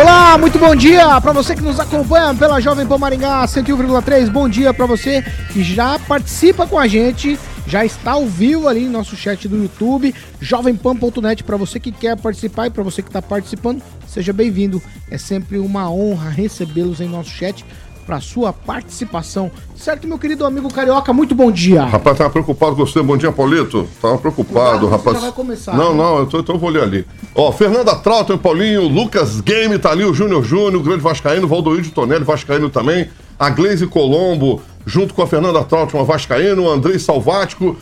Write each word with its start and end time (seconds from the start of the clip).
Olá, 0.00 0.38
muito 0.38 0.58
bom 0.58 0.74
dia 0.74 1.20
para 1.20 1.30
você 1.30 1.54
que 1.54 1.60
nos 1.60 1.78
acompanha 1.78 2.34
pela 2.34 2.58
Jovem 2.58 2.86
Pan 2.86 2.96
Maringá 2.96 3.44
101,3. 3.44 4.30
Bom 4.30 4.48
dia 4.48 4.72
para 4.72 4.86
você 4.86 5.22
que 5.52 5.62
já 5.62 5.98
participa 5.98 6.66
com 6.66 6.78
a 6.78 6.88
gente, 6.88 7.38
já 7.66 7.84
está 7.84 8.12
ao 8.12 8.24
vivo 8.24 8.66
ali 8.66 8.86
no 8.86 8.92
nosso 8.92 9.14
chat 9.14 9.46
do 9.46 9.58
YouTube, 9.58 10.14
jovempan.net 10.40 11.44
para 11.44 11.58
você 11.58 11.78
que 11.78 11.92
quer 11.92 12.16
participar 12.16 12.68
e 12.68 12.70
para 12.70 12.82
você 12.82 13.02
que 13.02 13.10
está 13.10 13.20
participando, 13.20 13.82
seja 14.08 14.32
bem-vindo. 14.32 14.82
É 15.10 15.18
sempre 15.18 15.58
uma 15.58 15.90
honra 15.90 16.30
recebê-los 16.30 17.02
em 17.02 17.06
nosso 17.06 17.28
chat 17.28 17.62
para 18.06 18.20
sua 18.20 18.52
participação. 18.52 19.50
Certo, 19.76 20.06
meu 20.08 20.18
querido 20.18 20.44
amigo 20.44 20.72
Carioca, 20.72 21.12
muito 21.12 21.34
bom 21.34 21.50
dia. 21.50 21.84
Rapaz, 21.84 22.18
tava 22.18 22.30
preocupado 22.30 22.74
com 22.76 22.84
você. 22.84 23.02
Bom 23.02 23.16
dia, 23.16 23.30
Paulito. 23.32 23.88
Tava 24.00 24.18
preocupado, 24.18 24.80
Cuidado, 24.80 24.88
rapaz. 24.88 25.16
já 25.16 25.22
vai 25.22 25.32
começar, 25.32 25.76
Não, 25.76 25.92
né? 25.92 25.98
não, 26.02 26.18
eu 26.18 26.26
tô, 26.26 26.40
então 26.40 26.54
eu 26.56 26.58
vou 26.60 26.70
ler 26.70 26.82
ali. 26.82 27.06
Ó, 27.34 27.50
Fernanda 27.52 27.94
Trautem, 27.96 28.36
Paulinho, 28.36 28.88
Lucas 28.88 29.40
Game 29.40 29.78
tá 29.78 29.90
ali, 29.90 30.04
o 30.04 30.12
Júnior 30.12 30.42
Júnior, 30.42 30.76
o 30.76 30.84
grande 30.84 31.00
Vascaíno, 31.02 31.46
Valdoíde 31.48 31.90
Tonelli, 31.90 32.24
Vascaíno 32.24 32.68
também, 32.68 33.08
a 33.38 33.48
Gleise 33.50 33.86
Colombo, 33.86 34.60
junto 34.84 35.14
com 35.14 35.22
a 35.22 35.26
Fernanda 35.26 35.62
Trautem, 35.64 35.98
uma 35.98 36.04
Vascaíno, 36.04 36.64
o 36.64 36.70
Andrei 36.70 36.98
Salvático, 36.98 37.76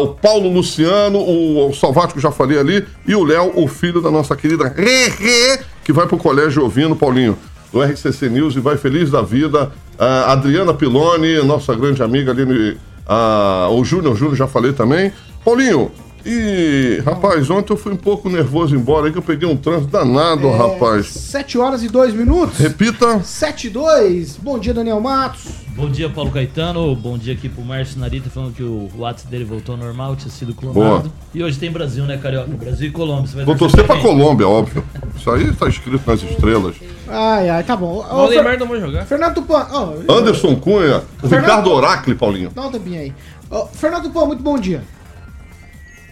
o 0.00 0.06
Paulo 0.08 0.48
Luciano, 0.50 1.18
o, 1.18 1.68
o 1.68 1.74
Salvático 1.74 2.18
já 2.20 2.30
falei 2.30 2.58
ali, 2.58 2.86
e 3.06 3.14
o 3.14 3.22
Léo, 3.24 3.52
o 3.56 3.68
filho 3.68 4.00
da 4.00 4.10
nossa 4.10 4.34
querida 4.34 4.68
Rê, 4.74 5.58
que 5.84 5.92
vai 5.92 6.06
pro 6.06 6.16
colégio 6.16 6.62
ouvindo, 6.62 6.96
Paulinho, 6.96 7.36
do 7.72 7.82
RCC 7.82 8.28
News 8.28 8.54
e 8.56 8.60
vai 8.60 8.76
feliz 8.76 9.10
da 9.10 9.22
vida. 9.22 9.70
Adriana 10.26 10.74
Piloni, 10.74 11.42
nossa 11.42 11.74
grande 11.74 12.02
amiga 12.02 12.32
ali, 12.32 12.76
o 13.70 13.84
Júnior 13.84 14.16
Júnior, 14.16 14.36
já 14.36 14.46
falei 14.46 14.72
também. 14.72 15.12
Paulinho, 15.44 15.90
e 16.26 17.02
rapaz, 17.04 17.48
ontem 17.50 17.72
eu 17.72 17.76
fui 17.76 17.92
um 17.92 17.96
pouco 17.96 18.28
nervoso 18.28 18.74
embora 18.74 19.06
aí 19.06 19.12
que 19.12 19.18
eu 19.18 19.22
peguei 19.22 19.48
um 19.48 19.56
trânsito 19.56 19.86
danado, 19.92 20.50
rapaz. 20.50 21.06
7 21.06 21.56
horas 21.58 21.82
e 21.82 21.88
2 21.88 22.12
minutos. 22.14 22.58
Repita. 22.58 23.20
7 23.22 23.68
e 23.68 23.70
2. 23.70 24.36
Bom 24.42 24.58
dia, 24.58 24.74
Daniel 24.74 25.00
Matos. 25.00 25.44
Bom 25.76 25.88
dia, 25.90 26.08
Paulo 26.08 26.30
Caetano. 26.30 26.94
Bom 26.96 27.16
dia 27.18 27.34
aqui 27.34 27.48
pro 27.48 27.62
Márcio 27.62 28.00
Narita, 28.00 28.30
falando 28.30 28.54
que 28.54 28.62
o 28.62 28.88
WhatsApp 28.96 29.30
dele 29.30 29.44
voltou 29.44 29.74
ao 29.74 29.80
normal, 29.80 30.16
tinha 30.16 30.30
sido 30.30 30.54
clonado. 30.54 30.80
Boa. 30.80 31.12
E 31.34 31.42
hoje 31.44 31.58
tem 31.58 31.70
Brasil, 31.70 32.04
né, 32.04 32.16
Carioca? 32.16 32.48
Brasil 32.48 32.88
e 32.88 32.90
Colômbia. 32.90 33.26
Você 33.28 33.36
vai 33.36 33.44
Vou 33.44 33.56
torcer 33.56 33.84
pra? 33.86 34.00
Colômbia, 34.00 34.48
óbvio. 34.48 34.82
Isso 35.14 35.30
aí 35.30 35.52
tá 35.52 35.68
escrito 35.68 36.02
nas 36.06 36.22
estrelas. 36.22 36.76
Ai, 37.06 37.48
ai, 37.50 37.62
tá 37.62 37.76
bom. 37.76 37.98
O 37.98 38.26
Fer- 38.28 38.36
Neymar 38.36 38.58
não 38.58 38.66
vai 38.66 38.80
jogar. 38.80 39.04
Fernando 39.04 39.34
Tupan. 39.34 39.66
ó, 39.70 39.92
Anderson 40.12 40.56
Cunha, 40.56 41.02
o 41.22 41.28
Fernando- 41.28 41.44
Ricardo 41.46 41.70
Oracle, 41.70 42.14
Paulinho. 42.14 42.50
Dá 42.54 42.62
um 42.66 42.70
tempinho 42.72 43.00
aí. 43.00 43.12
Ô, 43.50 43.66
Fernando 43.66 44.04
Tupan, 44.04 44.24
muito 44.26 44.42
bom 44.42 44.58
dia. 44.58 44.82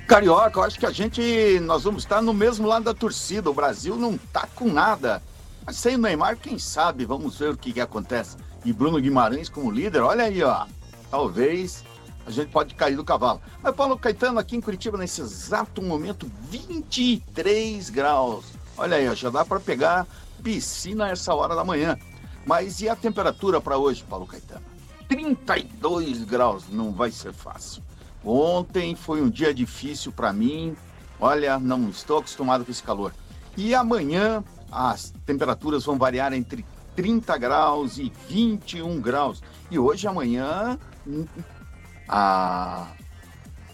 Carioca, 0.07 0.59
eu 0.59 0.65
acho 0.65 0.79
que 0.79 0.85
a 0.85 0.91
gente, 0.91 1.59
nós 1.61 1.85
vamos 1.85 2.03
estar 2.03 2.21
no 2.21 2.35
mesmo 2.35 2.69
lado 2.69 2.85
da 2.85 2.93
torcida. 2.93 3.51
O 3.51 3.55
Brasil 3.55 3.97
não 3.97 4.19
tá 4.19 4.47
com 4.55 4.71
nada. 4.71 5.23
Mas 5.65 5.77
sem 5.77 5.95
o 5.95 5.99
Neymar, 5.99 6.37
quem 6.37 6.59
sabe? 6.59 7.07
Vamos 7.07 7.39
ver 7.39 7.51
o 7.51 7.57
que, 7.57 7.73
que 7.73 7.81
acontece. 7.81 8.37
E 8.67 8.73
Bruno 8.73 9.01
Guimarães 9.01 9.49
como 9.49 9.71
líder, 9.71 10.03
olha 10.03 10.25
aí, 10.25 10.43
ó. 10.43 10.67
Talvez 11.11 11.83
a 12.27 12.31
gente 12.31 12.51
pode 12.51 12.75
cair 12.75 12.97
do 12.97 13.05
cavalo. 13.05 13.41
Mas 13.63 13.75
Paulo 13.75 13.99
Caetano, 13.99 14.39
aqui 14.39 14.57
em 14.57 14.61
Curitiba, 14.61 14.99
nesse 14.99 15.23
exato 15.23 15.81
momento, 15.81 16.31
23 16.51 17.89
graus. 17.89 18.45
Olha 18.77 18.99
aí, 18.99 19.09
ó, 19.09 19.15
já 19.15 19.31
dá 19.31 19.43
para 19.43 19.59
pegar 19.59 20.07
piscina 20.43 21.09
essa 21.09 21.35
hora 21.35 21.55
da 21.55 21.65
manhã. 21.65 21.99
Mas 22.45 22.83
e 22.83 22.91
a 22.91 22.95
temperatura 22.95 23.59
para 23.59 23.79
hoje, 23.79 24.05
Paulo 24.07 24.27
Caetano? 24.27 24.63
32 25.09 26.25
graus, 26.25 26.65
não 26.69 26.93
vai 26.93 27.11
ser 27.11 27.33
fácil. 27.33 27.83
Ontem 28.25 28.95
foi 28.95 29.21
um 29.21 29.29
dia 29.29 29.53
difícil 29.53 30.11
para 30.11 30.33
mim. 30.33 30.75
Olha, 31.21 31.59
não 31.59 31.89
estou 31.89 32.19
acostumado 32.19 32.65
com 32.65 32.71
esse 32.71 32.83
calor. 32.83 33.13
E 33.57 33.75
amanhã 33.75 34.43
as 34.73 35.13
temperaturas 35.25 35.85
vão 35.85 35.99
variar 35.99 36.33
entre 36.33 36.65
30 36.97 37.37
graus 37.39 37.99
e 37.99 38.13
21 38.29 39.01
graus. 39.01 39.43
E 39.71 39.79
hoje, 39.79 40.07
amanhã, 40.07 40.79
hum, 41.07 41.27
a, 42.09 42.89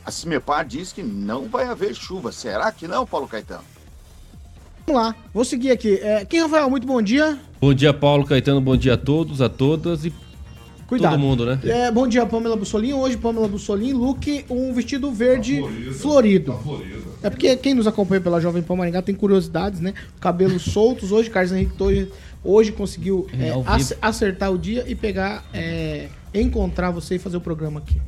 a 0.04 0.10
Cimepar 0.10 0.66
diz 0.66 0.92
que 0.92 1.02
não 1.02 1.48
vai 1.48 1.66
haver 1.66 1.94
chuva. 1.94 2.32
Será 2.32 2.72
que 2.72 2.88
não, 2.88 3.06
Paulo 3.06 3.28
Caetano? 3.28 3.64
Vamos 4.86 5.02
lá, 5.02 5.14
vou 5.32 5.44
seguir 5.44 5.70
aqui. 5.70 5.94
É, 6.02 6.24
Kim 6.24 6.40
Rafael, 6.40 6.68
muito 6.68 6.86
bom 6.86 7.00
dia. 7.00 7.38
Bom 7.60 7.72
dia, 7.72 7.94
Paulo 7.94 8.24
Caetano. 8.26 8.60
Bom 8.60 8.76
dia 8.76 8.94
a 8.94 8.96
todos, 8.96 9.40
a 9.40 9.48
todas 9.48 10.04
e 10.04 10.12
Cuidado. 10.90 11.12
todo 11.12 11.20
mundo, 11.20 11.46
né? 11.46 11.60
É, 11.62 11.88
bom 11.88 12.06
dia, 12.08 12.26
Pamela 12.26 12.56
Bussolini. 12.56 12.92
Hoje, 12.92 13.16
Pamela 13.16 13.46
Bussolini, 13.46 13.92
look, 13.92 14.44
um 14.50 14.72
vestido 14.72 15.12
verde 15.12 15.62
florido. 16.00 16.58
É 17.22 17.30
porque 17.30 17.56
quem 17.56 17.74
nos 17.74 17.86
acompanha 17.86 18.20
pela 18.20 18.40
Jovem 18.40 18.60
Pan 18.60 18.74
Maringá 18.74 19.00
tem 19.00 19.14
curiosidades, 19.14 19.80
né? 19.80 19.94
Cabelos 20.18 20.62
soltos. 20.72 21.12
Hoje, 21.12 21.30
Carlos 21.30 21.52
Henrique 21.52 21.76
Torres 21.76 22.08
hoje 22.42 22.72
conseguiu 22.72 23.28
É, 23.32 23.50
é, 23.50 23.96
acertar 24.02 24.50
o 24.50 24.58
dia 24.58 24.84
e 24.88 24.96
pegar, 24.96 25.44
é, 25.54 26.08
encontrar 26.34 26.90
você 26.90 27.14
e 27.14 27.18
fazer 27.20 27.36
o 27.36 27.40
programa 27.40 27.78
aqui. 27.78 28.00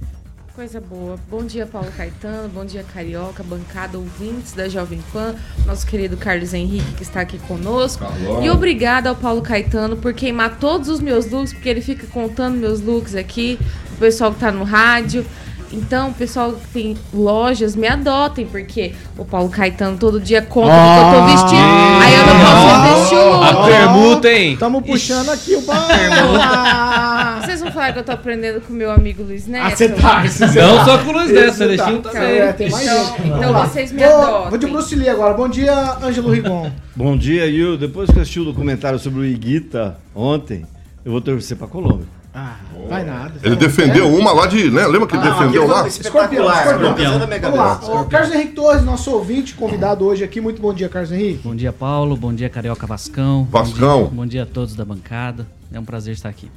Coisa 0.55 0.83
boa. 0.83 1.19
Bom 1.31 1.47
dia, 1.47 1.65
Paulo 1.65 1.91
Caetano. 1.97 2.47
Bom 2.47 2.63
dia, 2.63 2.85
Carioca, 2.93 3.43
bancada, 3.43 3.97
ouvintes 3.97 4.53
da 4.53 4.69
Jovem 4.69 5.03
Pan. 5.11 5.35
Nosso 5.65 5.87
querido 5.87 6.15
Carlos 6.15 6.53
Henrique, 6.53 6.93
que 6.93 7.03
está 7.03 7.23
aqui 7.23 7.39
conosco. 7.39 8.05
E 8.43 8.51
obrigada 8.51 9.09
ao 9.09 9.17
Paulo 9.17 9.41
Caetano 9.41 9.97
por 9.97 10.13
queimar 10.13 10.59
todos 10.59 10.91
os 10.91 11.01
meus 11.01 11.31
looks, 11.31 11.55
porque 11.55 11.71
ele 11.71 11.81
fica 11.81 12.07
contando 12.09 12.59
meus 12.59 12.83
looks 12.83 13.15
aqui. 13.15 13.59
O 13.95 13.97
pessoal 13.97 14.31
que 14.35 14.41
tá 14.41 14.53
no 14.53 14.63
rádio. 14.63 15.25
Então, 15.73 16.11
o 16.11 16.15
pessoal 16.15 16.53
que 16.53 16.67
tem 16.69 16.97
lojas, 17.15 17.75
me 17.75 17.89
adotem, 17.89 18.45
porque 18.47 18.93
o 19.17 19.25
Paulo 19.25 19.49
Caetano 19.49 19.97
todo 19.97 20.21
dia 20.21 20.43
conta 20.43 20.69
do 20.69 20.75
que 20.75 21.17
eu 21.17 21.21
tô 21.21 21.27
vestindo. 21.27 22.03
Aí 22.03 22.15
eu 22.15 22.27
não 22.27 22.39
posso 22.45 23.01
vestir 23.01 23.19
o 23.19 23.33
look. 23.33 23.45
A 23.45 23.65
permuta, 23.65 24.29
hein? 24.31 24.53
Estamos 24.53 24.83
puxando 24.85 25.31
aqui 25.31 25.55
o 25.57 25.63
bar. 25.63 27.41
Vocês 27.43 27.61
vão 27.61 27.73
falar 27.73 27.93
que 27.93 27.99
eu 28.01 28.05
tô 28.05 28.13
aprendendo 28.13 28.61
com 28.61 28.73
o 28.73 28.77
meu 28.77 28.91
amigo 28.91 29.23
Luiz 29.23 29.47
Neto? 29.47 29.65
Ah, 29.67 29.71
você 29.77 29.89
tá. 29.89 30.23
Não 30.23 30.77
tá. 30.77 30.85
só 30.85 30.99
com 30.99 31.09
o 31.11 31.13
Luiz 31.13 31.31
Neto, 31.33 31.45
Você 31.55 31.77
tá. 31.77 31.85
Celestino 31.85 31.99
É, 31.99 32.01
também. 32.03 32.53
tem 32.53 32.71
mais 32.71 32.85
Então- 32.87 33.05
gente. 33.07 33.29
então 33.29 33.53
vocês 33.67 33.93
me 33.93 34.05
Vou- 34.05 34.15
adotem. 34.23 34.51
Vou 34.51 34.59
de 34.59 34.67
Bruce 34.67 34.95
Lee 34.95 35.09
agora. 35.09 35.35
Bom 35.35 35.49
dia, 35.49 35.97
Ângelo 36.03 36.31
Rigon. 36.31 36.71
Bom 36.95 37.17
dia, 37.17 37.47
Yuri. 37.47 37.79
Depois 37.79 38.11
que 38.11 38.19
eu 38.19 38.23
assisti 38.23 38.41
o 38.41 38.45
documentário 38.45 38.99
sobre 38.99 39.21
o 39.21 39.25
Iguita 39.25 39.97
ontem, 40.15 40.67
eu 41.05 41.13
vou 41.13 41.21
torcer 41.21 41.57
pra 41.57 41.67
Colômbia. 41.67 42.07
Ah, 42.35 42.57
vai 42.89 43.05
nada. 43.05 43.35
Ele 43.43 43.57
defendeu 43.57 44.09
uma 44.09 44.33
lá 44.33 44.47
de, 44.47 44.71
né? 44.71 44.87
Lembra 44.87 45.07
que 45.07 45.15
ele 45.15 45.23
defendeu 45.23 45.67
lá? 45.67 45.87
Escorpião, 45.87 46.47
Espetacular, 46.47 46.67
escorpião. 46.77 47.19
da 47.19 47.27
Mega 47.27 47.51
Vamos 47.51 47.89
lá. 47.89 48.01
O 48.01 48.07
Carlos 48.07 48.35
Henrique 48.35 48.53
Torres, 48.55 48.83
nosso 48.85 49.11
ouvinte, 49.11 49.55
convidado 49.55 50.07
hoje 50.07 50.25
aqui. 50.25 50.41
Muito 50.41 50.61
bom 50.61 50.73
dia, 50.73 50.89
Carlos 50.89 51.13
Henrique. 51.13 51.43
Bom 51.45 51.55
dia, 51.55 51.73
Paulo. 51.73 52.17
Bom 52.17 52.33
dia, 52.33 52.49
Carioca 52.49 52.87
Vascão. 52.87 53.47
Vascão. 53.51 54.05
Bom 54.05 54.09
dia, 54.09 54.17
bom 54.17 54.27
dia 54.27 54.43
a 54.45 54.47
todos 54.47 54.75
da 54.75 54.85
bancada. 54.85 55.47
É 55.71 55.79
um 55.79 55.85
prazer 55.85 56.15
estar 56.15 56.31
aqui. 56.31 56.51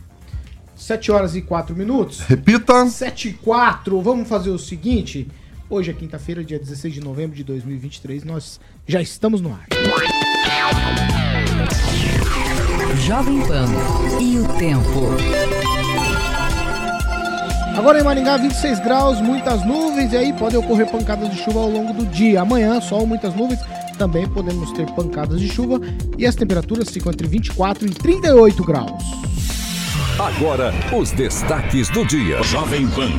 7 0.77 1.11
horas 1.11 1.35
e 1.35 1.41
4 1.41 1.75
minutos. 1.75 2.21
Repita. 2.21 2.85
7 2.87 3.29
e 3.29 3.33
4. 3.33 4.01
Vamos 4.01 4.29
fazer 4.29 4.51
o 4.51 4.59
seguinte. 4.59 5.27
Hoje 5.69 5.91
é 5.91 5.93
quinta-feira, 5.93 6.43
dia 6.43 6.59
16 6.59 6.93
de 6.93 7.01
novembro 7.01 7.35
de 7.35 7.43
2023. 7.43 8.23
Nós 8.23 8.61
já 8.87 9.01
estamos 9.01 9.41
no 9.41 9.49
ar. 9.51 9.65
Jovem 13.05 13.41
Pan 13.47 13.67
e 14.21 14.39
o 14.39 14.47
tempo. 14.57 15.64
Agora 17.77 17.99
em 17.99 18.03
Maringá, 18.03 18.37
26 18.37 18.79
graus, 18.79 19.19
muitas 19.19 19.65
nuvens. 19.65 20.13
E 20.13 20.17
aí 20.17 20.33
podem 20.33 20.57
ocorrer 20.57 20.87
pancadas 20.87 21.29
de 21.29 21.37
chuva 21.37 21.59
ao 21.59 21.69
longo 21.69 21.93
do 21.93 22.05
dia. 22.05 22.41
Amanhã, 22.41 22.79
sol, 22.79 23.05
muitas 23.05 23.35
nuvens. 23.35 23.59
Também 23.97 24.27
podemos 24.27 24.71
ter 24.71 24.89
pancadas 24.91 25.39
de 25.39 25.49
chuva. 25.49 25.79
E 26.17 26.25
as 26.25 26.35
temperaturas 26.35 26.89
ficam 26.89 27.11
entre 27.11 27.27
24 27.27 27.85
e 27.85 27.91
38 27.91 28.63
graus. 28.63 29.03
Agora, 30.17 30.73
os 30.97 31.11
destaques 31.11 31.89
do 31.89 32.05
dia. 32.05 32.41
Jovem 32.43 32.87
Pan. 32.87 33.11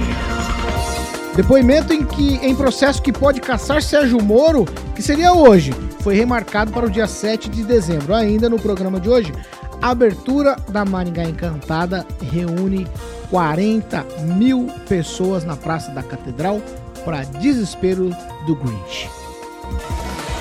Depoimento 1.36 1.92
em 1.92 2.02
que 2.02 2.36
em 2.36 2.54
processo 2.56 3.02
que 3.02 3.12
pode 3.12 3.42
caçar 3.42 3.82
Sérgio 3.82 4.22
Moro, 4.22 4.64
que 4.94 5.02
seria 5.02 5.34
hoje, 5.34 5.70
foi 6.00 6.14
remarcado 6.14 6.72
para 6.72 6.86
o 6.86 6.90
dia 6.90 7.06
7 7.06 7.50
de 7.50 7.62
dezembro. 7.62 8.14
Ainda 8.14 8.48
no 8.48 8.58
programa 8.58 8.98
de 8.98 9.10
hoje, 9.10 9.34
a 9.82 9.90
abertura 9.90 10.56
da 10.70 10.82
Maringá 10.82 11.24
Encantada 11.24 12.06
reúne 12.32 12.86
40 13.30 14.04
mil 14.36 14.68
pessoas 14.88 15.44
na 15.44 15.56
Praça 15.56 15.90
da 15.90 16.02
Catedral 16.02 16.60
para 17.04 17.24
desespero 17.24 18.10
do 18.46 18.56
Grinch. 18.56 19.08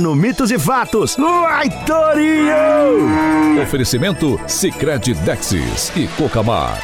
no 0.00 0.14
Mitos 0.14 0.50
e 0.50 0.58
Fatos. 0.58 1.16
Torinho! 1.86 3.62
Oferecimento 3.62 4.40
Sicredi 4.46 5.14
Dexis 5.14 5.92
e 5.94 6.08
Cocamar. 6.08 6.82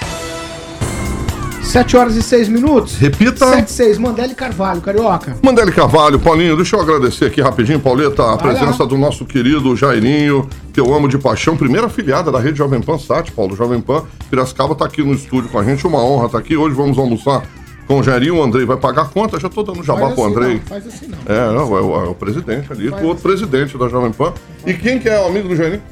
7 1.62 1.96
horas 1.96 2.14
e 2.14 2.22
6 2.22 2.48
minutos. 2.48 2.96
Repita. 2.96 3.46
7 3.46 3.66
e 3.66 3.72
6, 3.72 3.98
Mandele 3.98 4.34
Carvalho, 4.34 4.80
Carioca. 4.80 5.36
Mandele 5.42 5.72
Carvalho, 5.72 6.18
Paulinho, 6.18 6.54
deixa 6.56 6.76
eu 6.76 6.80
agradecer 6.80 7.24
aqui 7.24 7.40
rapidinho, 7.40 7.80
Pauleta, 7.80 8.22
a 8.22 8.36
Vai 8.36 8.54
presença 8.54 8.84
lá. 8.84 8.88
do 8.88 8.96
nosso 8.96 9.24
querido 9.24 9.74
Jairinho, 9.74 10.48
que 10.72 10.78
eu 10.78 10.94
amo 10.94 11.08
de 11.08 11.18
paixão, 11.18 11.56
primeira 11.56 11.88
afiliada 11.88 12.30
da 12.30 12.38
rede 12.38 12.58
Jovem 12.58 12.80
Pan 12.80 12.98
Sat, 12.98 13.32
Paulo. 13.32 13.56
Jovem 13.56 13.80
Pan 13.80 14.04
Piracicaba 14.30 14.74
tá 14.74 14.84
aqui 14.84 15.02
no 15.02 15.14
estúdio 15.14 15.50
com 15.50 15.58
a 15.58 15.64
gente, 15.64 15.86
uma 15.86 15.98
honra 16.04 16.26
estar 16.26 16.38
aqui. 16.38 16.56
Hoje 16.56 16.74
vamos 16.74 16.96
almoçar 16.98 17.42
com 17.86 18.00
o 18.00 18.02
Jairinho, 18.02 18.36
o 18.38 18.42
Andrei 18.42 18.64
vai 18.66 18.76
pagar 18.76 19.02
a 19.02 19.04
conta, 19.06 19.38
já 19.38 19.48
tô 19.48 19.62
dando 19.62 19.82
jabá 19.82 20.00
Faz 20.00 20.14
pro 20.14 20.24
assim 20.24 20.32
Andrei. 20.34 20.54
não, 20.54 20.60
faz 20.62 20.86
assim 20.86 21.06
não. 21.08 21.18
É, 21.26 21.46
não, 21.52 21.76
é, 21.76 21.80
o, 21.80 22.04
é 22.04 22.08
o 22.08 22.14
presidente 22.14 22.72
ali, 22.72 22.88
o 22.88 23.04
outro 23.04 23.22
presidente 23.22 23.78
da 23.78 23.88
Jovem 23.88 24.12
Pan. 24.12 24.32
E 24.66 24.74
quem 24.74 24.98
que 24.98 25.08
é 25.08 25.20
o 25.20 25.26
amigo 25.26 25.48
do 25.48 25.54
Jairinho? 25.56 25.82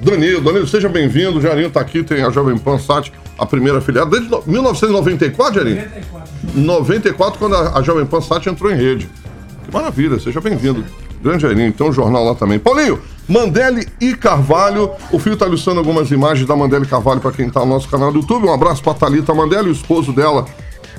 Danilo, 0.00 0.40
Danilo, 0.40 0.66
seja 0.66 0.88
bem-vindo. 0.88 1.38
O 1.38 1.40
Jairinho 1.40 1.70
tá 1.70 1.80
aqui, 1.80 2.02
tem 2.02 2.24
a 2.24 2.30
Jovem 2.30 2.58
Pan 2.58 2.76
Sat, 2.78 3.12
a 3.38 3.46
primeira 3.46 3.78
afiliada, 3.78 4.10
desde 4.10 4.28
no- 4.28 4.42
1994, 4.44 5.54
Jairinho? 5.62 5.84
94, 6.54 7.38
quando 7.38 7.54
a, 7.56 7.78
a 7.78 7.82
Jovem 7.82 8.04
Pan 8.06 8.20
Sat 8.20 8.48
entrou 8.48 8.70
em 8.72 8.76
rede. 8.76 9.08
Que 9.64 9.72
maravilha, 9.72 10.18
seja 10.18 10.40
bem-vindo. 10.40 10.84
Grande 11.22 11.42
Jairinho, 11.42 11.72
tem 11.72 11.86
um 11.86 11.92
jornal 11.92 12.24
lá 12.24 12.34
também. 12.34 12.58
Paulinho, 12.58 12.98
Mandele 13.28 13.86
e 14.00 14.12
Carvalho. 14.14 14.90
O 15.12 15.20
Fio 15.20 15.36
tá 15.36 15.46
ilustrando 15.46 15.78
algumas 15.78 16.10
imagens 16.10 16.48
da 16.48 16.56
Mandele 16.56 16.84
Carvalho 16.84 17.20
para 17.20 17.30
quem 17.30 17.48
tá 17.48 17.60
no 17.60 17.66
nosso 17.66 17.88
canal 17.88 18.10
do 18.10 18.18
YouTube. 18.18 18.46
Um 18.46 18.52
abraço 18.52 18.82
pra 18.82 18.92
Thalita 18.94 19.32
Mandele, 19.32 19.68
o 19.68 19.72
esposo 19.72 20.12
dela, 20.12 20.46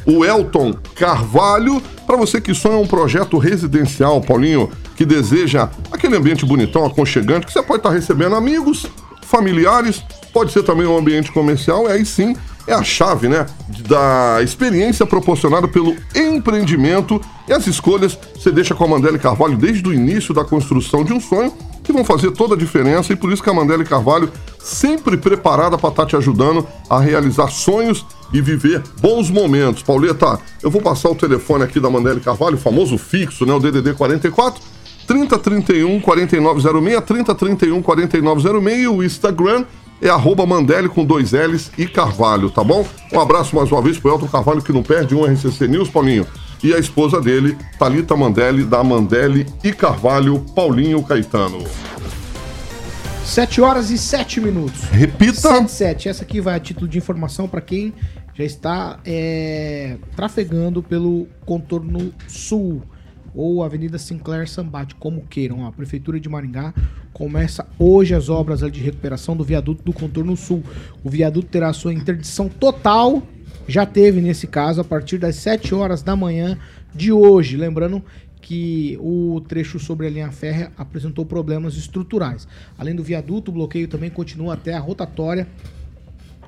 o 0.06 0.24
Elton 0.24 0.74
Carvalho. 0.96 1.82
Para 2.06 2.18
você 2.18 2.40
que 2.40 2.54
sonha 2.54 2.78
um 2.78 2.88
projeto 2.88 3.38
residencial, 3.38 4.22
Paulinho, 4.22 4.70
que 4.96 5.06
deseja 5.06 5.70
aquele 5.92 6.16
ambiente 6.16 6.46
bonitão, 6.46 6.86
aconchegante, 6.86 7.46
que 7.46 7.54
você 7.54 7.64
pode 7.64 7.80
estar 7.80 7.92
recebendo 7.92 8.36
amigos, 8.36 8.86
familiares, 9.22 10.04
pode 10.32 10.52
ser 10.52 10.64
também 10.64 10.86
um 10.86 10.98
ambiente 10.98 11.32
comercial, 11.32 11.88
e 11.88 11.92
aí 11.92 12.06
sim 12.06 12.36
é 12.68 12.74
a 12.74 12.84
chave, 12.84 13.28
né, 13.28 13.46
da 13.88 14.42
experiência 14.42 15.06
proporcionada 15.06 15.68
pelo 15.68 15.96
empreendimento 16.16 17.20
e 17.48 17.52
as 17.52 17.68
escolhas 17.68 18.18
você 18.34 18.52
deixa 18.52 18.74
com 18.74 18.86
a 18.86 18.88
Mandela 18.88 19.18
Carvalho 19.18 19.58
desde 19.58 19.88
o 19.88 19.94
início 19.94 20.34
da 20.34 20.46
construção 20.46 21.04
de 21.04 21.12
um 21.12 21.20
sonho 21.20 21.54
que 21.84 21.92
vão 21.92 22.04
fazer 22.04 22.32
toda 22.32 22.56
a 22.56 22.58
diferença 22.58 23.12
e 23.12 23.16
por 23.16 23.32
isso 23.32 23.44
que 23.44 23.50
a 23.50 23.54
Mandela 23.54 23.84
Carvalho 23.84 24.32
sempre 24.58 25.18
preparada 25.18 25.78
para 25.78 25.90
estar 25.90 26.06
te 26.06 26.16
ajudando 26.16 26.66
a 26.90 27.00
realizar 27.00 27.50
sonhos 27.50 28.06
e 28.32 28.42
viver 28.42 28.82
bons 29.02 29.30
momentos. 29.30 29.84
Pauleta, 29.84 30.40
eu 30.62 30.72
vou 30.72 30.82
passar 30.82 31.10
o 31.10 31.16
telefone 31.16 31.64
aqui 31.64 31.80
da 31.80 31.90
Mandela 31.90 32.20
Carvalho, 32.20 32.56
o 32.56 32.60
famoso 32.60 32.98
fixo, 32.98 33.46
né, 33.46 33.54
o 33.54 33.60
DDD 33.60 33.94
44 33.94 34.62
3031 35.06 36.00
4906, 36.00 37.06
3031 37.06 37.82
4906 37.82 38.82
e 38.82 38.88
o 38.88 39.04
Instagram 39.04 39.66
é 40.02 40.10
arroba 40.10 40.46
com 40.94 41.06
dois 41.06 41.32
L's 41.32 41.72
e 41.78 41.86
Carvalho, 41.88 42.50
tá 42.50 42.64
bom? 42.64 42.86
Um 43.12 43.20
abraço 43.20 43.56
mais 43.56 43.72
uma 43.72 43.82
vez 43.82 43.98
pro 43.98 44.12
Elton 44.12 44.28
Carvalho 44.28 44.62
que 44.62 44.74
não 44.74 44.84
perde 44.84 45.16
um 45.16 45.24
RCC 45.24 45.68
News, 45.68 45.90
Paulinho. 45.90 46.26
E 46.64 46.74
a 46.74 46.80
esposa 46.80 47.20
dele, 47.20 47.58
Thalita 47.78 48.16
Mandele, 48.16 48.64
da 48.64 48.82
Mandele 48.82 49.46
e 49.62 49.74
Carvalho, 49.74 50.40
Paulinho 50.56 51.04
Caetano. 51.04 51.62
7 53.26 53.60
horas 53.60 53.90
e 53.90 53.98
7 53.98 54.40
minutos. 54.40 54.84
Repita. 54.84 55.34
7, 55.34 55.70
7. 55.70 56.10
Essa 56.10 56.24
aqui 56.24 56.40
vai 56.40 56.56
a 56.56 56.60
título 56.62 56.88
de 56.88 56.98
informação 56.98 57.50
para 57.50 57.60
quem 57.60 57.94
já 58.34 58.46
está 58.46 59.00
é, 59.06 59.98
trafegando 60.16 60.82
pelo 60.82 61.28
contorno 61.46 62.14
sul 62.30 62.82
ou 63.36 63.64
Avenida 63.64 63.98
Sinclair 63.98 64.48
Sambate, 64.48 64.96
como 64.96 65.26
queiram. 65.30 65.66
A 65.66 65.72
Prefeitura 65.72 66.20
de 66.20 66.30
Maringá 66.30 66.74
começa 67.12 67.68
hoje 67.78 68.14
as 68.14 68.30
obras 68.30 68.60
de 68.72 68.80
recuperação 68.80 69.36
do 69.36 69.44
viaduto 69.44 69.84
do 69.84 69.92
contorno 69.92 70.38
sul. 70.38 70.64
O 71.04 71.10
viaduto 71.10 71.48
terá 71.48 71.74
sua 71.74 71.94
interdição 71.94 72.48
total, 72.48 73.22
já 73.68 73.86
teve 73.86 74.22
nesse 74.22 74.48
caso, 74.48 74.82
a 74.82 74.84
partir 74.84 75.18
das 75.18 75.36
7 75.38 75.74
horas 75.74 76.02
da 76.02 76.16
manhã 76.16 76.58
de 76.94 77.12
hoje. 77.12 77.58
Lembrando 77.58 78.04
que 78.42 78.98
o 79.00 79.42
trecho 79.48 79.80
sobre 79.80 80.06
a 80.06 80.10
linha 80.10 80.32
férrea 80.32 80.72
apresentou 80.78 81.26
problemas 81.26 81.76
estruturais. 81.76 82.48
Além 82.78 82.94
do 82.94 83.04
viaduto, 83.04 83.52
o 83.52 83.54
bloqueio 83.54 83.88
também 83.88 84.10
continua 84.10 84.56
até 84.56 84.74
a 84.74 84.80
rotatória 84.80 85.48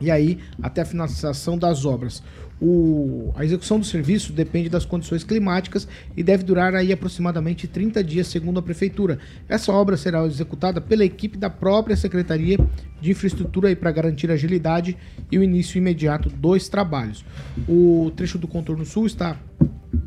e 0.01 0.11
aí 0.11 0.39
até 0.61 0.81
a 0.81 0.85
finalização 0.85 1.57
das 1.57 1.85
obras. 1.85 2.21
O- 2.61 3.33
a 3.35 3.43
execução 3.43 3.77
do 3.77 3.85
serviço 3.85 4.31
depende 4.31 4.69
das 4.69 4.85
condições 4.85 5.23
climáticas 5.23 5.87
e 6.15 6.23
deve 6.23 6.43
durar 6.43 6.73
aí 6.73 6.93
aproximadamente 6.93 7.67
30 7.67 8.03
dias, 8.03 8.27
segundo 8.27 8.59
a 8.59 8.61
prefeitura. 8.63 9.19
Essa 9.49 9.73
obra 9.73 9.97
será 9.97 10.25
executada 10.25 10.79
pela 10.79 11.03
equipe 11.03 11.37
da 11.37 11.49
própria 11.49 11.97
Secretaria 11.97 12.57
de 13.01 13.11
Infraestrutura 13.11 13.75
para 13.75 13.91
garantir 13.91 14.31
agilidade 14.31 14.95
e 15.29 15.37
o 15.37 15.43
início 15.43 15.77
imediato 15.77 16.29
dos 16.29 16.69
trabalhos. 16.69 17.25
O 17.67 18.11
trecho 18.15 18.37
do 18.37 18.47
contorno 18.47 18.85
sul 18.85 19.05
está 19.05 19.37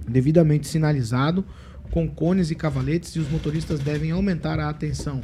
devidamente 0.08 0.66
sinalizado 0.66 1.44
com 1.90 2.08
cones 2.08 2.50
e 2.50 2.54
cavaletes 2.54 3.14
e 3.16 3.18
os 3.18 3.30
motoristas 3.30 3.80
devem 3.80 4.10
aumentar 4.10 4.58
a 4.58 4.68
atenção. 4.68 5.20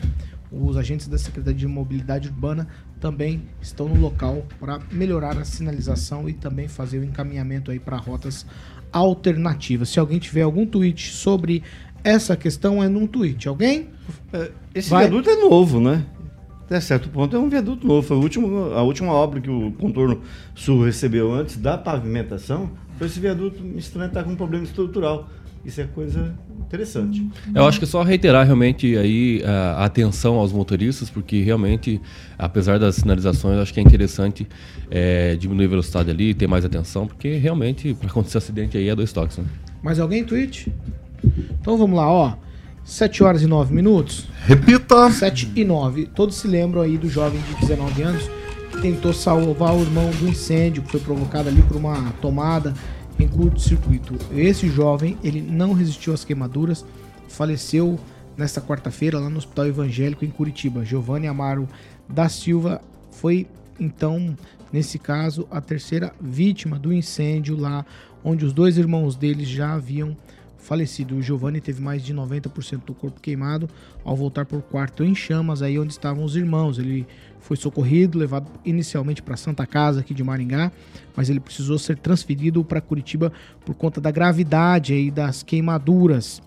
Os 0.52 0.76
agentes 0.76 1.08
da 1.08 1.18
Secretaria 1.18 1.58
de 1.58 1.66
Mobilidade 1.66 2.28
Urbana 2.28 2.68
também 3.04 3.42
estão 3.60 3.86
no 3.86 4.00
local 4.00 4.46
para 4.58 4.80
melhorar 4.90 5.36
a 5.36 5.44
sinalização 5.44 6.26
e 6.26 6.32
também 6.32 6.68
fazer 6.68 7.00
o 7.00 7.04
encaminhamento 7.04 7.70
aí 7.70 7.78
para 7.78 7.98
rotas 7.98 8.46
alternativas. 8.90 9.90
Se 9.90 10.00
alguém 10.00 10.18
tiver 10.18 10.40
algum 10.40 10.64
tweet 10.64 11.10
sobre 11.10 11.62
essa 12.02 12.34
questão, 12.34 12.82
é 12.82 12.88
num 12.88 13.06
tweet. 13.06 13.46
Alguém? 13.46 13.90
Esse 14.74 14.88
Vai. 14.88 15.02
viaduto 15.06 15.28
é 15.28 15.36
novo, 15.36 15.80
né? 15.80 16.06
Até 16.64 16.80
certo 16.80 17.10
ponto 17.10 17.36
é 17.36 17.38
um 17.38 17.50
viaduto 17.50 17.86
novo. 17.86 18.08
Foi 18.08 18.16
o 18.16 18.20
último, 18.20 18.72
a 18.72 18.80
última 18.80 19.12
obra 19.12 19.38
que 19.38 19.50
o 19.50 19.72
contorno 19.72 20.22
sul 20.54 20.82
recebeu 20.82 21.30
antes 21.30 21.58
da 21.58 21.76
pavimentação. 21.76 22.70
Foi 22.96 23.06
esse 23.06 23.20
viaduto 23.20 23.62
estranho 23.76 24.08
estar 24.08 24.24
com 24.24 24.30
um 24.30 24.36
problema 24.36 24.64
estrutural. 24.64 25.28
Isso 25.64 25.80
é 25.80 25.84
coisa 25.84 26.34
interessante. 26.60 27.26
Eu 27.54 27.66
acho 27.66 27.78
que 27.78 27.84
é 27.84 27.88
só 27.88 28.02
reiterar 28.02 28.44
realmente 28.44 28.96
aí 28.96 29.42
a 29.44 29.84
atenção 29.84 30.34
aos 30.34 30.52
motoristas, 30.52 31.08
porque 31.08 31.40
realmente, 31.40 32.00
apesar 32.38 32.78
das 32.78 32.96
sinalizações, 32.96 33.58
acho 33.58 33.72
que 33.72 33.80
é 33.80 33.82
interessante 33.82 34.46
eh, 34.90 35.36
diminuir 35.38 35.66
a 35.66 35.68
velocidade 35.68 36.10
ali, 36.10 36.34
ter 36.34 36.46
mais 36.46 36.64
atenção, 36.64 37.06
porque 37.06 37.36
realmente, 37.36 37.94
para 37.94 38.08
acontecer 38.08 38.38
acidente 38.38 38.76
aí, 38.76 38.88
é 38.88 38.94
dois 38.94 39.12
toques. 39.12 39.38
Né? 39.38 39.44
Mais 39.82 39.98
alguém 39.98 40.24
tweet? 40.24 40.70
Então 41.60 41.78
vamos 41.78 41.96
lá, 41.96 42.10
ó. 42.10 42.36
7 42.84 43.24
horas 43.24 43.42
e 43.42 43.46
9 43.46 43.74
minutos. 43.74 44.26
Repita. 44.46 45.10
7 45.10 45.52
e 45.56 45.64
9. 45.64 46.06
Todos 46.14 46.36
se 46.36 46.46
lembram 46.46 46.82
aí 46.82 46.98
do 46.98 47.08
jovem 47.08 47.40
de 47.40 47.66
19 47.66 48.02
anos 48.02 48.30
que 48.70 48.82
tentou 48.82 49.12
salvar 49.14 49.74
o 49.74 49.80
irmão 49.80 50.10
do 50.10 50.28
incêndio 50.28 50.82
que 50.82 50.90
foi 50.90 51.00
provocado 51.00 51.48
ali 51.48 51.62
por 51.62 51.76
uma 51.78 52.12
tomada 52.20 52.74
em 53.18 53.28
curto-circuito. 53.28 54.14
Esse 54.32 54.68
jovem, 54.68 55.18
ele 55.22 55.40
não 55.40 55.72
resistiu 55.72 56.12
às 56.12 56.24
queimaduras, 56.24 56.84
faleceu 57.28 57.98
nesta 58.36 58.60
quarta-feira 58.60 59.18
lá 59.18 59.30
no 59.30 59.38
Hospital 59.38 59.66
Evangélico 59.66 60.24
em 60.24 60.30
Curitiba. 60.30 60.84
Giovanni 60.84 61.26
Amaro 61.26 61.68
da 62.08 62.28
Silva 62.28 62.80
foi 63.10 63.46
então, 63.78 64.36
nesse 64.72 64.98
caso, 64.98 65.46
a 65.50 65.60
terceira 65.60 66.12
vítima 66.20 66.78
do 66.78 66.92
incêndio 66.92 67.56
lá 67.56 67.84
onde 68.22 68.44
os 68.44 68.52
dois 68.52 68.78
irmãos 68.78 69.16
deles 69.16 69.48
já 69.48 69.74
haviam 69.74 70.16
falecido. 70.56 71.16
O 71.16 71.22
Giovanni 71.22 71.60
teve 71.60 71.82
mais 71.82 72.02
de 72.02 72.14
90% 72.14 72.84
do 72.86 72.94
corpo 72.94 73.20
queimado 73.20 73.68
ao 74.02 74.16
voltar 74.16 74.46
o 74.50 74.62
quarto 74.62 75.04
em 75.04 75.14
chamas, 75.14 75.60
aí 75.60 75.78
onde 75.78 75.92
estavam 75.92 76.24
os 76.24 76.36
irmãos. 76.36 76.78
Ele 76.78 77.06
foi 77.44 77.58
socorrido, 77.58 78.18
levado 78.18 78.50
inicialmente 78.64 79.22
para 79.22 79.36
Santa 79.36 79.66
Casa 79.66 80.00
aqui 80.00 80.14
de 80.14 80.24
Maringá, 80.24 80.72
mas 81.14 81.28
ele 81.28 81.38
precisou 81.38 81.78
ser 81.78 81.98
transferido 81.98 82.64
para 82.64 82.80
Curitiba 82.80 83.30
por 83.66 83.74
conta 83.74 84.00
da 84.00 84.10
gravidade 84.10 84.94
aí 84.94 85.10
das 85.10 85.42
queimaduras. 85.42 86.42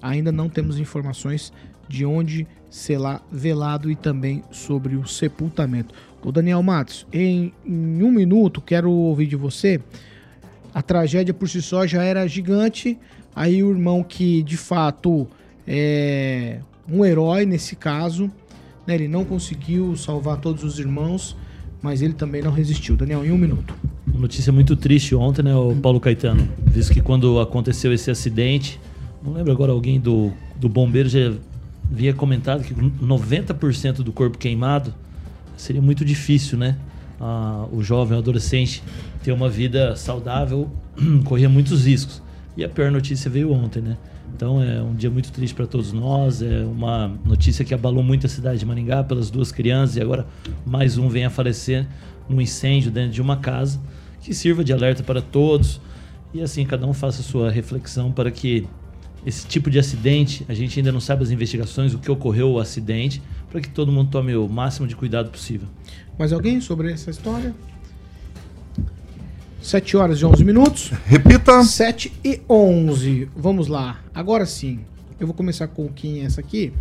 Ainda 0.00 0.30
não 0.30 0.48
temos 0.48 0.78
informações 0.78 1.52
de 1.88 2.06
onde 2.06 2.46
será 2.70 3.20
velado 3.32 3.90
e 3.90 3.96
também 3.96 4.44
sobre 4.52 4.94
o 4.94 5.08
sepultamento. 5.08 5.92
O 6.22 6.30
Daniel 6.30 6.62
Matos, 6.62 7.04
em, 7.12 7.52
em 7.66 8.02
um 8.04 8.12
minuto, 8.12 8.60
quero 8.60 8.92
ouvir 8.92 9.26
de 9.26 9.34
você. 9.34 9.80
A 10.72 10.82
tragédia 10.82 11.34
por 11.34 11.48
si 11.48 11.60
só 11.60 11.84
já 11.84 12.04
era 12.04 12.28
gigante. 12.28 12.96
Aí 13.34 13.60
o 13.60 13.70
irmão 13.72 14.04
que 14.04 14.40
de 14.44 14.56
fato 14.56 15.26
é 15.66 16.60
um 16.88 17.04
herói 17.04 17.44
nesse 17.44 17.74
caso, 17.74 18.30
né? 18.88 18.94
ele 18.94 19.06
não 19.06 19.24
conseguiu 19.24 19.94
salvar 19.96 20.38
todos 20.38 20.64
os 20.64 20.78
irmãos, 20.78 21.36
mas 21.82 22.00
ele 22.00 22.14
também 22.14 22.42
não 22.42 22.50
resistiu. 22.50 22.96
Daniel, 22.96 23.24
em 23.24 23.30
um 23.30 23.36
minuto. 23.38 23.74
Uma 24.06 24.20
notícia 24.20 24.50
muito 24.50 24.74
triste 24.74 25.14
ontem, 25.14 25.42
né, 25.42 25.54
o 25.54 25.76
Paulo 25.76 26.00
Caetano? 26.00 26.48
Visto 26.66 26.92
que 26.92 27.02
quando 27.02 27.38
aconteceu 27.38 27.92
esse 27.92 28.10
acidente, 28.10 28.80
não 29.22 29.34
lembro 29.34 29.52
agora 29.52 29.70
alguém 29.70 30.00
do, 30.00 30.32
do 30.56 30.68
bombeiro 30.68 31.08
já 31.08 31.32
havia 31.92 32.14
comentado 32.14 32.64
que 32.64 32.74
90% 32.74 33.96
do 33.96 34.12
corpo 34.12 34.38
queimado 34.38 34.94
seria 35.56 35.82
muito 35.82 36.04
difícil, 36.04 36.58
né? 36.58 36.76
Ah, 37.20 37.66
o 37.70 37.82
jovem, 37.82 38.16
o 38.16 38.20
adolescente 38.20 38.82
ter 39.22 39.32
uma 39.32 39.48
vida 39.48 39.96
saudável 39.96 40.70
corria 41.24 41.48
muitos 41.48 41.84
riscos. 41.84 42.22
E 42.56 42.64
a 42.64 42.68
pior 42.68 42.90
notícia 42.90 43.30
veio 43.30 43.52
ontem, 43.52 43.82
né? 43.82 43.96
Então 44.38 44.62
é 44.62 44.80
um 44.80 44.94
dia 44.94 45.10
muito 45.10 45.32
triste 45.32 45.52
para 45.52 45.66
todos 45.66 45.92
nós. 45.92 46.40
É 46.42 46.64
uma 46.64 47.08
notícia 47.24 47.64
que 47.64 47.74
abalou 47.74 48.04
muito 48.04 48.24
a 48.24 48.28
cidade 48.28 48.60
de 48.60 48.64
Maringá 48.64 49.02
pelas 49.02 49.30
duas 49.30 49.50
crianças 49.50 49.96
e 49.96 50.00
agora 50.00 50.28
mais 50.64 50.96
um 50.96 51.08
vem 51.08 51.24
a 51.24 51.30
falecer 51.30 51.84
num 52.28 52.40
incêndio 52.40 52.88
dentro 52.88 53.10
de 53.10 53.20
uma 53.20 53.38
casa. 53.38 53.80
Que 54.20 54.32
sirva 54.32 54.62
de 54.62 54.72
alerta 54.72 55.02
para 55.02 55.20
todos 55.20 55.80
e 56.32 56.40
assim 56.40 56.64
cada 56.64 56.86
um 56.86 56.92
faça 56.92 57.20
a 57.20 57.24
sua 57.24 57.50
reflexão 57.50 58.12
para 58.12 58.30
que 58.30 58.64
esse 59.26 59.44
tipo 59.44 59.68
de 59.68 59.76
acidente, 59.80 60.46
a 60.48 60.54
gente 60.54 60.78
ainda 60.78 60.92
não 60.92 61.00
sabe 61.00 61.24
as 61.24 61.32
investigações, 61.32 61.92
o 61.92 61.98
que 61.98 62.08
ocorreu 62.08 62.52
o 62.52 62.60
acidente, 62.60 63.20
para 63.50 63.60
que 63.60 63.68
todo 63.68 63.90
mundo 63.90 64.08
tome 64.08 64.36
o 64.36 64.48
máximo 64.48 64.86
de 64.86 64.94
cuidado 64.94 65.30
possível. 65.30 65.66
Mais 66.16 66.32
alguém 66.32 66.60
sobre 66.60 66.92
essa 66.92 67.10
história? 67.10 67.52
7 69.68 69.98
horas 69.98 70.18
e 70.18 70.24
11 70.24 70.44
minutos. 70.46 70.92
Repita. 71.04 71.62
7 71.62 72.10
e 72.24 72.40
11. 72.48 73.28
Vamos 73.36 73.68
lá. 73.68 74.00
Agora 74.14 74.46
sim. 74.46 74.80
Eu 75.20 75.26
vou 75.26 75.36
começar 75.36 75.68
com 75.68 75.86
quem 75.90 76.20
é 76.20 76.24
essa 76.24 76.40
aqui. 76.40 76.72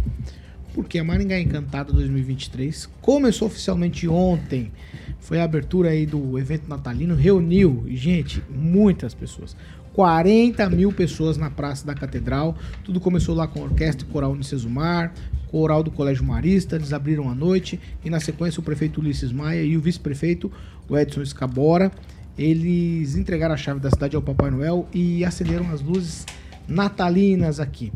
Porque 0.74 0.98
a 0.98 1.04
Maringá 1.04 1.38
Encantada 1.38 1.92
2023 1.92 2.88
começou 3.02 3.50
oficialmente 3.50 4.08
ontem. 4.08 4.72
Foi 5.20 5.38
a 5.42 5.44
abertura 5.44 5.90
aí 5.90 6.06
do 6.06 6.40
evento 6.40 6.70
natalino. 6.70 7.14
Reuniu, 7.14 7.84
gente, 7.90 8.42
muitas 8.50 9.14
pessoas. 9.14 9.54
40 9.92 10.70
mil 10.70 10.94
pessoas 10.94 11.36
na 11.36 11.50
Praça 11.50 11.86
da 11.86 11.94
Catedral. 11.94 12.56
Tudo 12.86 13.02
começou 13.02 13.36
lá 13.36 13.50
com 13.50 13.60
a 13.60 13.64
Orquestra 13.64 14.08
Coral 14.08 14.32
Unicesumar, 14.32 15.14
Coral 15.52 15.84
do 15.84 15.92
Colégio 15.92 16.24
Marista. 16.24 16.78
Eles 16.78 16.94
abriram 16.94 17.30
a 17.30 17.36
noite. 17.36 17.82
E 18.06 18.10
na 18.10 18.22
sequência 18.22 18.62
o 18.62 18.64
prefeito 18.64 19.02
Ulisses 19.02 19.34
Maia 19.34 19.62
e 19.62 19.76
o 19.76 19.82
vice-prefeito, 19.82 20.50
o 20.88 20.98
Edson 20.98 21.22
Escabora 21.22 21.92
eles 22.38 23.16
entregaram 23.16 23.54
a 23.54 23.58
chave 23.58 23.80
da 23.80 23.90
cidade 23.90 24.16
ao 24.16 24.22
Papai 24.22 24.52
Noel 24.52 24.88
e 24.94 25.26
acenderam 25.26 25.70
as 25.72 25.82
luzes 25.82 26.26
natalinas 26.68 27.60
aqui. 27.60 27.92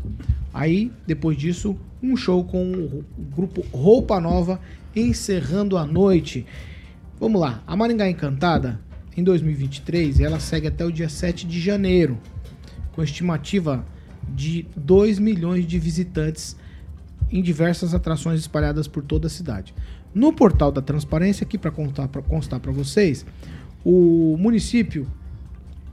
Aí, 0.52 0.90
depois 1.06 1.36
disso, 1.36 1.76
um 2.02 2.16
show 2.16 2.44
com 2.44 2.72
o 2.72 3.04
grupo 3.34 3.64
Roupa 3.72 4.20
Nova 4.20 4.60
encerrando 4.94 5.78
a 5.78 5.86
noite. 5.86 6.44
Vamos 7.18 7.40
lá, 7.40 7.62
a 7.66 7.76
Maringá 7.76 8.08
Encantada, 8.10 8.80
em 9.16 9.22
2023, 9.22 10.20
ela 10.20 10.40
segue 10.40 10.66
até 10.66 10.84
o 10.84 10.90
dia 10.90 11.08
7 11.08 11.46
de 11.46 11.60
janeiro, 11.60 12.18
com 12.92 13.02
estimativa 13.02 13.84
de 14.34 14.66
2 14.74 15.18
milhões 15.18 15.66
de 15.66 15.78
visitantes 15.78 16.56
em 17.30 17.42
diversas 17.42 17.94
atrações 17.94 18.40
espalhadas 18.40 18.88
por 18.88 19.02
toda 19.02 19.26
a 19.26 19.30
cidade. 19.30 19.74
No 20.14 20.32
portal 20.32 20.70
da 20.72 20.82
transparência, 20.82 21.44
aqui 21.44 21.56
para 21.56 21.70
constar 21.70 22.08
para 22.60 22.72
vocês, 22.72 23.24
o 23.84 24.36
município 24.38 25.06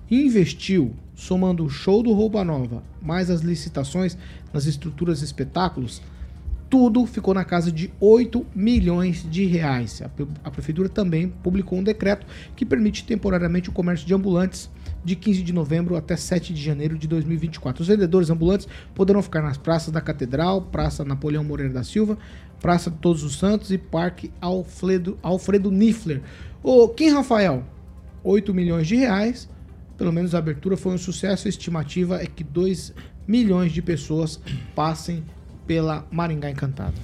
investiu, 0.09 0.93
somando 1.15 1.65
o 1.65 1.69
show 1.69 2.01
do 2.01 2.13
Roupa 2.13 2.43
Nova, 2.43 2.83
mais 3.01 3.29
as 3.29 3.41
licitações 3.41 4.17
nas 4.53 4.65
estruturas 4.65 5.21
espetáculos, 5.21 6.01
tudo 6.69 7.05
ficou 7.07 7.33
na 7.33 7.43
casa 7.43 7.71
de 7.71 7.91
8 7.99 8.45
milhões 8.55 9.25
de 9.29 9.45
reais. 9.45 10.03
A, 10.43 10.51
prefeitura 10.51 10.87
também 10.87 11.27
publicou 11.27 11.79
um 11.79 11.83
decreto 11.83 12.27
que 12.55 12.65
permite 12.65 13.03
temporariamente 13.03 13.69
o 13.69 13.71
comércio 13.71 14.05
de 14.05 14.13
ambulantes 14.13 14.69
de 15.03 15.15
15 15.15 15.41
de 15.41 15.51
novembro 15.51 15.95
até 15.95 16.15
7 16.15 16.53
de 16.53 16.61
janeiro 16.61 16.97
de 16.97 17.07
2024. 17.07 17.81
Os 17.81 17.87
vendedores 17.87 18.29
ambulantes 18.29 18.67
poderão 18.93 19.21
ficar 19.23 19.41
nas 19.41 19.57
praças 19.57 19.91
da 19.91 19.99
Catedral, 19.99 20.61
Praça 20.61 21.03
Napoleão 21.03 21.43
Moreira 21.43 21.73
da 21.73 21.83
Silva, 21.83 22.17
Praça 22.61 22.91
de 22.91 22.97
Todos 22.97 23.23
os 23.23 23.37
Santos 23.37 23.71
e 23.71 23.77
Parque 23.77 24.31
Alfredo, 24.39 25.17
Alfredo 25.23 25.71
Niffler. 25.71 26.21
Ô, 26.61 26.87
Kim 26.89 27.09
Rafael, 27.09 27.63
8 28.23 28.53
milhões 28.53 28.87
de 28.87 28.95
reais. 28.95 29.49
Pelo 29.97 30.13
menos 30.13 30.33
a 30.33 30.37
abertura 30.37 30.77
foi 30.77 30.93
um 30.93 30.97
sucesso. 30.97 31.47
A 31.47 31.49
estimativa 31.49 32.21
é 32.21 32.25
que 32.25 32.43
2 32.43 32.93
milhões 33.27 33.71
de 33.71 33.81
pessoas 33.81 34.39
passem 34.75 35.23
pela 35.67 36.05
Maringá 36.09 36.49
Encantada. 36.49 36.95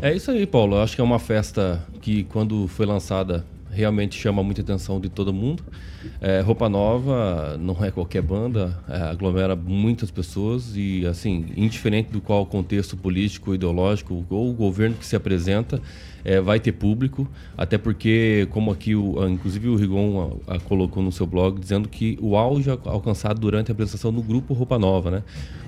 É 0.00 0.14
isso 0.14 0.30
aí, 0.30 0.46
Paulo. 0.46 0.76
Eu 0.76 0.82
acho 0.82 0.94
que 0.94 1.00
é 1.00 1.04
uma 1.04 1.18
festa 1.18 1.84
que, 2.00 2.24
quando 2.24 2.68
foi 2.68 2.86
lançada, 2.86 3.44
realmente 3.78 4.18
chama 4.18 4.42
muita 4.42 4.60
atenção 4.60 5.00
de 5.00 5.08
todo 5.08 5.32
mundo. 5.32 5.62
É, 6.20 6.40
Roupa 6.40 6.68
Nova 6.68 7.56
não 7.58 7.76
é 7.84 7.90
qualquer 7.90 8.22
banda, 8.22 8.76
é, 8.88 8.96
aglomera 9.02 9.54
muitas 9.54 10.10
pessoas 10.10 10.72
e, 10.74 11.06
assim, 11.06 11.46
indiferente 11.56 12.10
do 12.10 12.20
qual 12.20 12.44
contexto 12.44 12.96
político, 12.96 13.54
ideológico 13.54 14.24
ou 14.28 14.50
o 14.50 14.52
governo 14.52 14.96
que 14.96 15.06
se 15.06 15.14
apresenta, 15.14 15.80
é, 16.24 16.40
vai 16.40 16.58
ter 16.58 16.72
público, 16.72 17.28
até 17.56 17.78
porque, 17.78 18.48
como 18.50 18.72
aqui, 18.72 18.94
o, 18.94 19.26
inclusive 19.28 19.68
o 19.68 19.76
Rigon 19.76 20.40
a, 20.46 20.56
a 20.56 20.60
colocou 20.60 21.02
no 21.02 21.12
seu 21.12 21.26
blog, 21.26 21.60
dizendo 21.60 21.88
que 21.88 22.18
o 22.20 22.36
auge 22.36 22.68
alcançado 22.70 23.40
durante 23.40 23.70
a 23.70 23.72
apresentação 23.72 24.10
no 24.10 24.22
grupo 24.22 24.54
Roupa 24.54 24.78
Nova, 24.78 25.10
né? 25.10 25.22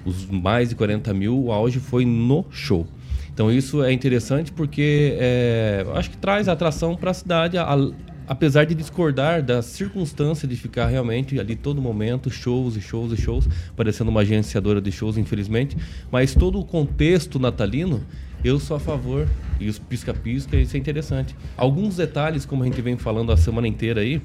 Os 0.05 0.27
mais 0.27 0.71
de 0.71 0.75
40 0.75 1.15
mil, 1.15 1.45
o 1.45 1.53
auge 1.53 1.79
foi 1.79 2.05
no 2.05 2.45
show. 2.51 2.87
Então 3.41 3.51
isso 3.51 3.83
é 3.83 3.91
interessante 3.91 4.53
porque 4.53 5.17
é, 5.19 5.87
acho 5.95 6.11
que 6.11 6.19
traz 6.19 6.47
atração 6.47 6.95
para 6.95 7.11
a 7.11 7.15
cidade, 7.15 7.57
apesar 8.29 8.65
de 8.67 8.75
discordar 8.75 9.43
da 9.43 9.63
circunstância 9.63 10.47
de 10.47 10.55
ficar 10.57 10.89
realmente 10.89 11.41
ali 11.41 11.57
todo 11.57 11.81
momento, 11.81 12.31
shows 12.31 12.77
e 12.77 12.83
shows 12.83 13.13
e 13.13 13.17
shows, 13.17 13.49
parecendo 13.75 14.11
uma 14.11 14.21
agenciadora 14.21 14.79
de 14.79 14.93
shows, 14.93 15.17
infelizmente, 15.17 15.75
mas 16.13 16.35
todo 16.35 16.61
o 16.61 16.65
contexto 16.67 17.39
natalino, 17.39 18.05
eu 18.45 18.61
sou 18.61 18.77
a 18.77 18.81
favor, 18.81 19.27
e 19.59 19.71
os 19.71 19.79
pisca-pisca, 19.79 20.59
isso 20.59 20.77
é 20.77 20.79
interessante. 20.79 21.35
Alguns 21.57 21.97
detalhes, 21.97 22.45
como 22.45 22.63
a 22.63 22.67
gente 22.67 22.83
vem 22.83 22.99
falando 22.99 23.33
a 23.33 23.39
semana 23.39 23.67
inteira 23.67 24.03
aí, 24.03 24.21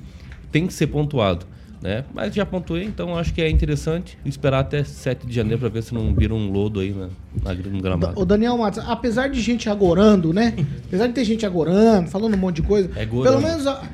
tem 0.51 0.67
que 0.67 0.73
ser 0.73 0.87
pontuado 0.87 1.45
né? 1.85 2.03
Mas 2.13 2.33
já 2.33 2.45
pontuei, 2.45 2.83
então 2.83 3.15
acho 3.15 3.31
que 3.31 3.41
é 3.41 3.49
interessante 3.49 4.17
esperar 4.25 4.61
até 4.61 4.83
7 4.83 5.27
de 5.27 5.33
janeiro 5.33 5.59
para 5.59 5.69
ver 5.69 5.83
se 5.83 5.93
não 5.93 6.15
vira 6.15 6.33
um 6.33 6.51
lodo 6.51 6.79
aí 6.79 6.91
na, 6.91 7.09
na, 7.43 7.53
no 7.53 7.79
gramado. 7.79 8.19
O 8.19 8.25
Daniel 8.25 8.57
Matos, 8.57 8.83
apesar 8.87 9.29
de 9.29 9.39
gente 9.39 9.69
agorando, 9.69 10.33
né? 10.33 10.55
apesar 10.87 11.05
de 11.07 11.13
ter 11.13 11.23
gente 11.23 11.45
agorando, 11.45 12.09
falando 12.09 12.33
um 12.33 12.37
monte 12.37 12.55
de 12.57 12.63
coisa, 12.63 12.89
é 12.95 13.05
pelo 13.05 13.39
menos... 13.39 13.67
A... 13.67 13.83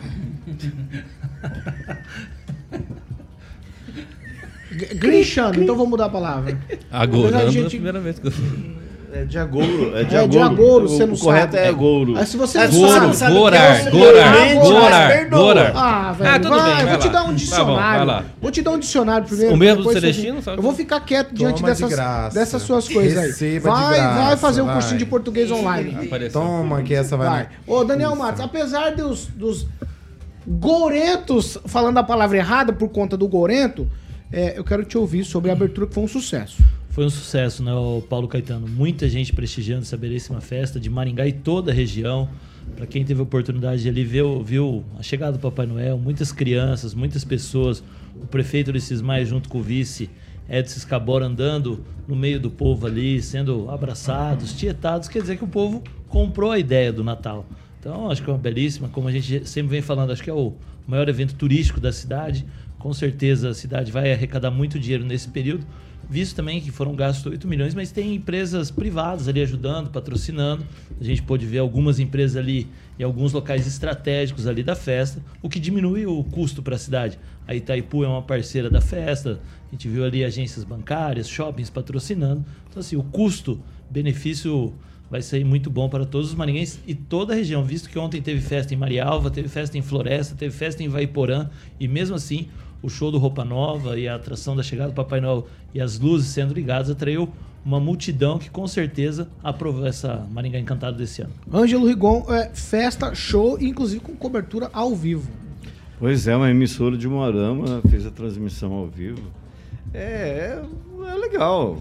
Grinchando, 4.96 5.62
então 5.62 5.76
vou 5.76 5.86
mudar 5.86 6.06
a 6.06 6.10
palavra. 6.10 6.58
Agorando 6.90 7.52
gente... 7.52 7.64
é 7.64 7.68
a 7.68 7.70
primeira 7.70 8.00
vez 8.00 8.18
que 8.18 8.28
eu... 8.28 8.32
É 9.14 9.26
de 9.26 9.38
agouro. 9.38 9.98
É 9.98 10.04
de 10.06 10.16
é 10.16 10.20
agouro. 10.20 10.30
De 10.30 10.38
agouro, 10.40 10.88
você 10.88 11.06
não 11.06 11.16
o 11.16 11.20
correto 11.20 11.54
sabe. 11.56 11.66
é 11.66 11.70
agouro. 11.70 12.14
Mas 12.14 12.30
se 12.30 12.38
você 12.38 12.58
é 12.60 12.68
não 12.68 12.74
gouro, 12.80 13.14
sabe, 13.14 13.34
gorar, 13.36 13.76
sabe 13.84 13.92
gorar, 13.92 14.38
é 14.48 14.56
gorar, 14.56 15.30
gorar. 15.30 15.72
Ah, 15.76 16.12
velho, 16.14 16.30
Ah, 16.32 16.40
tudo 16.40 16.50
vai, 16.56 16.64
bem, 16.64 16.76
vai 16.76 16.86
vou 16.88 16.98
te 16.98 17.08
lá. 17.08 17.12
dar 17.14 17.20
um 17.20 17.24
Tá 17.26 17.30
bom, 17.32 17.34
dicionário. 17.36 17.98
vai 17.98 18.06
lá. 18.06 18.26
Vou 18.42 18.52
te 18.52 18.62
dar 18.62 18.72
um 18.72 18.80
dicionário 18.80 19.28
primeiro. 19.28 19.54
O 19.54 19.58
mesmo 19.58 19.78
do 19.78 19.84
você- 19.84 20.00
Celestino, 20.00 20.42
sabe? 20.42 20.58
Eu 20.60 20.62
vou 20.64 20.74
ficar 20.74 21.02
quieto 21.02 21.34
diante 21.34 21.62
Toma 21.62 21.74
de 21.74 21.82
dessas, 21.82 21.90
graça. 21.94 22.40
dessas 22.40 22.62
suas 22.62 22.88
coisas 22.88 23.18
aí. 23.18 23.28
Receba 23.28 23.70
Vai, 23.70 23.96
graça, 23.98 24.24
vai 24.26 24.38
fazer 24.38 24.62
um 24.62 24.66
vai. 24.66 24.74
cursinho 24.76 24.98
de 24.98 25.06
português 25.06 25.52
online. 25.52 26.06
Apareceu. 26.06 26.42
Toma 26.42 26.82
que 26.82 26.94
essa 26.94 27.18
vai. 27.18 27.28
Vai. 27.30 27.48
Ô, 27.68 27.84
Daniel 27.84 28.16
Matos, 28.16 28.40
apesar 28.42 28.92
dos, 28.96 29.26
dos 29.28 29.68
gorentos 30.48 31.58
falando 31.66 31.98
a 31.98 32.04
palavra 32.04 32.38
errada 32.38 32.74
por 32.74 32.90
conta 32.90 33.18
do 33.18 33.28
gorento, 33.28 33.88
é, 34.32 34.58
eu 34.58 34.64
quero 34.64 34.84
te 34.86 34.98
ouvir 34.98 35.24
sobre 35.26 35.50
a 35.50 35.54
abertura 35.54 35.86
que 35.88 35.94
foi 35.94 36.04
um 36.04 36.08
sucesso. 36.08 36.64
Foi 36.92 37.06
um 37.06 37.10
sucesso, 37.10 37.64
né, 37.64 37.72
Paulo 38.10 38.28
Caetano? 38.28 38.68
Muita 38.68 39.08
gente 39.08 39.32
prestigiando 39.32 39.84
essa 39.84 39.96
belíssima 39.96 40.42
festa 40.42 40.78
de 40.78 40.90
Maringá 40.90 41.26
e 41.26 41.32
toda 41.32 41.72
a 41.72 41.74
região. 41.74 42.28
Para 42.76 42.86
quem 42.86 43.06
teve 43.06 43.22
a 43.22 43.24
oportunidade 43.24 43.82
de 43.82 43.88
ali 43.88 44.04
ver, 44.04 44.26
viu 44.44 44.84
a 45.00 45.02
chegada 45.02 45.38
do 45.38 45.40
Papai 45.40 45.66
Noel, 45.66 45.98
muitas 45.98 46.34
crianças, 46.34 46.94
muitas 46.94 47.24
pessoas, 47.24 47.82
o 48.22 48.28
prefeito 48.28 48.72
Ulisses 48.72 49.02
Maia 49.02 49.26
junto 49.26 49.48
com 49.48 49.60
o 49.60 49.64
vice 49.64 50.10
Edson 50.50 50.80
Escabora 50.80 51.26
andando 51.26 51.82
no 52.06 52.14
meio 52.16 52.42
do 52.42 52.52
povo 52.52 52.86
ali, 52.86 53.22
sendo 53.22 53.72
abraçados, 53.72 54.52
tietados, 54.52 55.08
quer 55.08 55.22
dizer 55.22 55.38
que 55.38 55.46
o 55.46 55.48
povo 55.48 55.82
comprou 56.10 56.52
a 56.52 56.60
ideia 56.60 56.92
do 56.92 57.06
Natal. 57.06 57.46
Então, 57.80 58.12
acho 58.12 58.22
que 58.22 58.30
é 58.30 58.34
uma 58.34 58.40
belíssima, 58.40 58.90
como 58.90 59.08
a 59.08 59.12
gente 59.14 59.48
sempre 59.48 59.72
vem 59.72 59.82
falando, 59.82 60.12
acho 60.12 60.22
que 60.22 60.30
é 60.30 60.34
o 60.34 60.56
maior 60.86 61.08
evento 61.08 61.36
turístico 61.36 61.80
da 61.80 61.94
cidade. 61.94 62.46
Com 62.78 62.94
certeza 62.94 63.50
a 63.50 63.54
cidade 63.54 63.94
vai 63.94 64.12
arrecadar 64.12 64.52
muito 64.52 64.78
dinheiro 64.78 65.06
nesse 65.06 65.30
período, 65.30 65.66
visto 66.12 66.36
também 66.36 66.60
que 66.60 66.72
foram 66.72 66.94
gastos 66.94 67.26
8 67.26 67.48
milhões, 67.48 67.74
mas 67.74 67.90
tem 67.90 68.16
empresas 68.16 68.70
privadas 68.70 69.30
ali 69.30 69.42
ajudando, 69.42 69.90
patrocinando. 69.90 70.66
A 71.00 71.04
gente 71.06 71.22
pôde 71.22 71.46
ver 71.46 71.60
algumas 71.60 72.00
empresas 72.00 72.36
ali 72.36 72.68
em 73.00 73.04
alguns 73.04 73.32
locais 73.32 73.66
estratégicos 73.66 74.46
ali 74.46 74.62
da 74.62 74.76
festa, 74.76 75.24
o 75.42 75.48
que 75.48 75.58
diminui 75.58 76.06
o 76.06 76.22
custo 76.26 76.62
para 76.62 76.76
a 76.76 76.78
cidade. 76.78 77.18
A 77.48 77.56
Itaipu 77.56 78.04
é 78.04 78.10
uma 78.10 78.22
parceira 78.22 78.70
da 78.70 78.82
festa, 78.82 79.40
a 79.70 79.72
gente 79.72 79.88
viu 79.88 80.04
ali 80.04 80.26
agências 80.26 80.66
bancárias, 80.66 81.30
shoppings 81.30 81.70
patrocinando. 81.70 82.44
Então, 82.70 82.82
assim, 82.82 82.98
o 82.98 83.04
custo-benefício 83.04 84.74
vai 85.10 85.22
ser 85.22 85.46
muito 85.46 85.70
bom 85.70 85.88
para 85.88 86.06
todos 86.06 86.28
os 86.30 86.36
marinhenses 86.36 86.82
e 86.86 86.94
toda 86.94 87.32
a 87.32 87.38
região, 87.38 87.64
visto 87.64 87.90
que 87.90 87.98
ontem 87.98 88.22
teve 88.22 88.42
festa 88.42 88.74
em 88.74 88.78
Marialva, 88.78 89.32
teve 89.32 89.48
festa 89.48 89.78
em 89.78 89.82
Floresta, 89.82 90.36
teve 90.36 90.54
festa 90.54 90.84
em 90.84 90.90
Vaiporã, 90.90 91.50
e 91.80 91.88
mesmo 91.88 92.18
assim 92.18 92.50
o 92.82 92.90
show 92.90 93.12
do 93.12 93.18
Roupa 93.18 93.46
Nova 93.46 93.98
e 94.00 94.08
a 94.08 94.16
atração 94.16 94.56
da 94.56 94.64
chegada 94.64 94.90
do 94.90 94.96
Papai 94.96 95.22
Noel 95.22 95.48
e 95.74 95.80
as 95.80 96.00
luzes 96.00 96.30
sendo 96.30 96.54
ligadas 96.54 96.90
atraiu 96.90 97.30
uma 97.64 97.80
multidão 97.80 98.40
que 98.40 98.50
com 98.50 98.68
certeza 98.68 99.30
aprovou 99.44 99.86
essa 99.86 100.28
Maringá 100.32 100.60
Encantada 100.60 100.98
desse 100.98 101.22
ano. 101.22 101.32
Ângelo 101.54 101.88
Rigon, 101.88 102.26
é, 102.30 102.50
festa, 102.54 103.14
show, 103.14 103.62
inclusive 103.62 104.02
com 104.02 104.16
cobertura 104.16 104.70
ao 104.74 104.96
vivo. 104.96 105.30
Pois 106.00 106.28
é, 106.28 106.36
uma 106.36 106.50
emissora 106.50 106.98
de 106.98 107.08
Moarama 107.08 107.82
fez 107.88 108.06
a 108.06 108.12
transmissão 108.12 108.74
ao 108.74 108.88
vivo. 108.88 109.22
É, 109.94 110.02
é, 110.02 110.64
é 111.08 111.16
legal. 111.16 111.78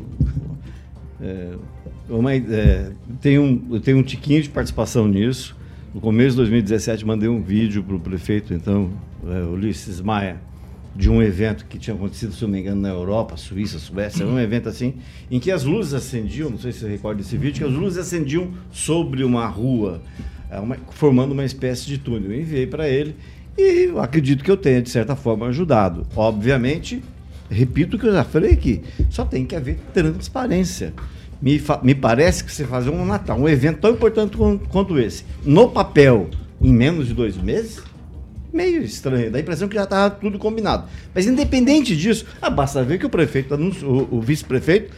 É, 1.22 1.54
uma, 2.08 2.34
é, 2.34 2.92
tem 3.20 3.38
um, 3.38 3.68
eu 3.70 3.80
tenho 3.80 3.98
um 3.98 4.02
tiquinho 4.02 4.42
de 4.42 4.50
participação 4.50 5.08
nisso. 5.08 5.56
No 5.94 6.00
começo 6.00 6.30
de 6.30 6.36
2017, 6.36 7.04
mandei 7.04 7.28
um 7.28 7.42
vídeo 7.42 7.82
para 7.82 7.96
o 7.96 8.00
prefeito, 8.00 8.52
então, 8.54 8.90
é, 9.26 9.42
Ulisses 9.42 10.00
Maia, 10.00 10.40
de 10.94 11.08
um 11.08 11.22
evento 11.22 11.66
que 11.66 11.78
tinha 11.78 11.94
acontecido, 11.94 12.32
se 12.32 12.42
não 12.42 12.50
me 12.50 12.60
engano, 12.60 12.80
na 12.80 12.88
Europa, 12.88 13.36
Suíça, 13.36 13.78
Suécia, 13.78 14.26
um 14.26 14.38
evento 14.38 14.68
assim, 14.68 14.94
em 15.30 15.38
que 15.38 15.50
as 15.50 15.64
luzes 15.64 15.94
acendiam, 15.94 16.50
não 16.50 16.58
sei 16.58 16.72
se 16.72 16.80
você 16.80 16.88
recorda 16.88 17.22
desse 17.22 17.36
vídeo, 17.36 17.58
que 17.58 17.64
as 17.64 17.72
luzes 17.72 17.98
acendiam 17.98 18.50
sobre 18.72 19.22
uma 19.22 19.46
rua, 19.46 20.02
é, 20.50 20.58
uma, 20.58 20.76
formando 20.90 21.32
uma 21.32 21.44
espécie 21.44 21.86
de 21.86 21.98
túnel. 21.98 22.32
Eu 22.32 22.40
enviei 22.40 22.66
para 22.66 22.88
ele 22.88 23.14
e 23.56 23.92
acredito 23.98 24.42
que 24.42 24.50
eu 24.50 24.56
tenha, 24.56 24.82
de 24.82 24.90
certa 24.90 25.14
forma, 25.14 25.46
ajudado. 25.46 26.06
Obviamente, 26.16 27.02
repito 27.48 27.96
o 27.96 28.00
que 28.00 28.06
eu 28.06 28.12
já 28.12 28.24
falei 28.24 28.52
aqui, 28.52 28.82
só 29.08 29.24
tem 29.24 29.46
que 29.46 29.54
haver 29.54 29.78
transparência. 29.94 30.92
Me, 31.40 31.60
me 31.82 31.94
parece 31.94 32.44
que 32.44 32.52
você 32.52 32.64
fazer 32.64 32.90
um 32.90 33.04
Natal, 33.06 33.38
um 33.38 33.48
evento 33.48 33.78
tão 33.78 33.92
importante 33.92 34.36
quanto 34.68 34.98
esse, 34.98 35.24
no 35.44 35.70
papel, 35.70 36.28
em 36.60 36.72
menos 36.72 37.06
de 37.06 37.14
dois 37.14 37.36
meses, 37.36 37.82
meio 38.52 38.82
estranho. 38.82 39.30
Dá 39.30 39.38
a 39.38 39.40
impressão 39.40 39.68
que 39.68 39.74
já 39.74 39.84
estava 39.84 40.10
tudo 40.10 40.38
combinado. 40.38 40.84
Mas 41.14 41.26
independente 41.26 41.96
disso, 41.96 42.26
ah, 42.40 42.50
basta 42.50 42.82
ver 42.82 42.98
que 42.98 43.06
o 43.06 43.10
prefeito, 43.10 43.54
o, 43.54 44.16
o 44.16 44.20
vice-prefeito, 44.20 44.92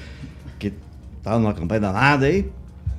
que 0.59 0.73
está 1.18 1.38
numa 1.38 1.54
campanha 1.54 1.80
danada 1.80 2.26
aí, 2.26 2.47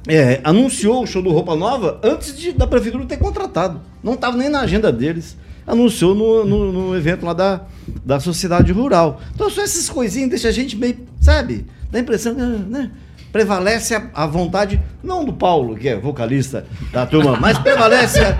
é, 0.07 0.41
anunciou 0.43 1.03
o 1.03 1.07
show 1.07 1.21
do 1.21 1.31
Roupa 1.31 1.55
Nova 1.55 1.99
antes 2.03 2.37
de, 2.37 2.51
da 2.51 2.67
prefeitura 2.67 3.05
ter 3.05 3.17
contratado. 3.17 3.81
Não 4.03 4.13
estava 4.13 4.35
nem 4.35 4.49
na 4.49 4.61
agenda 4.61 4.91
deles. 4.91 5.37
Anunciou 5.65 6.13
no, 6.13 6.45
no, 6.45 6.71
no, 6.73 6.95
evento 6.95 7.25
lá 7.25 7.33
da, 7.33 7.61
da 8.03 8.19
sociedade 8.19 8.71
rural. 8.73 9.21
Então, 9.33 9.49
só 9.49 9.61
essas 9.61 9.89
coisinhas 9.89 10.29
deixam 10.29 10.49
a 10.49 10.53
gente 10.53 10.75
meio, 10.75 10.97
sabe? 11.21 11.65
Dá 11.89 11.99
a 11.99 12.01
impressão 12.01 12.35
que, 12.35 12.41
né? 12.41 12.91
prevalece 13.33 13.95
a, 13.95 14.09
a, 14.13 14.27
vontade, 14.27 14.79
não 15.03 15.25
do 15.25 15.33
Paulo, 15.33 15.75
que 15.75 15.89
é 15.89 15.97
vocalista 15.97 16.65
da 16.91 17.05
turma, 17.05 17.35
mas 17.39 17.57
prevalece 17.57 18.19
a, 18.19 18.37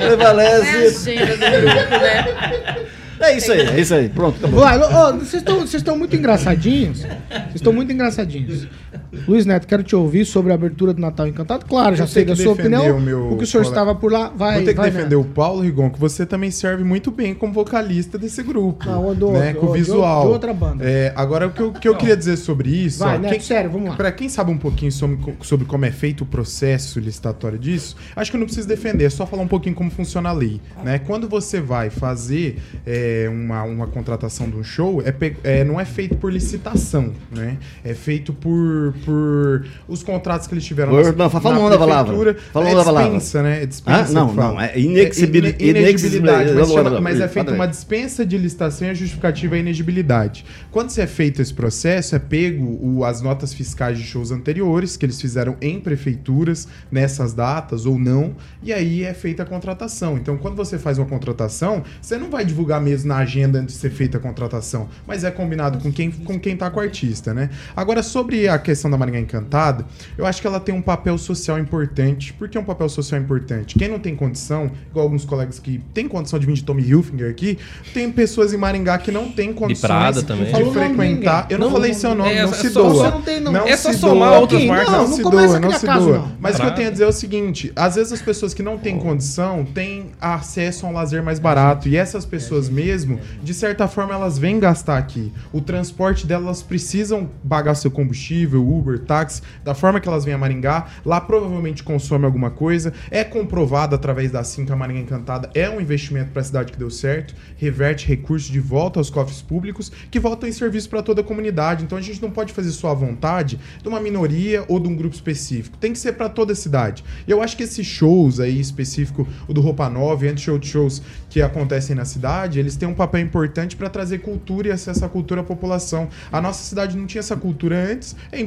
prevalece. 0.00 0.66
É 0.66 1.18
a 1.18 1.22
agenda 1.22 1.36
do 1.36 1.50
grupo, 1.50 1.90
né? 1.90 2.76
É 3.20 3.36
isso 3.36 3.52
aí, 3.52 3.60
é 3.60 3.80
isso 3.80 3.94
aí. 3.94 4.08
Pronto, 4.08 4.38
acabou. 4.38 5.18
Vocês 5.20 5.74
estão 5.74 5.96
muito 5.96 6.16
engraçadinhos. 6.16 7.00
Vocês 7.00 7.54
estão 7.54 7.72
muito 7.72 7.92
engraçadinhos. 7.92 8.66
Luiz 9.26 9.46
Neto, 9.46 9.66
quero 9.66 9.82
te 9.82 9.94
ouvir 9.94 10.24
sobre 10.24 10.52
a 10.52 10.54
abertura 10.54 10.92
do 10.92 11.00
Natal 11.00 11.26
Encantado. 11.26 11.64
Claro, 11.66 11.96
já 11.96 12.06
sei 12.06 12.24
da 12.24 12.36
sua 12.36 12.52
opinião. 12.52 12.98
O 13.24 13.28
porque 13.30 13.44
o 13.44 13.46
senhor 13.46 13.64
colega. 13.64 13.80
estava 13.80 13.94
por 13.94 14.12
lá. 14.12 14.32
Vai, 14.34 14.56
Vou 14.56 14.64
ter 14.64 14.70
que 14.72 14.76
vai, 14.76 14.90
defender 14.90 15.16
o 15.16 15.24
Paulo 15.24 15.62
Rigon, 15.62 15.90
que 15.90 15.98
você 15.98 16.26
também 16.26 16.50
serve 16.50 16.84
muito 16.84 17.10
bem 17.10 17.34
como 17.34 17.52
vocalista 17.52 18.18
desse 18.18 18.42
grupo. 18.42 18.84
Não, 18.86 19.14
do, 19.14 19.32
né, 19.32 19.52
do, 19.52 19.60
com 19.60 19.66
o 19.66 19.72
visual. 19.72 20.26
De 20.26 20.32
outra 20.32 20.52
banda. 20.52 20.84
É, 20.84 21.12
agora, 21.16 21.46
o 21.46 21.50
que 21.50 21.60
eu, 21.60 21.72
que 21.72 21.88
eu 21.88 21.96
queria 21.96 22.16
dizer 22.16 22.36
sobre 22.36 22.70
isso. 22.70 22.98
Vai, 23.00 23.16
ó, 23.16 23.18
Neto, 23.18 23.32
quem, 23.32 23.40
sério, 23.40 23.70
vamos 23.70 23.90
lá. 23.90 23.96
Para 23.96 24.12
quem 24.12 24.28
sabe 24.28 24.50
um 24.50 24.58
pouquinho 24.58 24.92
sobre, 24.92 25.18
sobre 25.42 25.66
como 25.66 25.84
é 25.84 25.90
feito 25.90 26.22
o 26.24 26.26
processo 26.26 26.98
licitatório 27.00 27.58
disso, 27.58 27.96
acho 28.14 28.30
que 28.30 28.36
eu 28.36 28.40
não 28.40 28.46
preciso 28.46 28.68
defender, 28.68 29.04
é 29.04 29.10
só 29.10 29.26
falar 29.26 29.42
um 29.42 29.48
pouquinho 29.48 29.74
como 29.74 29.90
funciona 29.90 30.28
a 30.28 30.32
lei. 30.32 30.60
Né? 30.82 30.98
Quando 30.98 31.28
você 31.28 31.60
vai 31.60 31.90
fazer 31.90 32.58
é, 32.86 33.28
uma, 33.30 33.62
uma 33.62 33.86
contratação 33.86 34.48
de 34.48 34.56
um 34.56 34.64
show, 34.64 35.02
é, 35.02 35.14
é, 35.42 35.64
não 35.64 35.80
é 35.80 35.84
feito 35.84 36.16
por 36.16 36.32
licitação, 36.32 37.12
né? 37.30 37.56
É 37.84 37.94
feito 37.94 38.32
por, 38.32 38.83
por 38.92 39.66
os 39.88 40.02
contratos 40.02 40.46
que 40.46 40.54
eles 40.54 40.64
tiveram 40.64 40.92
por, 40.92 41.16
não, 41.16 41.30
fala 41.30 41.58
na 41.58 41.68
da 41.70 41.78
palavra. 41.78 42.36
Fala 42.52 42.68
é 42.68 42.74
dispensa, 42.74 43.42
né? 43.42 43.62
É 43.62 43.66
dispensa. 43.66 44.10
Ah, 44.10 44.12
não, 44.12 44.34
não, 44.34 44.60
é 44.60 44.78
inexibilidade. 44.78 45.64
É 45.64 45.68
inexibilidade 45.68 46.52
mas, 46.52 46.68
chama, 46.68 47.00
mas 47.00 47.20
é 47.20 47.28
feita 47.28 47.52
uma 47.52 47.66
dispensa 47.66 48.24
de 48.26 48.36
licitação 48.36 48.88
e 48.88 48.90
a 48.90 48.94
justificativa 48.94 49.56
é 49.56 49.60
inegibilidade. 49.60 50.44
Quando 50.70 50.90
se 50.90 51.00
é 51.00 51.06
feito 51.06 51.40
esse 51.40 51.52
processo, 51.52 52.14
é 52.14 52.18
pego 52.18 52.78
o, 52.82 53.04
as 53.04 53.20
notas 53.20 53.52
fiscais 53.52 53.98
de 53.98 54.04
shows 54.04 54.30
anteriores, 54.30 54.96
que 54.96 55.06
eles 55.06 55.20
fizeram 55.20 55.56
em 55.60 55.80
prefeituras, 55.80 56.68
nessas 56.90 57.32
datas 57.32 57.86
ou 57.86 57.98
não, 57.98 58.34
e 58.62 58.72
aí 58.72 59.04
é 59.04 59.14
feita 59.14 59.42
a 59.42 59.46
contratação. 59.46 60.16
Então, 60.16 60.36
quando 60.36 60.56
você 60.56 60.78
faz 60.78 60.98
uma 60.98 61.06
contratação, 61.06 61.82
você 62.00 62.16
não 62.16 62.30
vai 62.30 62.44
divulgar 62.44 62.80
mesmo 62.80 63.08
na 63.08 63.18
agenda 63.18 63.60
antes 63.60 63.74
de 63.74 63.80
ser 63.80 63.90
feita 63.90 64.18
a 64.18 64.20
contratação, 64.20 64.88
mas 65.06 65.24
é 65.24 65.30
combinado 65.30 65.78
com 65.78 65.92
quem, 65.92 66.10
com 66.10 66.38
quem 66.38 66.56
tá 66.56 66.70
com 66.70 66.80
o 66.80 66.82
artista, 66.82 67.32
né? 67.32 67.50
Agora, 67.76 68.02
sobre 68.02 68.48
a 68.48 68.58
questão 68.58 68.73
da 68.90 68.96
Maringá 68.96 69.20
Encantada, 69.20 69.86
eu 70.16 70.26
acho 70.26 70.40
que 70.40 70.46
ela 70.46 70.60
tem 70.60 70.74
um 70.74 70.82
papel 70.82 71.16
social 71.18 71.58
importante. 71.58 72.32
Por 72.32 72.48
que 72.48 72.58
um 72.58 72.64
papel 72.64 72.88
social 72.88 73.20
importante? 73.20 73.78
Quem 73.78 73.88
não 73.88 73.98
tem 73.98 74.14
condição, 74.14 74.70
igual 74.90 75.04
alguns 75.04 75.24
colegas 75.24 75.58
que 75.58 75.78
têm 75.92 76.08
condição 76.08 76.38
de 76.38 76.46
vir 76.46 76.54
de 76.54 76.64
Tommy 76.64 76.82
Hilfiger 76.82 77.30
aqui, 77.30 77.58
tem 77.92 78.10
pessoas 78.10 78.52
em 78.52 78.56
Maringá 78.56 78.98
que 78.98 79.10
não 79.10 79.30
têm 79.30 79.52
condições 79.52 79.80
de, 79.80 79.86
Prada 79.86 80.22
também. 80.22 80.52
de 80.52 80.70
frequentar. 80.72 81.46
Eu 81.50 81.58
não, 81.58 81.66
não 81.66 81.72
falei 81.72 81.92
não, 81.92 81.98
seu 81.98 82.14
nome, 82.14 82.32
é, 82.32 82.42
não 82.42 82.50
é 82.50 82.54
se 82.54 82.70
só, 82.70 82.88
doa. 82.88 83.10
Não 83.10 83.22
tem, 83.22 83.40
não. 83.40 83.52
não 83.52 83.66
é 83.66 83.76
só 83.76 83.92
somar 83.92 84.30
doa. 84.30 84.38
outras 84.40 84.64
marcas. 84.64 84.92
Não, 84.92 85.08
não 85.08 85.16
se 85.16 85.22
doa, 85.22 85.60
não 85.60 85.72
se 85.72 85.86
doa. 85.86 86.28
Mas 86.40 86.56
o 86.56 86.60
que 86.60 86.66
eu 86.66 86.74
tenho 86.74 86.88
a 86.88 86.90
dizer 86.90 87.04
é 87.04 87.08
o 87.08 87.12
seguinte: 87.12 87.72
às 87.76 87.94
vezes 87.94 88.12
as 88.12 88.22
pessoas 88.22 88.54
que 88.54 88.62
não 88.62 88.78
têm 88.78 88.98
condição 88.98 89.64
têm 89.64 90.10
acesso 90.20 90.86
a 90.86 90.88
um 90.88 90.92
lazer 90.92 91.22
mais 91.22 91.38
barato. 91.38 91.88
E 91.88 91.96
essas 91.96 92.24
pessoas 92.24 92.68
mesmo, 92.68 93.18
de 93.42 93.54
certa 93.54 93.86
forma, 93.88 94.14
elas 94.14 94.38
vêm 94.38 94.58
gastar 94.58 94.98
aqui. 94.98 95.32
O 95.52 95.60
transporte 95.60 96.26
delas 96.26 96.62
precisam 96.62 97.28
pagar 97.48 97.74
seu 97.74 97.90
combustível, 97.90 98.63
Uber, 98.64 98.98
táxi, 98.98 99.42
da 99.62 99.74
forma 99.74 100.00
que 100.00 100.08
elas 100.08 100.24
vêm 100.24 100.34
a 100.34 100.38
Maringá. 100.38 100.86
Lá 101.04 101.20
provavelmente 101.20 101.82
consome 101.82 102.24
alguma 102.24 102.50
coisa. 102.50 102.92
É 103.10 103.22
comprovado 103.24 103.94
através 103.94 104.30
da 104.30 104.42
Cinca 104.44 104.74
Maringá 104.74 105.00
Encantada. 105.00 105.50
É 105.54 105.68
um 105.68 105.80
investimento 105.80 106.30
para 106.30 106.40
a 106.40 106.44
cidade 106.44 106.72
que 106.72 106.78
deu 106.78 106.90
certo. 106.90 107.34
Reverte 107.56 108.06
recursos 108.06 108.50
de 108.50 108.60
volta 108.60 108.98
aos 108.98 109.10
cofres 109.10 109.42
públicos 109.42 109.90
que 110.10 110.20
voltam 110.20 110.48
em 110.48 110.52
serviço 110.52 110.88
para 110.88 111.02
toda 111.02 111.20
a 111.20 111.24
comunidade. 111.24 111.84
Então 111.84 111.98
a 111.98 112.00
gente 112.00 112.20
não 112.22 112.30
pode 112.30 112.52
fazer 112.52 112.70
só 112.70 112.90
a 112.90 112.94
vontade 112.94 113.58
de 113.82 113.88
uma 113.88 114.00
minoria 114.00 114.64
ou 114.68 114.80
de 114.80 114.88
um 114.88 114.96
grupo 114.96 115.14
específico. 115.14 115.76
Tem 115.78 115.92
que 115.92 115.98
ser 115.98 116.12
para 116.12 116.28
toda 116.28 116.52
a 116.52 116.56
cidade. 116.56 117.04
Eu 117.26 117.42
acho 117.42 117.56
que 117.56 117.62
esses 117.62 117.86
shows 117.86 118.40
aí 118.40 118.60
específico, 118.60 119.26
o 119.48 119.52
do 119.52 119.60
Roupa 119.60 119.88
Nova 119.88 120.24
e 120.24 120.28
antes 120.28 120.44
shows 120.64 121.02
que 121.28 121.42
acontecem 121.42 121.96
na 121.96 122.04
cidade, 122.04 122.58
eles 122.58 122.76
têm 122.76 122.88
um 122.88 122.94
papel 122.94 123.20
importante 123.20 123.76
para 123.76 123.88
trazer 123.88 124.18
cultura 124.18 124.68
e 124.68 124.70
acesso 124.70 125.04
à 125.04 125.08
cultura 125.08 125.40
à 125.40 125.44
população. 125.44 126.08
A 126.30 126.40
nossa 126.40 126.62
cidade 126.64 126.96
não 126.96 127.06
tinha 127.06 127.20
essa 127.20 127.36
cultura 127.36 127.76
antes, 127.92 128.16
é 128.30 128.40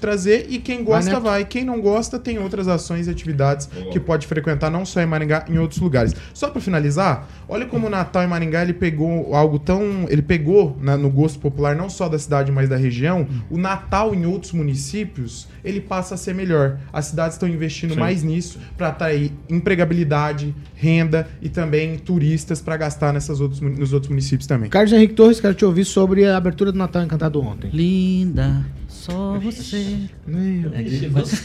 trazer 0.00 0.46
e 0.48 0.58
quem 0.58 0.82
gosta 0.84 1.20
vai, 1.20 1.20
vai. 1.20 1.44
quem 1.44 1.64
não 1.64 1.80
gosta 1.80 2.18
tem 2.18 2.38
outras 2.38 2.68
ações 2.68 3.06
e 3.06 3.10
atividades 3.10 3.66
Boa. 3.66 3.90
que 3.90 4.00
pode 4.00 4.26
frequentar 4.26 4.70
não 4.70 4.84
só 4.84 5.00
em 5.00 5.06
Maringá, 5.06 5.44
em 5.48 5.58
outros 5.58 5.80
lugares. 5.80 6.14
Só 6.32 6.50
para 6.50 6.60
finalizar, 6.60 7.28
olha 7.48 7.66
como 7.66 7.86
o 7.86 7.90
Natal 7.90 8.22
em 8.22 8.26
Maringá 8.26 8.62
ele 8.62 8.72
pegou 8.72 9.34
algo 9.34 9.58
tão, 9.58 10.06
ele 10.08 10.22
pegou 10.22 10.76
na, 10.80 10.96
no 10.96 11.10
gosto 11.10 11.38
popular 11.38 11.74
não 11.74 11.88
só 11.88 12.08
da 12.08 12.18
cidade, 12.18 12.50
mas 12.50 12.68
da 12.68 12.76
região. 12.76 13.26
O 13.50 13.58
Natal 13.58 14.14
em 14.14 14.26
outros 14.26 14.52
municípios, 14.52 15.48
ele 15.64 15.80
passa 15.80 16.14
a 16.14 16.18
ser 16.18 16.34
melhor. 16.34 16.78
As 16.92 17.06
cidades 17.06 17.34
estão 17.34 17.48
investindo 17.48 17.94
Sim. 17.94 18.00
mais 18.00 18.22
nisso 18.22 18.58
para 18.76 18.88
atrair 18.88 19.32
empregabilidade, 19.48 20.54
renda 20.74 21.28
e 21.40 21.48
também 21.48 21.98
turistas 21.98 22.60
para 22.60 22.76
gastar 22.76 23.12
nessas 23.12 23.40
outros, 23.40 23.60
nos 23.60 23.92
outros 23.92 24.10
municípios 24.10 24.46
também. 24.46 24.68
Carlos 24.68 24.92
Henrique 24.92 25.14
Torres, 25.14 25.40
quero 25.40 25.54
te 25.54 25.64
ouvir 25.64 25.84
sobre 25.84 26.24
a 26.24 26.36
abertura 26.36 26.72
do 26.72 26.78
Natal 26.78 27.02
Encantado 27.02 27.40
ontem. 27.40 27.70
Linda, 27.72 28.64
só 29.04 29.38
você. 29.38 29.98
Meu 30.26 30.72
é 30.74 30.82
Deus. 30.82 31.44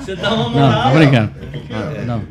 Você 0.00 0.16
dá 0.16 0.34
uma 0.34 0.48
moral. 0.48 0.70
Não, 0.84 0.92
obrigado. 0.92 1.30
Não. 2.06 2.22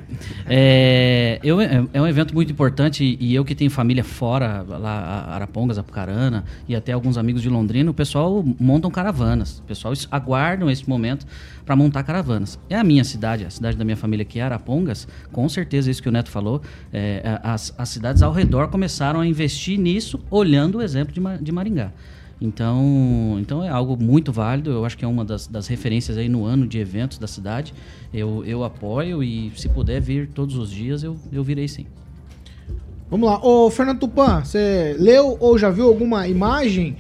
É, 0.48 1.40
eu, 1.44 1.62
é 1.62 1.86
é 1.94 2.02
um 2.02 2.08
evento 2.08 2.34
muito 2.34 2.52
importante 2.52 3.18
e 3.20 3.34
eu 3.34 3.46
que 3.46 3.56
tenho 3.56 3.72
família 3.72 4.04
fora, 4.04 4.66
lá 4.68 5.26
Arapongas, 5.30 5.78
Apucarana 5.78 6.44
e 6.68 6.76
até 6.76 6.92
alguns 6.92 7.18
amigos 7.18 7.42
de 7.42 7.50
Londrina, 7.50 7.90
o 7.90 7.94
pessoal 7.94 8.44
montam 8.60 8.92
caravanas. 8.92 9.60
O 9.60 9.64
pessoal 9.64 9.94
es- 9.94 10.08
aguardam 10.12 10.70
esse 10.70 10.88
momento 10.90 11.26
para 11.66 11.76
montar 11.76 12.04
caravanas. 12.04 12.60
É 12.70 12.76
a 12.76 12.84
minha 12.84 13.04
cidade, 13.04 13.46
a 13.46 13.50
cidade 13.50 13.78
da 13.78 13.86
minha 13.86 13.96
família 13.98 14.26
que 14.26 14.40
é 14.40 14.44
Arapongas, 14.44 15.08
com 15.32 15.48
certeza 15.48 15.90
isso 15.90 16.02
que 16.04 16.10
o 16.10 16.12
Neto 16.12 16.30
falou, 16.30 16.62
é, 16.92 17.40
as, 17.44 17.74
as 17.78 17.88
cidades 17.90 18.22
ao 18.22 18.34
redor 18.34 18.68
começaram 18.68 19.22
a 19.22 19.28
investir 19.28 19.80
nisso, 19.80 20.20
olhando 20.30 20.80
o 20.80 20.82
exemplo 20.82 21.14
de, 21.14 21.22
de 21.44 21.52
Maringá. 21.52 21.92
Então, 22.42 23.38
então 23.40 23.64
é 23.64 23.70
algo 23.70 24.02
muito 24.02 24.32
válido. 24.32 24.72
Eu 24.72 24.86
acho 24.86 24.98
que 24.98 25.04
é 25.04 25.08
uma 25.08 25.26
das, 25.26 25.48
das 25.48 25.68
referências 25.68 26.18
aí 26.18 26.30
no 26.30 26.46
ano 26.46 26.66
de 26.66 26.80
eventos 26.80 27.18
da 27.18 27.28
cidade. 27.28 27.74
Eu, 28.14 28.44
eu 28.46 28.64
apoio 28.64 29.22
e 29.22 29.52
se 29.58 29.68
puder 29.68 30.00
vir 30.00 30.30
todos 30.30 30.56
os 30.56 30.72
dias, 30.72 31.04
eu, 31.04 31.18
eu 31.32 31.44
virei 31.44 31.68
sim. 31.68 31.86
Vamos 33.10 33.28
lá. 33.28 33.40
Ô, 33.44 33.70
Fernando 33.70 34.00
Tupan, 34.00 34.44
você 34.44 34.96
leu 35.00 35.36
ou 35.40 35.58
já 35.58 35.70
viu 35.70 35.88
alguma 35.88 36.28
imagem 36.28 36.96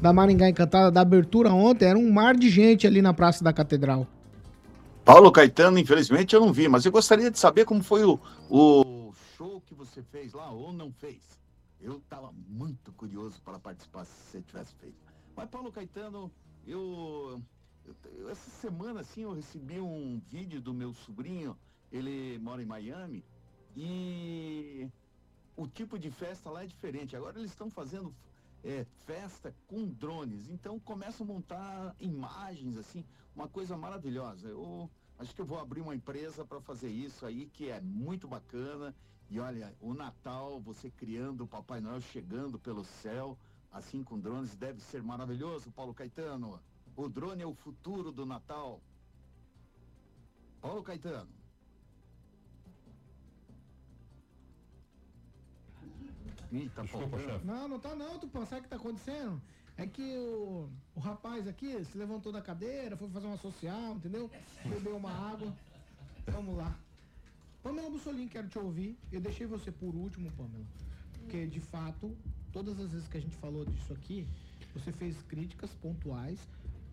da 0.00 0.12
Maringá 0.12 0.48
Encantada 0.48 0.90
da 0.90 1.00
abertura 1.00 1.52
ontem? 1.52 1.86
Era 1.86 1.98
um 1.98 2.12
mar 2.12 2.36
de 2.36 2.48
gente 2.48 2.86
ali 2.86 3.02
na 3.02 3.14
Praça 3.14 3.42
da 3.42 3.52
Catedral. 3.52 4.06
Paulo 5.04 5.32
Caetano, 5.32 5.78
infelizmente, 5.78 6.34
eu 6.34 6.40
não 6.40 6.52
vi, 6.52 6.68
mas 6.68 6.84
eu 6.84 6.92
gostaria 6.92 7.30
de 7.30 7.38
saber 7.38 7.64
como 7.64 7.82
foi 7.82 8.04
o, 8.04 8.18
o 8.48 9.12
show 9.36 9.62
que 9.66 9.74
você 9.74 10.02
fez 10.02 10.32
lá 10.32 10.50
ou 10.50 10.72
não 10.72 10.92
fez. 10.92 11.20
Eu 11.80 11.96
estava 11.96 12.30
muito 12.48 12.83
para 13.40 13.58
participar 13.58 14.04
se 14.04 14.12
você 14.30 14.42
tivesse 14.42 14.74
feito. 14.74 14.96
Mas, 15.36 15.48
Paulo 15.48 15.72
Caetano, 15.72 16.30
eu- 16.66 17.42
eu- 17.84 18.28
essa 18.28 18.50
semana 18.50 19.00
assim 19.00 19.22
eu 19.22 19.32
recebi 19.32 19.80
um 19.80 20.18
vídeo 20.18 20.60
do 20.60 20.72
meu 20.72 20.92
sobrinho, 20.94 21.56
ele 21.90 22.38
mora 22.38 22.62
em 22.62 22.66
Miami, 22.66 23.24
e 23.76 24.88
o 25.56 25.66
tipo 25.66 25.98
de 25.98 26.10
festa 26.10 26.50
lá 26.50 26.64
é 26.64 26.66
diferente. 26.66 27.16
Agora 27.16 27.38
eles 27.38 27.50
estão 27.50 27.70
fazendo 27.70 28.14
é, 28.66 28.82
festa 29.04 29.54
com 29.66 29.86
drones, 29.86 30.48
então 30.48 30.80
começam 30.80 31.26
a 31.26 31.28
montar 31.28 31.94
imagens 32.00 32.78
assim, 32.78 33.04
uma 33.36 33.46
coisa 33.46 33.76
maravilhosa. 33.76 34.48
Eu 34.48 34.90
acho 35.18 35.34
que 35.34 35.40
eu 35.42 35.44
vou 35.44 35.58
abrir 35.58 35.82
uma 35.82 35.94
empresa 35.94 36.46
para 36.46 36.62
fazer 36.62 36.88
isso 36.88 37.26
aí, 37.26 37.44
que 37.44 37.68
é 37.68 37.78
muito 37.82 38.26
bacana. 38.26 38.94
E 39.30 39.40
olha, 39.40 39.74
o 39.80 39.94
Natal, 39.94 40.60
você 40.60 40.90
criando 40.90 41.44
o 41.44 41.46
Papai 41.48 41.80
Noel 41.80 42.00
chegando 42.00 42.58
pelo 42.58 42.84
céu, 42.84 43.36
assim 43.72 44.04
com 44.04 44.18
drones, 44.18 44.54
deve 44.56 44.80
ser 44.80 45.02
maravilhoso, 45.02 45.70
Paulo 45.72 45.94
Caetano. 45.94 46.60
O 46.96 47.08
drone 47.08 47.42
é 47.42 47.46
o 47.46 47.54
futuro 47.54 48.12
do 48.12 48.24
Natal. 48.24 48.80
Paulo 50.60 50.82
Caetano. 50.82 51.28
Eita, 56.52 56.84
Paulo. 56.84 57.10
Não, 57.44 57.66
não 57.66 57.80
tá 57.80 57.96
não, 57.96 58.18
Tupan. 58.18 58.46
Sabe 58.46 58.60
o 58.60 58.62
que 58.64 58.70
tá 58.70 58.76
acontecendo? 58.76 59.42
É 59.76 59.86
que 59.86 60.16
o, 60.16 60.70
o 60.94 61.00
rapaz 61.00 61.48
aqui 61.48 61.84
se 61.84 61.98
levantou 61.98 62.30
da 62.30 62.40
cadeira, 62.40 62.96
foi 62.96 63.08
fazer 63.08 63.26
uma 63.26 63.36
social, 63.38 63.96
entendeu? 63.96 64.30
Bebeu 64.64 64.96
uma 64.96 65.10
água. 65.10 65.52
Vamos 66.28 66.56
lá. 66.56 66.78
Pamela 67.64 67.88
Bussolini, 67.88 68.28
quero 68.28 68.46
te 68.46 68.58
ouvir. 68.58 68.94
Eu 69.10 69.22
deixei 69.22 69.46
você 69.46 69.72
por 69.72 69.94
último, 69.96 70.30
Pamela. 70.32 70.66
Porque, 71.14 71.46
de 71.46 71.60
fato, 71.60 72.14
todas 72.52 72.78
as 72.78 72.90
vezes 72.90 73.08
que 73.08 73.16
a 73.16 73.20
gente 73.20 73.34
falou 73.36 73.64
disso 73.64 73.90
aqui, 73.94 74.28
você 74.74 74.92
fez 74.92 75.16
críticas 75.22 75.70
pontuais, 75.72 76.38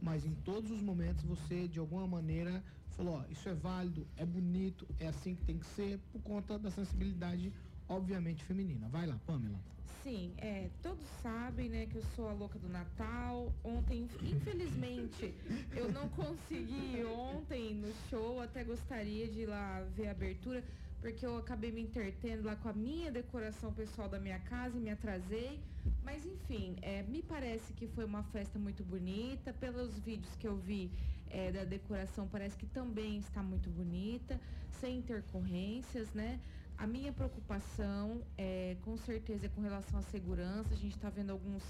mas 0.02 0.26
em 0.26 0.34
todos 0.46 0.72
os 0.72 0.82
momentos 0.82 1.26
você, 1.26 1.68
de 1.68 1.78
alguma 1.78 2.08
maneira, 2.08 2.64
falou, 2.96 3.16
ó, 3.16 3.26
isso 3.30 3.50
é 3.50 3.54
válido, 3.54 4.08
é 4.16 4.26
bonito, 4.26 4.88
é 4.98 5.08
assim 5.08 5.36
que 5.36 5.44
tem 5.44 5.60
que 5.60 5.66
ser, 5.66 6.00
por 6.10 6.22
conta 6.22 6.58
da 6.58 6.72
sensibilidade, 6.72 7.52
obviamente, 7.90 8.42
feminina. 8.46 8.88
Vai 8.88 9.06
lá, 9.06 9.20
Pamela. 9.28 9.60
Sim, 10.04 10.34
é, 10.38 10.70
todos 10.82 11.06
sabem, 11.22 11.70
né, 11.70 11.86
que 11.86 11.98
eu 11.98 12.04
sou 12.16 12.28
a 12.28 12.34
louca 12.34 12.58
do 12.58 12.68
Natal. 12.68 13.54
Ontem, 13.64 14.10
infelizmente, 14.24 15.36
eu 15.76 15.92
não 15.92 16.10
consegui 16.10 17.04
ontem 17.06 17.76
no 17.76 17.94
show, 18.10 18.40
até 18.42 18.64
gostaria 18.64 19.28
de 19.28 19.42
ir 19.42 19.46
lá 19.46 19.82
ver 19.96 20.08
a 20.08 20.12
abertura, 20.12 20.64
porque 21.00 21.24
eu 21.24 21.38
acabei 21.38 21.72
me 21.72 21.82
entretendo 21.82 22.44
lá 22.46 22.56
com 22.56 22.70
a 22.70 22.74
minha 22.74 23.12
decoração 23.12 23.72
pessoal 23.74 24.10
da 24.10 24.20
minha 24.20 24.40
casa 24.40 24.76
e 24.76 24.82
me 24.82 24.90
atrasei. 24.90 25.60
Mas 26.04 26.26
enfim, 26.26 26.76
é, 26.82 27.04
me 27.04 27.22
parece 27.22 27.74
que 27.74 27.88
foi 27.88 28.06
uma 28.06 28.24
festa 28.24 28.58
muito 28.58 28.84
bonita. 28.84 29.54
Pelos 29.54 30.00
vídeos 30.00 30.36
que 30.36 30.48
eu 30.48 30.58
vi 30.58 30.92
é, 31.30 31.52
da 31.52 31.64
decoração, 31.64 32.28
parece 32.28 32.58
que 32.58 32.66
também 32.66 33.20
está 33.20 33.44
muito 33.44 33.70
bonita, 33.70 34.40
sem 34.80 34.98
intercorrências, 34.98 36.12
né? 36.14 36.40
A 36.82 36.88
minha 36.88 37.14
preocupação 37.14 38.24
é 38.36 38.76
com 38.82 38.98
certeza 38.98 39.46
é 39.46 39.50
com 39.50 39.62
relação 39.62 40.00
à 40.00 40.02
segurança. 40.02 40.74
A 40.74 40.76
gente 40.76 40.96
está 40.96 41.12
vendo 41.12 41.30
alguns 41.30 41.62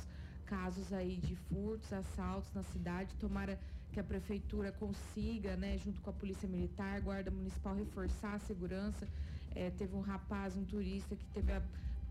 casos 0.46 0.94
aí 0.94 1.18
de 1.18 1.36
furtos, 1.36 1.92
assaltos 1.92 2.50
na 2.54 2.64
cidade. 2.64 3.14
Tomara 3.16 3.60
que 3.92 4.00
a 4.00 4.04
prefeitura 4.06 4.72
consiga, 4.72 5.58
né, 5.58 5.78
junto 5.78 6.00
com 6.00 6.12
a 6.12 6.14
polícia 6.14 6.48
militar, 6.48 7.02
guarda 7.02 7.30
municipal, 7.30 7.76
reforçar 7.76 8.36
a 8.36 8.40
segurança. 8.40 9.06
É, 9.54 9.70
teve 9.72 9.94
um 9.94 10.00
rapaz, 10.00 10.56
um 10.56 10.64
turista 10.64 11.14
que 11.14 11.26
teve 11.34 11.52
a 11.52 11.62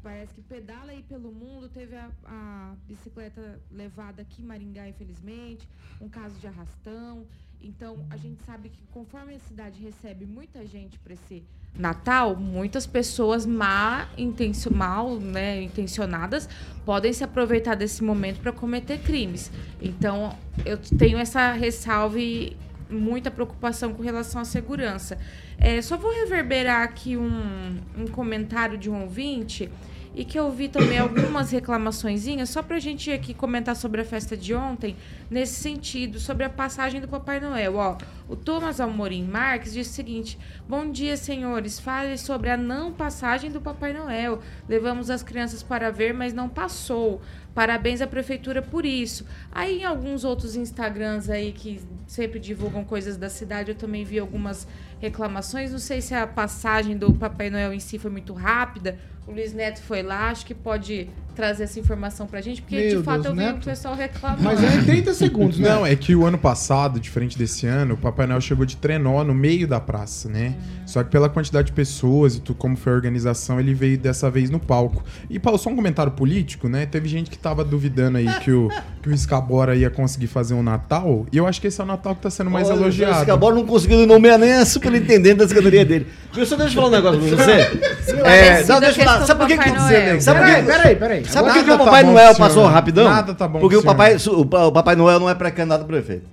parece 0.02 0.34
que 0.34 0.42
pedala 0.42 0.92
aí 0.92 1.02
pelo 1.02 1.32
mundo, 1.32 1.68
teve 1.68 1.96
a, 1.96 2.10
a 2.24 2.74
bicicleta 2.86 3.60
levada 3.70 4.22
aqui 4.22 4.42
em 4.42 4.46
Maringá, 4.46 4.88
infelizmente, 4.88 5.66
um 6.00 6.08
caso 6.08 6.38
de 6.38 6.46
arrastão. 6.46 7.26
Então, 7.62 7.98
a 8.10 8.16
gente 8.16 8.42
sabe 8.44 8.68
que 8.68 8.82
conforme 8.90 9.34
a 9.34 9.38
cidade 9.38 9.82
recebe 9.82 10.24
muita 10.26 10.66
gente 10.66 10.98
para 10.98 11.14
esse 11.14 11.42
Natal, 11.72 12.34
muitas 12.34 12.84
pessoas 12.84 13.46
má 13.46 14.08
intencio- 14.18 14.74
mal 14.74 15.20
né, 15.20 15.62
intencionadas 15.62 16.48
podem 16.84 17.12
se 17.12 17.22
aproveitar 17.22 17.76
desse 17.76 18.02
momento 18.02 18.40
para 18.40 18.50
cometer 18.50 18.98
crimes. 18.98 19.52
Então, 19.80 20.36
eu 20.66 20.76
tenho 20.76 21.16
essa 21.18 21.52
ressalva 21.52 22.18
e 22.18 22.56
muita 22.90 23.30
preocupação 23.30 23.94
com 23.94 24.02
relação 24.02 24.40
à 24.40 24.44
segurança. 24.44 25.16
É, 25.58 25.80
só 25.80 25.96
vou 25.96 26.12
reverberar 26.12 26.82
aqui 26.82 27.16
um, 27.16 27.78
um 27.96 28.06
comentário 28.08 28.76
de 28.76 28.90
um 28.90 29.02
ouvinte 29.02 29.70
e 30.14 30.24
que 30.24 30.38
eu 30.38 30.50
vi 30.50 30.68
também 30.68 30.98
algumas 30.98 31.50
reclamaçõezinhas, 31.50 32.50
só 32.50 32.62
pra 32.62 32.78
gente 32.78 33.10
aqui 33.12 33.32
comentar 33.32 33.76
sobre 33.76 34.00
a 34.00 34.04
festa 34.04 34.36
de 34.36 34.52
ontem, 34.52 34.96
nesse 35.30 35.54
sentido, 35.54 36.18
sobre 36.18 36.44
a 36.44 36.50
passagem 36.50 37.00
do 37.00 37.06
Papai 37.06 37.40
Noel. 37.40 37.76
Ó, 37.76 37.96
o 38.28 38.34
Thomas 38.34 38.80
Almorim 38.80 39.24
Marques 39.24 39.72
disse 39.72 39.90
o 39.90 39.94
seguinte: 39.94 40.38
Bom 40.68 40.90
dia, 40.90 41.16
senhores. 41.16 41.78
Fale 41.78 42.18
sobre 42.18 42.50
a 42.50 42.56
não 42.56 42.92
passagem 42.92 43.50
do 43.50 43.60
Papai 43.60 43.92
Noel. 43.92 44.40
Levamos 44.68 45.10
as 45.10 45.22
crianças 45.22 45.62
para 45.62 45.90
ver, 45.90 46.12
mas 46.12 46.32
não 46.32 46.48
passou. 46.48 47.20
Parabéns 47.54 48.00
à 48.00 48.06
prefeitura 48.06 48.62
por 48.62 48.86
isso. 48.86 49.26
Aí 49.50 49.80
em 49.80 49.84
alguns 49.84 50.24
outros 50.24 50.54
Instagrams 50.54 51.28
aí 51.28 51.52
que 51.52 51.80
sempre 52.06 52.38
divulgam 52.38 52.84
coisas 52.84 53.16
da 53.16 53.28
cidade, 53.28 53.72
eu 53.72 53.74
também 53.74 54.04
vi 54.04 54.18
algumas 54.18 54.66
reclamações. 55.00 55.72
Não 55.72 55.78
sei 55.78 56.00
se 56.00 56.14
a 56.14 56.26
passagem 56.26 56.96
do 56.96 57.12
Papai 57.12 57.50
Noel 57.50 57.72
em 57.72 57.80
si 57.80 57.98
foi 57.98 58.10
muito 58.10 58.32
rápida. 58.32 58.98
O 59.30 59.32
Luiz 59.32 59.52
Neto 59.52 59.80
foi 59.82 60.02
lá, 60.02 60.30
acho 60.30 60.44
que 60.44 60.52
pode 60.52 61.08
trazer 61.36 61.62
essa 61.62 61.78
informação 61.78 62.26
pra 62.26 62.40
gente, 62.40 62.60
porque 62.60 62.76
Meu 62.76 62.98
de 62.98 63.04
fato 63.04 63.22
Deus, 63.22 63.26
eu 63.26 63.34
vi 63.34 63.46
Neto. 63.46 63.62
o 63.62 63.64
pessoal 63.64 63.94
reclamando. 63.94 64.42
Mas 64.42 64.62
é 64.62 64.76
em 64.76 64.84
30 64.84 65.14
segundos, 65.14 65.58
né? 65.58 65.68
Não, 65.68 65.86
é 65.86 65.94
que 65.96 66.14
o 66.14 66.26
ano 66.26 66.36
passado, 66.36 67.00
diferente 67.00 67.38
desse 67.38 67.66
ano, 67.66 67.94
o 67.94 67.96
Papai 67.96 68.26
Noel 68.26 68.40
chegou 68.40 68.66
de 68.66 68.76
trenó 68.76 69.22
no 69.24 69.32
meio 69.32 69.66
da 69.66 69.80
praça, 69.80 70.28
né? 70.28 70.54
Só 70.84 71.02
que 71.02 71.10
pela 71.10 71.28
quantidade 71.28 71.68
de 71.68 71.72
pessoas 71.72 72.34
e 72.34 72.40
tudo, 72.40 72.56
como 72.56 72.76
foi 72.76 72.92
a 72.92 72.96
organização, 72.96 73.60
ele 73.60 73.72
veio 73.72 73.96
dessa 73.96 74.28
vez 74.28 74.50
no 74.50 74.58
palco. 74.58 75.04
E, 75.30 75.38
Paulo, 75.38 75.58
só 75.58 75.70
um 75.70 75.76
comentário 75.76 76.12
político, 76.12 76.68
né? 76.68 76.84
Teve 76.84 77.08
gente 77.08 77.30
que 77.30 77.38
tava 77.38 77.64
duvidando 77.64 78.18
aí 78.18 78.26
que 78.40 78.50
o, 78.50 78.68
que 79.00 79.08
o 79.08 79.14
Escabora 79.14 79.76
ia 79.76 79.88
conseguir 79.88 80.26
fazer 80.26 80.54
um 80.54 80.62
Natal, 80.62 81.26
e 81.32 81.36
eu 81.36 81.46
acho 81.46 81.60
que 81.60 81.68
esse 81.68 81.80
é 81.80 81.84
o 81.84 81.86
Natal 81.86 82.16
que 82.16 82.22
tá 82.22 82.30
sendo 82.30 82.50
mais 82.50 82.68
Olha, 82.68 82.80
elogiado. 82.80 83.18
O 83.18 83.20
Escabora 83.20 83.54
não 83.54 83.64
conseguiu 83.64 84.06
nomear 84.06 84.38
nem 84.38 84.52
a 84.54 84.66
superintendente 84.66 85.36
da 85.36 85.46
secretaria 85.48 85.84
dele. 85.84 86.08
Pessoal, 86.34 86.58
deixa 86.58 86.72
eu 86.74 86.82
falar 86.82 86.88
um 86.88 86.90
negócio 86.90 87.36
pra 87.36 87.44
você. 87.44 88.00
É, 88.10 88.64
não, 88.64 88.80
deixa 88.80 89.00
eu 89.00 89.04
falar. 89.04 89.19
Sabe 89.26 89.40
por 89.40 89.46
que 89.48 89.58
que 89.58 90.20
Sabe 90.20 90.38
por 90.40 90.46
que 90.46 90.52
Peraí, 90.52 90.64
peraí, 90.64 90.96
peraí. 90.96 91.24
Sabe 91.26 91.48
por 91.50 91.64
que, 91.64 91.70
o 91.70 91.78
tá 91.78 91.84
Papai 91.84 92.04
bom, 92.04 92.12
Noel 92.12 92.34
senhor. 92.34 92.48
passou 92.48 92.66
rapidão? 92.66 93.04
Nada 93.08 93.34
tá 93.34 93.48
bom, 93.48 93.60
Porque 93.60 93.76
o. 93.76 93.82
Papai, 93.82 94.16
o 94.16 94.44
Pa- 94.46 94.66
o 94.66 94.72
Papai 94.72 94.96
Noel 94.96 95.20
não 95.20 95.28
é 95.30 95.34
pré-candidato 95.34 95.82
a 95.82 95.84
prefeito. 95.84 96.24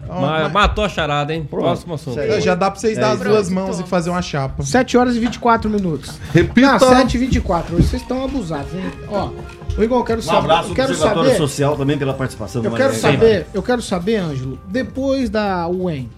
Ma- 0.08 0.48
Matou 0.48 0.84
a 0.84 0.88
charada, 0.88 1.32
hein? 1.32 1.46
Próximo 1.48 1.94
assunto. 1.94 2.18
Já 2.40 2.54
dá 2.54 2.70
pra 2.70 2.80
vocês 2.80 2.98
É 2.98 3.00
dar 3.00 3.12
as 3.12 3.20
isso. 3.20 3.28
duas 3.28 3.48
mãos 3.48 3.78
e 3.80 3.84
fazer 3.84 4.10
uma 4.10 4.22
chapa. 4.22 4.62
7 4.62 4.96
horas 4.96 5.14
e 5.16 5.20
24 5.20 5.70
minutos. 5.70 6.18
Repita. 6.32 6.72
Não, 6.72 6.78
7 6.80 7.14
e 7.14 7.18
24. 7.18 7.76
Hoje 7.76 7.86
vocês 7.86 8.02
estão 8.02 8.24
abusados, 8.24 8.74
hein? 8.74 8.90
Ó, 9.08 9.30
ô 9.78 9.82
Igor, 9.82 9.98
eu 10.00 10.04
quero 10.04 10.18
Um 10.20 10.22
saber. 10.22 10.38
abraço 10.38 10.70
eu 10.70 10.74
quero 10.74 10.94
saber. 10.94 11.36
Social 11.36 11.76
também 11.76 11.96
pela 11.96 12.14
participação 12.14 12.60
do 12.62 12.68
Eu 12.68 12.72
quero 12.72 12.94
saber, 12.94 13.46
eu 13.54 13.62
quero 13.62 13.82
saber, 13.82 14.16
Ângelo, 14.16 14.58
depois 14.68 15.30
da 15.30 15.68
UEM 15.68 16.10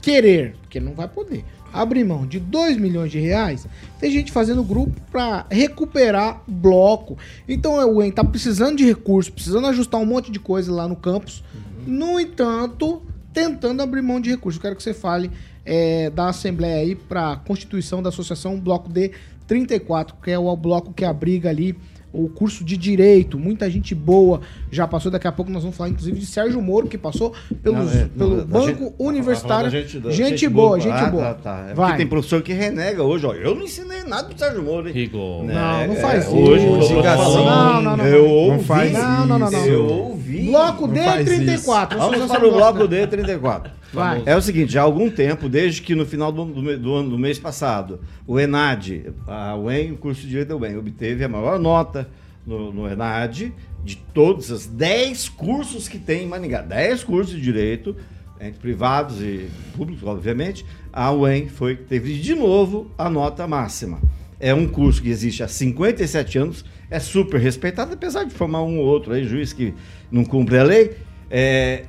querer, 0.00 0.56
porque 0.62 0.80
não 0.80 0.94
vai 0.94 1.06
poder, 1.08 1.44
abrir 1.72 2.04
mão 2.04 2.26
de 2.26 2.38
2 2.38 2.76
milhões 2.76 3.10
de 3.10 3.18
reais, 3.18 3.66
tem 3.98 4.10
gente 4.10 4.32
fazendo 4.32 4.62
grupo 4.62 5.00
pra 5.10 5.46
recuperar 5.50 6.42
bloco. 6.46 7.16
Então 7.48 7.78
a 7.78 7.86
UEM 7.86 8.10
tá 8.10 8.24
precisando 8.24 8.76
de 8.76 8.84
recursos, 8.84 9.30
precisando 9.30 9.66
ajustar 9.66 10.00
um 10.00 10.06
monte 10.06 10.30
de 10.30 10.38
coisa 10.38 10.72
lá 10.72 10.86
no 10.86 10.96
campus. 10.96 11.42
No 11.86 12.20
entanto, 12.20 13.02
tentando 13.32 13.82
abrir 13.82 14.02
mão 14.02 14.20
de 14.20 14.30
recursos. 14.30 14.58
Eu 14.58 14.62
quero 14.62 14.76
que 14.76 14.82
você 14.82 14.94
fale 14.94 15.30
é, 15.64 16.10
da 16.10 16.28
Assembleia 16.28 16.80
aí 16.80 16.94
para 16.94 17.32
a 17.32 17.36
constituição 17.36 18.02
da 18.02 18.08
Associação 18.08 18.58
Bloco 18.58 18.88
D 18.88 19.12
34, 19.46 20.16
que 20.22 20.30
é 20.30 20.38
o 20.38 20.54
bloco 20.56 20.92
que 20.92 21.04
abriga 21.04 21.50
ali 21.50 21.76
o 22.12 22.28
curso 22.28 22.64
de 22.64 22.76
Direito. 22.76 23.38
Muita 23.38 23.70
gente 23.70 23.94
boa 23.94 24.40
já 24.70 24.86
passou. 24.86 25.10
Daqui 25.12 25.28
a 25.28 25.32
pouco 25.32 25.50
nós 25.50 25.62
vamos 25.62 25.76
falar, 25.76 25.90
inclusive, 25.90 26.18
de 26.18 26.26
Sérgio 26.26 26.60
Moro, 26.60 26.86
que 26.88 26.98
passou 26.98 27.32
pelos, 27.62 27.92
Não, 27.94 28.00
é, 28.00 28.04
pelo 28.06 28.36
não, 28.38 28.46
Banco 28.46 28.66
gente- 28.66 28.94
Universitário. 28.98 29.70
gente- 29.70 29.98
da 29.98 30.10
gente, 30.10 30.48
boa, 30.48 30.78
gente 30.80 30.92
Ah, 30.92 31.10
boa. 31.10 31.22
tá, 31.22 31.34
tá. 31.34 31.66
É 31.70 31.74
Vai. 31.74 31.86
porque 31.86 31.98
tem 31.98 32.06
professor 32.06 32.42
que 32.42 32.52
renega 32.52 33.02
hoje, 33.02 33.26
ó. 33.26 33.32
Eu 33.34 33.54
não 33.54 33.62
ensinei 33.62 34.02
nada 34.04 34.28
pro 34.28 34.38
Sérgio 34.38 34.62
Moro, 34.62 34.88
hein? 34.88 35.10
Né? 35.44 35.54
Não, 35.54 35.86
não 35.86 35.94
É, 35.94 35.96
faz 36.00 36.24
isso. 36.24 36.36
Hoje, 36.36 36.66
Não. 36.66 36.80
Não, 36.80 37.82
não, 37.82 37.96
não, 37.96 38.06
Eu 38.06 38.26
ouvi. 38.28 38.56
Não 38.56 38.64
faz 38.64 38.92
Não, 38.92 39.26
não, 39.26 39.38
não, 39.38 39.50
não. 39.50 39.64
Eu 39.66 39.86
ouvi. 39.86 40.46
Bloco 40.50 40.86
Não 40.86 40.94
D 40.94 41.00
faz 41.02 41.24
34. 41.26 41.98
isso. 41.98 42.06
Vamos 42.06 42.20
Associação 42.22 42.36
para 42.40 42.48
o 42.48 42.50
Bloco 42.52 42.72
bloco 42.78 42.88
D. 42.88 43.06
D34. 43.06 43.70
Vai. 43.92 44.22
É 44.24 44.36
o 44.36 44.40
seguinte, 44.40 44.78
há 44.78 44.82
algum 44.82 45.10
tempo, 45.10 45.48
desde 45.48 45.82
que 45.82 45.94
no 45.94 46.06
final 46.06 46.30
do, 46.30 46.44
do, 46.44 46.78
do 46.78 47.10
do 47.10 47.18
mês 47.18 47.38
passado, 47.38 48.00
o 48.26 48.38
ENAD, 48.38 49.12
a 49.26 49.56
UEM, 49.56 49.92
o 49.92 49.96
curso 49.96 50.22
de 50.22 50.28
Direito 50.28 50.48
da 50.48 50.56
UEM, 50.56 50.76
obteve 50.76 51.24
a 51.24 51.28
maior 51.28 51.58
nota 51.58 52.08
no, 52.46 52.72
no 52.72 52.88
ENAD 52.88 53.52
de 53.84 53.96
todos 53.96 54.50
os 54.50 54.66
10 54.66 55.28
cursos 55.30 55.88
que 55.88 55.98
tem 55.98 56.24
em 56.24 56.26
Maringá. 56.26 56.62
10 56.62 57.04
cursos 57.04 57.34
de 57.34 57.40
Direito, 57.40 57.96
entre 58.40 58.60
privados 58.60 59.20
e 59.20 59.48
públicos, 59.76 60.04
obviamente. 60.04 60.64
A 60.92 61.10
UEM 61.12 61.48
foi, 61.48 61.76
teve 61.76 62.18
de 62.18 62.34
novo 62.34 62.90
a 62.96 63.10
nota 63.10 63.46
máxima. 63.46 64.00
É 64.38 64.54
um 64.54 64.66
curso 64.66 65.02
que 65.02 65.10
existe 65.10 65.42
há 65.42 65.48
57 65.48 66.38
anos, 66.38 66.64
é 66.90 66.98
super 66.98 67.38
respeitado, 67.38 67.92
apesar 67.92 68.24
de 68.24 68.32
formar 68.32 68.62
um 68.62 68.78
ou 68.78 68.86
outro 68.86 69.12
aí, 69.12 69.24
juiz 69.24 69.52
que 69.52 69.74
não 70.10 70.24
cumpre 70.24 70.58
a 70.58 70.62
lei. 70.62 70.96
É, 71.30 71.84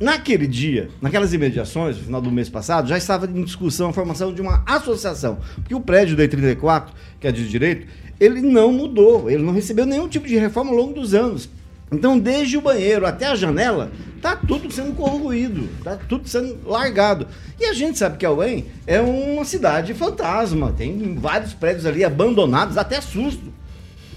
Naquele 0.00 0.46
dia, 0.46 0.88
naquelas 1.00 1.34
imediações, 1.34 1.98
no 1.98 2.04
final 2.04 2.20
do 2.22 2.30
mês 2.30 2.48
passado, 2.48 2.88
já 2.88 2.96
estava 2.96 3.26
em 3.26 3.44
discussão 3.44 3.90
a 3.90 3.92
formação 3.92 4.32
de 4.32 4.40
uma 4.40 4.62
associação. 4.66 5.38
Porque 5.56 5.74
o 5.74 5.80
prédio 5.80 6.16
da 6.16 6.26
34, 6.26 6.94
que 7.20 7.28
é 7.28 7.32
de 7.32 7.46
direito, 7.46 7.86
ele 8.18 8.40
não 8.40 8.72
mudou, 8.72 9.30
ele 9.30 9.42
não 9.42 9.52
recebeu 9.52 9.84
nenhum 9.84 10.08
tipo 10.08 10.26
de 10.26 10.38
reforma 10.38 10.70
ao 10.70 10.76
longo 10.76 10.94
dos 10.94 11.12
anos. 11.12 11.50
Então, 11.92 12.18
desde 12.18 12.56
o 12.56 12.62
banheiro 12.62 13.04
até 13.04 13.26
a 13.26 13.36
janela, 13.36 13.92
tá 14.22 14.34
tudo 14.34 14.72
sendo 14.72 14.94
corroído, 14.94 15.68
tá 15.84 15.96
tudo 15.96 16.26
sendo 16.28 16.56
largado. 16.66 17.26
E 17.58 17.66
a 17.66 17.74
gente 17.74 17.98
sabe 17.98 18.16
que 18.16 18.24
a 18.24 18.32
UEM 18.32 18.66
é 18.86 19.00
uma 19.00 19.44
cidade 19.44 19.92
fantasma, 19.92 20.72
tem 20.72 21.14
vários 21.16 21.52
prédios 21.52 21.84
ali 21.84 22.04
abandonados, 22.04 22.78
até 22.78 23.00
susto 23.00 23.60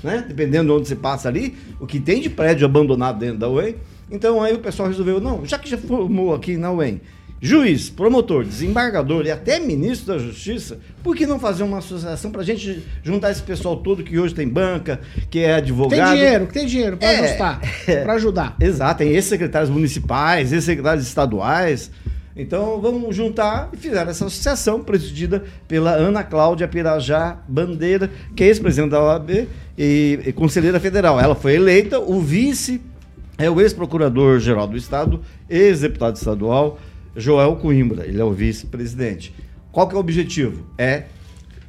né? 0.04 0.24
Dependendo 0.28 0.66
de 0.66 0.72
onde 0.80 0.88
você 0.88 0.96
passa 0.96 1.30
ali, 1.30 1.56
o 1.80 1.88
que 1.88 2.00
tem 2.00 2.22
de 2.22 2.30
prédio 2.30 2.66
abandonado 2.66 3.18
dentro 3.18 3.38
da 3.38 3.50
UEM. 3.50 3.76
Então 4.14 4.44
aí 4.44 4.54
o 4.54 4.60
pessoal 4.60 4.88
resolveu, 4.88 5.20
não, 5.20 5.44
já 5.44 5.58
que 5.58 5.68
já 5.68 5.76
formou 5.78 6.36
aqui 6.36 6.56
na 6.56 6.72
UEM, 6.72 7.02
juiz, 7.42 7.90
promotor, 7.90 8.46
desembargador 8.46 9.26
e 9.26 9.32
até 9.32 9.60
ministro 9.60 10.14
da 10.14 10.20
Justiça, 10.20 10.78
por 11.02 11.16
que 11.16 11.26
não 11.26 11.40
fazer 11.40 11.64
uma 11.64 11.80
associação 11.80 12.30
para 12.30 12.42
a 12.42 12.46
gente 12.46 12.84
juntar 13.04 13.32
esse 13.32 13.42
pessoal 13.42 13.76
todo 13.78 14.04
que 14.04 14.20
hoje 14.20 14.36
tem 14.36 14.48
banca, 14.48 15.02
que 15.32 15.40
é 15.40 15.56
advogado? 15.56 16.10
Tem 16.12 16.16
dinheiro, 16.16 16.46
tem 16.46 16.66
dinheiro 16.68 16.96
para 16.98 17.12
É. 17.12 17.20
ajustar, 17.22 17.62
para 18.04 18.14
ajudar. 18.14 18.56
Exato, 18.62 19.00
tem 19.00 19.10
ex-secretários 19.10 19.72
municipais, 19.72 20.54
ex-secretários 20.54 21.08
estaduais. 21.08 21.90
Então 22.36 22.80
vamos 22.80 23.16
juntar 23.16 23.70
e 23.74 23.78
fizeram 23.78 24.12
essa 24.12 24.26
associação 24.26 24.84
presidida 24.84 25.44
pela 25.68 25.92
Ana 25.92 26.24
Cláudia 26.24 26.68
Pirajá 26.68 27.40
Bandeira, 27.48 28.12
que 28.36 28.44
é 28.44 28.48
ex-presidente 28.48 28.92
da 28.92 29.04
OAB 29.04 29.48
e, 29.78 30.20
e 30.26 30.32
conselheira 30.34 30.80
federal. 30.80 31.20
Ela 31.20 31.36
foi 31.36 31.56
eleita, 31.56 32.00
o 32.00 32.22
vice 32.22 32.80
é 33.38 33.50
o 33.50 33.60
ex-procurador-geral 33.60 34.68
do 34.68 34.78
Estado, 34.78 35.22
ex-deputado 35.50 36.16
estadual, 36.16 36.80
Joel 37.16 37.56
Coimbra. 37.56 38.06
Ele 38.06 38.22
é 38.22 38.24
o 38.24 38.32
vice-presidente. 38.32 39.34
Qual 39.72 39.88
que 39.88 39.96
é 39.96 39.98
o 39.98 40.00
objetivo? 40.00 40.66
É 40.78 41.06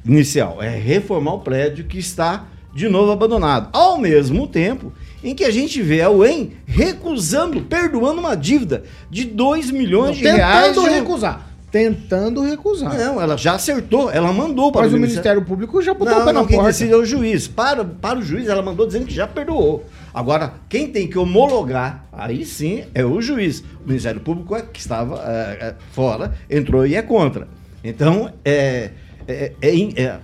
inicial, 0.05 0.61
é 0.61 0.69
reformar 0.69 1.33
o 1.33 1.39
prédio 1.39 1.85
que 1.85 1.97
está 1.97 2.45
de 2.73 2.87
novo 2.87 3.11
abandonado. 3.11 3.69
Ao 3.73 3.97
mesmo 3.97 4.47
tempo 4.47 4.91
em 5.23 5.33
que 5.33 5.43
a 5.43 5.49
gente 5.49 5.81
vê 5.81 6.01
a 6.01 6.09
UEM 6.11 6.51
recusando, 6.65 7.61
perdoando 7.61 8.19
uma 8.19 8.35
dívida 8.35 8.83
de 9.09 9.25
2 9.25 9.71
milhões 9.71 10.17
de 10.17 10.23
reais. 10.23 10.75
Tentando 10.75 10.89
recusar. 10.89 11.49
Tentando 11.71 12.41
recusar. 12.41 12.97
Não, 12.97 13.19
ela 13.19 13.35
já 13.35 13.55
acertou, 13.55 14.11
ela 14.11 14.31
mandou 14.31 14.71
para 14.71 14.83
Mas 14.83 14.93
o 14.93 14.97
Ministério 14.97 15.43
Público 15.43 15.81
já 15.81 15.93
botou 15.93 16.13
não, 16.13 16.21
o 16.21 16.25
pé 16.25 16.31
na 16.31 16.39
não, 16.41 16.47
quem 16.47 16.57
porta. 16.57 16.71
decide 16.71 16.91
é 16.93 16.95
o 16.95 17.05
juiz. 17.05 17.47
Para, 17.47 17.83
para 17.83 18.19
o 18.19 18.21
juiz, 18.21 18.47
ela 18.47 18.61
mandou 18.61 18.85
dizendo 18.85 19.05
que 19.05 19.13
já 19.13 19.25
perdoou. 19.25 19.83
Agora, 20.15 20.53
quem 20.69 20.87
tem 20.87 21.07
que 21.09 21.17
homologar, 21.19 22.05
aí 22.13 22.45
sim, 22.45 22.85
é 22.93 23.03
o 23.03 23.21
juiz. 23.21 23.59
O 23.83 23.87
Ministério 23.87 24.21
Público 24.21 24.55
é 24.55 24.61
que 24.61 24.79
estava 24.79 25.17
é, 25.25 25.57
é, 25.59 25.75
fora, 25.91 26.33
entrou 26.49 26.87
e 26.87 26.95
é 26.95 27.01
contra. 27.01 27.49
Então, 27.83 28.31
é, 28.45 28.91
é, 29.27 29.51
é 29.61 29.75
in- 29.75 29.93
é- 29.97 30.17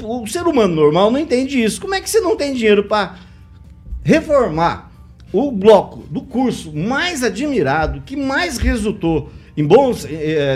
o 0.00 0.24
ser 0.28 0.44
humano 0.46 0.76
normal 0.76 1.10
não 1.10 1.18
entende 1.18 1.60
isso. 1.60 1.80
Como 1.80 1.96
é 1.96 2.00
que 2.00 2.08
você 2.08 2.20
não 2.20 2.36
tem 2.36 2.54
dinheiro 2.54 2.84
para 2.84 3.16
reformar 4.04 4.92
o 5.32 5.50
bloco 5.50 6.04
do 6.08 6.20
curso 6.22 6.72
mais 6.72 7.24
admirado, 7.24 8.02
que 8.02 8.16
mais 8.16 8.56
resultou 8.58 9.30
em 9.56 9.64
bons, 9.66 10.06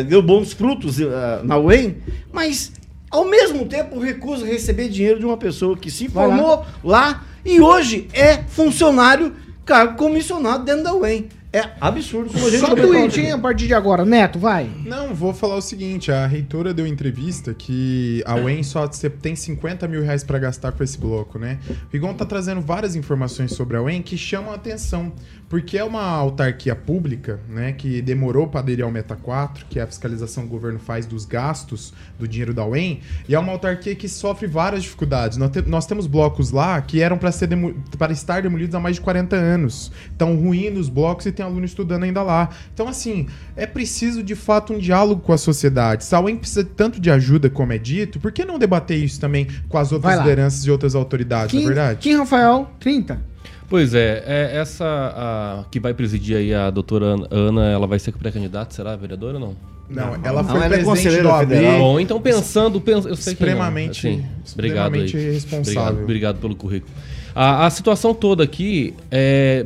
deu 0.09 0.23
bons 0.23 0.53
frutos 0.53 0.99
na 1.43 1.59
UEM, 1.59 1.97
mas 2.33 2.73
ao 3.11 3.25
mesmo 3.25 3.65
tempo 3.67 3.99
recusa 3.99 4.47
receber 4.47 4.89
dinheiro 4.89 5.19
de 5.19 5.27
uma 5.27 5.37
pessoa 5.37 5.77
que 5.77 5.91
se 5.91 6.07
Vai 6.09 6.29
lá. 6.29 6.37
formou 6.37 6.67
lá. 6.85 7.25
E 7.49 7.63
hoje 7.63 8.09
é 8.13 8.43
funcionário, 8.47 9.35
cargo 9.65 9.97
comissionado 9.97 10.65
dentro 10.65 10.85
da 10.85 10.95
UEM. 10.95 11.31
É 11.59 11.73
absurdo. 11.81 12.31
como 12.33 12.47
a 12.47 12.51
gente 12.51 12.61
Só 12.61 12.75
tweet, 12.75 13.21
hein, 13.21 13.33
a 13.33 13.39
partir 13.39 13.67
de 13.67 13.75
agora. 13.75 14.05
Neto, 14.05 14.39
vai. 14.39 14.71
Não, 14.85 15.15
vou 15.15 15.33
falar 15.35 15.57
o 15.57 15.61
seguinte: 15.61 16.11
a 16.13 16.27
reitora 16.27 16.73
deu 16.75 16.87
entrevista 16.87 17.55
que 17.55 18.23
a 18.27 18.35
UEM 18.37 18.63
só 18.63 18.91
cê 18.91 19.09
tem 19.11 19.35
50 19.37 19.87
mil 19.89 20.03
reais 20.03 20.23
pra 20.25 20.39
gastar 20.39 20.73
com 20.73 20.83
esse 20.83 20.99
bloco, 20.99 21.39
né? 21.39 21.59
O 21.71 21.75
Rigon 21.93 22.15
tá 22.15 22.25
trazendo 22.25 22.61
várias 22.61 22.95
informações 22.97 23.53
sobre 23.53 23.77
a 23.77 23.83
UEM 23.83 24.03
que 24.03 24.17
chamam 24.17 24.53
a 24.53 24.55
atenção, 24.55 25.13
porque 25.49 25.77
é 25.79 25.85
uma 25.85 26.03
autarquia 26.03 26.75
pública, 26.77 27.41
né, 27.49 27.73
que 27.73 28.03
demorou 28.03 28.47
para 28.49 28.61
aderir 28.61 28.85
ao 28.85 28.91
Meta 28.91 29.17
4, 29.17 29.67
que 29.69 29.79
é 29.79 29.83
a 29.83 29.87
fiscalização 29.87 30.45
que 30.45 30.49
o 30.51 30.53
governo 30.53 30.79
faz 30.79 31.07
dos 31.07 31.25
gastos 31.25 31.93
do 32.19 32.27
dinheiro 32.29 32.53
da 32.53 32.65
UEM, 32.67 33.01
e 33.29 33.35
é 33.35 33.39
uma 33.39 33.53
autarquia 33.53 33.95
que 33.95 34.09
sofre 34.09 34.47
várias 34.47 34.83
dificuldades. 34.83 35.39
Nós, 35.39 35.51
te- 35.51 35.63
nós 35.63 35.87
temos 35.87 36.07
blocos 36.07 36.51
lá 36.51 36.81
que 36.81 37.01
eram 37.01 37.17
para 37.19 37.33
ser 37.33 37.47
demo- 37.47 37.75
para 37.97 38.13
estar 38.13 38.43
demolidos 38.43 38.75
há 38.75 38.81
mais 38.81 38.97
de 38.97 39.01
40 39.03 39.37
anos. 39.37 39.91
Estão 40.11 40.37
ruindo 40.37 40.79
os 40.79 40.89
blocos 40.89 41.27
e 41.27 41.33
tem 41.33 41.45
aluno 41.49 41.65
estudando 41.65 42.05
ainda 42.05 42.23
lá. 42.23 42.49
Então, 42.73 42.87
assim, 42.89 43.27
é 43.57 43.67
preciso 43.67 44.23
de 44.23 44.35
fato 44.35 44.73
um 44.73 44.79
diálogo 44.79 45.21
com 45.23 45.33
a 45.33 45.39
sociedade. 45.39 46.05
Se 46.05 46.15
a 46.15 46.21
UEM 46.21 46.37
precisa 46.37 46.65
tanto 46.65 47.01
de 47.01 47.11
ajuda, 47.11 47.51
como 47.51 47.73
é 47.73 47.79
dito, 47.79 48.21
por 48.21 48.31
que 48.33 48.45
não 48.45 48.59
debater 48.59 49.03
isso 49.03 49.21
também 49.21 49.47
com 49.69 49.79
as 49.79 49.91
outras 49.93 50.19
lideranças 50.19 50.65
e 50.65 50.71
outras 50.71 50.95
autoridades, 50.95 51.53
não 51.55 51.61
Kim, 51.61 51.65
é 51.65 51.69
verdade? 51.69 51.99
Kim 52.01 52.17
Rafael, 52.17 52.71
30. 52.81 53.21
Pois 53.69 53.93
é, 53.93 54.23
é 54.27 54.57
essa 54.59 54.85
a, 54.85 55.65
que 55.71 55.79
vai 55.79 55.93
presidir 55.93 56.37
aí 56.37 56.55
a 56.55 56.71
doutora 56.71 57.17
Ana- 57.31 57.67
ela 57.71 57.87
vai 57.87 57.99
ser 57.99 58.13
pré-candidata, 58.13 58.75
será 58.75 58.97
vereadora 58.97 59.35
ou 59.35 59.41
não? 59.41 59.57
Não, 59.91 60.15
ela 60.23 60.43
Não, 60.43 60.49
foi 60.51 60.57
ela 60.57 60.67
é 60.67 60.69
presidente 60.69 60.85
conselheira 60.85 61.23
do 61.23 61.31
AB. 61.31 61.55
Bom, 61.79 62.01
então 62.01 62.21
pensando, 62.21 62.83
eu 62.87 62.93
sei 63.17 63.35
que 63.35 63.41
não, 63.43 63.49
Extremamente- 63.53 64.07
assim, 64.09 64.25
obrigado 64.55 64.95
aí. 64.95 65.05
extremamente 65.05 65.33
responsável. 65.35 65.81
Obrigado, 65.83 66.03
obrigado 66.05 66.37
pelo 66.41 66.55
currículo. 66.55 66.93
A, 67.35 67.67
a 67.67 67.71
situação 67.71 68.13
toda 68.15 68.43
aqui, 68.43 68.95
é, 69.11 69.65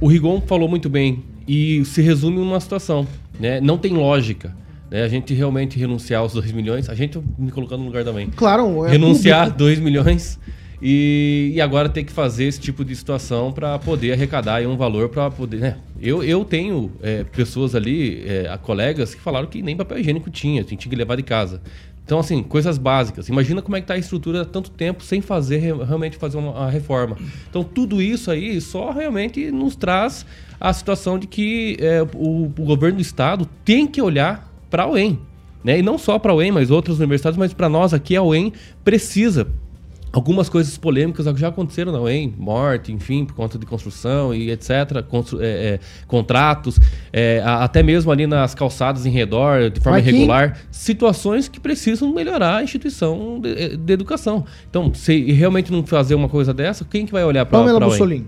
o 0.00 0.06
Rigon 0.06 0.40
falou 0.40 0.68
muito 0.68 0.88
bem 0.88 1.24
e 1.46 1.84
se 1.84 2.02
resume 2.02 2.38
numa 2.38 2.60
situação, 2.60 3.06
né? 3.38 3.60
Não 3.60 3.78
tem 3.78 3.92
lógica. 3.92 4.54
Né? 4.90 5.02
A 5.02 5.08
gente 5.08 5.34
realmente 5.34 5.78
renunciar 5.78 6.22
aos 6.22 6.32
2 6.32 6.52
milhões, 6.52 6.88
a 6.88 6.94
gente 6.94 7.20
me 7.38 7.50
colocando 7.50 7.80
no 7.80 7.86
lugar 7.86 8.04
também. 8.04 8.28
Claro, 8.30 8.86
é 8.86 8.90
renunciar 8.90 9.46
público. 9.46 9.58
2 9.58 9.78
milhões 9.80 10.38
e, 10.80 11.52
e 11.54 11.60
agora 11.60 11.88
ter 11.88 12.04
que 12.04 12.12
fazer 12.12 12.44
esse 12.44 12.60
tipo 12.60 12.84
de 12.84 12.94
situação 12.94 13.52
para 13.52 13.78
poder 13.78 14.12
arrecadar 14.12 14.62
um 14.62 14.76
valor 14.76 15.08
para 15.08 15.30
poder. 15.30 15.58
Né? 15.58 15.76
Eu, 16.00 16.22
eu 16.22 16.44
tenho 16.44 16.92
é, 17.02 17.24
pessoas 17.24 17.74
ali, 17.74 18.24
é, 18.26 18.56
colegas, 18.62 19.14
que 19.14 19.20
falaram 19.20 19.48
que 19.48 19.60
nem 19.60 19.76
papel 19.76 19.98
higiênico 19.98 20.30
tinha, 20.30 20.62
tinha 20.62 20.78
que 20.78 20.94
levar 20.94 21.16
de 21.16 21.22
casa. 21.22 21.60
Então, 22.08 22.18
assim, 22.18 22.42
coisas 22.42 22.78
básicas. 22.78 23.28
Imagina 23.28 23.60
como 23.60 23.76
é 23.76 23.80
que 23.80 23.84
está 23.84 23.92
a 23.92 23.98
estrutura 23.98 24.40
há 24.40 24.44
tanto 24.46 24.70
tempo 24.70 25.04
sem 25.04 25.20
fazer 25.20 25.58
re- 25.58 25.84
realmente 25.84 26.16
fazer 26.16 26.38
uma, 26.38 26.70
reforma. 26.70 27.18
Então, 27.50 27.62
tudo 27.62 28.00
isso 28.00 28.30
aí 28.30 28.58
só 28.62 28.90
realmente 28.92 29.50
nos 29.50 29.76
traz 29.76 30.24
a 30.58 30.72
situação 30.72 31.18
de 31.18 31.26
que 31.26 31.76
é, 31.78 32.02
o, 32.14 32.44
o 32.44 32.64
governo 32.64 32.96
do 32.96 33.02
estado 33.02 33.46
tem 33.62 33.86
que 33.86 34.00
olhar 34.00 34.50
para 34.70 34.84
a 34.84 34.90
UEM. 34.90 35.20
Né? 35.62 35.80
E 35.80 35.82
não 35.82 35.98
só 35.98 36.18
para 36.18 36.32
a 36.32 36.34
UEM, 36.34 36.50
mas 36.50 36.70
outras 36.70 36.96
universidades, 36.96 37.36
mas 37.36 37.52
para 37.52 37.68
nós 37.68 37.92
aqui 37.92 38.16
a 38.16 38.22
UEM 38.22 38.54
precisa 38.82 39.46
algumas 40.12 40.48
coisas 40.48 40.76
polêmicas 40.78 41.26
já 41.38 41.48
aconteceram 41.48 41.92
na 41.92 42.00
UEM, 42.00 42.34
morte, 42.38 42.92
enfim, 42.92 43.24
por 43.24 43.34
conta 43.34 43.58
de 43.58 43.66
construção 43.66 44.34
e 44.34 44.50
etc., 44.50 45.02
constru- 45.08 45.40
é, 45.42 45.46
é, 45.46 45.80
contratos, 46.06 46.78
é, 47.12 47.40
a- 47.44 47.64
até 47.64 47.82
mesmo 47.82 48.10
ali 48.10 48.26
nas 48.26 48.54
calçadas 48.54 49.04
em 49.06 49.10
redor, 49.10 49.70
de 49.70 49.80
forma 49.80 50.00
Kim. 50.00 50.08
irregular, 50.08 50.58
situações 50.70 51.48
que 51.48 51.60
precisam 51.60 52.12
melhorar 52.12 52.56
a 52.56 52.62
instituição 52.62 53.40
de, 53.40 53.76
de 53.76 53.92
educação. 53.92 54.44
Então, 54.68 54.92
se 54.94 55.32
realmente 55.32 55.70
não 55.70 55.84
fazer 55.86 56.14
uma 56.14 56.28
coisa 56.28 56.52
dessa, 56.54 56.84
quem 56.84 57.04
que 57.06 57.12
vai 57.12 57.24
olhar 57.24 57.44
para 57.46 57.58
a 57.58 57.62
UEM? 57.64 57.78
Bussolini. 57.90 58.26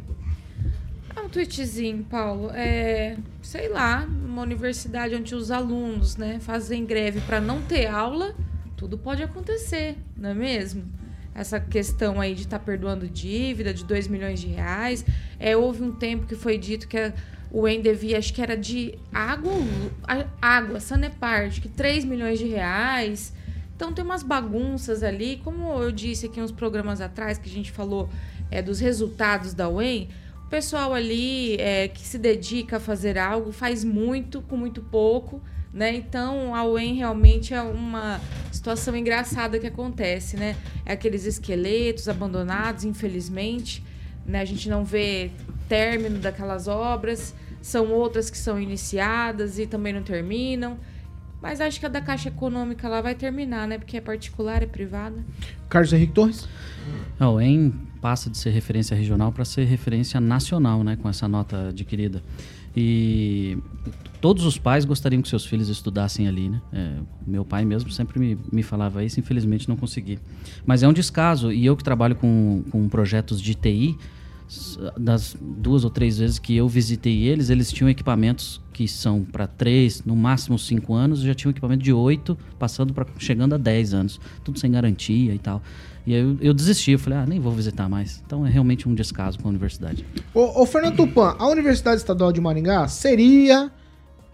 Ah, 1.17 1.29
tweetzinho, 1.31 2.05
Paulo. 2.11 2.51
É, 2.55 3.17
sei 3.43 3.69
lá, 3.69 4.07
uma 4.27 4.43
universidade 4.43 5.15
onde 5.15 5.35
os 5.35 5.51
alunos, 5.51 6.17
né, 6.17 6.39
fazem 6.41 6.85
greve 6.85 7.21
para 7.21 7.41
não 7.41 7.61
ter 7.63 7.87
aula, 7.87 8.35
tudo 8.77 8.97
pode 8.99 9.23
acontecer, 9.23 9.97
não 10.17 10.31
é 10.31 10.35
mesmo? 10.35 10.83
Essa 11.35 11.61
questão 11.61 12.21
aí 12.21 12.35
de 12.35 12.43
estar 12.43 12.59
tá 12.59 12.65
perdoando 12.65 13.09
dívida 13.09 13.73
de 13.73 13.85
2 13.85 14.09
milhões 14.09 14.41
de 14.41 14.49
reais. 14.49 15.05
É, 15.39 15.57
houve 15.57 15.83
um 15.83 15.93
tempo 15.93 16.27
que 16.27 16.35
foi 16.35 16.59
dito 16.59 16.89
que 16.89 16.99
a, 16.99 17.13
o 17.51 17.67
EN 17.67 17.81
devia, 17.81 18.19
acho 18.19 18.33
que 18.33 18.41
era 18.41 18.57
de 18.57 18.95
água, 19.13 19.53
água, 20.41 20.81
Sanepar, 20.81 21.51
que 21.51 21.69
3 21.69 22.05
milhões 22.05 22.39
de 22.39 22.47
reais. 22.47 23.33
Então 23.75 23.93
tem 23.93 24.05
umas 24.05 24.23
bagunças 24.23 25.03
ali, 25.03 25.41
como 25.43 25.73
eu 25.83 25.91
disse 25.91 26.27
aqui 26.27 26.41
uns 26.41 26.53
programas 26.53 27.01
atrás 27.01 27.39
que 27.39 27.49
a 27.49 27.53
gente 27.53 27.73
falou 27.73 28.11
é, 28.51 28.61
dos 28.61 28.79
resultados 28.79 29.55
da 29.55 29.69
UEM, 29.69 30.09
o 30.45 30.51
pessoal 30.51 30.93
ali 30.93 31.57
é, 31.57 31.89
que 31.89 32.03
se 32.03 32.19
dedica 32.19 32.77
a 32.77 32.81
fazer 32.81 33.17
algo 33.17 33.53
faz 33.53 33.83
muito 33.83 34.43
com 34.43 34.57
muito 34.57 34.83
pouco, 34.83 35.41
né? 35.73 35.95
Então 35.95 36.55
a 36.55 36.65
UEM 36.65 36.95
realmente 36.95 37.55
é 37.55 37.63
uma 37.63 38.21
situação 38.51 38.97
engraçada 38.97 39.59
que 39.59 39.67
acontece, 39.67 40.37
né? 40.37 40.57
É 40.85 40.93
aqueles 40.93 41.25
esqueletos 41.25 42.09
abandonados, 42.09 42.85
infelizmente, 42.85 43.85
né? 44.27 44.41
A 44.41 44.45
gente 44.45 44.69
não 44.69 44.85
vê 44.85 45.31
término 45.69 46.19
daquelas 46.19 46.67
obras, 46.67 47.35
são 47.63 47.93
outras 47.93 48.31
que 48.31 48.39
são 48.39 48.61
iniciadas 48.61 49.59
e 49.59 49.67
também 49.67 49.93
não 49.93 50.03
terminam. 50.03 50.79
Mas 51.41 51.61
acho 51.61 51.81
que 51.81 51.87
a 51.87 51.89
da 51.89 52.03
Caixa 52.03 52.29
Econômica 52.29 52.87
lá 52.87 53.01
vai 53.01 53.15
terminar, 53.15 53.67
né? 53.67 53.79
Porque 53.79 53.97
é 53.97 54.01
particular, 54.01 54.63
é 54.63 54.67
privada. 54.67 55.25
Carlos 55.71 55.93
Henrique 55.93 56.13
Torres? 56.13 56.47
A 57.19 57.31
UEM 57.31 57.73
passa 58.01 58.29
de 58.29 58.37
ser 58.37 58.51
referência 58.51 58.97
regional 58.97 59.31
para 59.33 59.45
ser 59.45 59.65
referência 59.65 60.21
nacional, 60.21 60.83
né, 60.83 60.97
com 60.97 61.09
essa 61.09 61.29
nota 61.29 61.69
adquirida. 61.69 62.23
E 62.75 63.59
todos 64.21 64.45
os 64.45 64.59
pais 64.59 64.85
gostariam 64.85 65.23
que 65.23 65.29
seus 65.29 65.45
filhos 65.45 65.69
estudassem 65.69 66.29
ali, 66.29 66.49
né? 66.49 66.61
É, 66.73 66.97
meu 67.27 67.45
pai 67.45 67.65
mesmo 67.65 67.91
sempre 67.91 68.19
me, 68.19 68.39
me 68.53 68.63
falava 68.63 69.03
isso, 69.05 69.19
infelizmente 69.19 69.69
não 69.69 69.77
consegui. 69.77 70.19
Mas 70.65 70.83
é 70.83 70.89
um 70.89 70.93
descaso, 70.93 71.53
e 71.53 71.65
eu 71.65 71.77
que 71.77 71.83
trabalho 71.83 72.15
com, 72.15 72.63
com 72.71 72.89
projetos 72.89 73.41
de 73.41 73.55
TI, 73.55 73.97
das 74.97 75.37
duas 75.41 75.85
ou 75.85 75.91
três 75.91 76.19
vezes 76.19 76.39
que 76.39 76.57
eu 76.57 76.69
visitei 76.69 77.23
eles, 77.23 77.51
eles 77.51 77.71
tinham 77.71 77.89
equipamentos 77.89 78.61
que 78.73 78.89
são 78.89 79.23
para 79.23 79.47
três, 79.47 80.03
no 80.05 80.17
máximo 80.17 80.59
cinco 80.59 80.95
anos, 80.95 81.21
já 81.21 81.35
tinham 81.35 81.51
equipamento 81.51 81.83
de 81.83 81.93
oito, 81.93 82.37
passando 82.59 82.93
para 82.93 83.07
chegando 83.19 83.55
a 83.55 83.59
dez 83.59 83.95
anos, 83.95 84.21
tudo 84.43 84.59
sem 84.59 84.71
garantia 84.71 85.35
e 85.35 85.39
tal. 85.39 85.63
E 86.07 86.15
aí 86.15 86.21
eu, 86.21 86.37
eu 86.41 86.55
desisti, 86.55 86.93
eu 86.93 86.99
falei, 86.99 87.19
ah, 87.21 87.27
nem 87.27 87.39
vou 87.39 87.53
visitar 87.53 87.89
mais. 87.89 88.23
Então 88.27 88.45
é 88.45 88.51
realmente 88.51 88.89
um 88.89 88.95
descaso 88.95 89.39
com 89.39 89.49
a 89.49 89.51
universidade. 89.51 90.05
Ô, 90.35 90.63
ô 90.63 90.67
Fernando 90.67 90.97
Tupan, 90.97 91.37
a 91.39 91.47
Universidade 91.47 91.99
Estadual 91.99 92.33
de 92.33 92.41
Maringá 92.41 92.89
seria, 92.89 93.71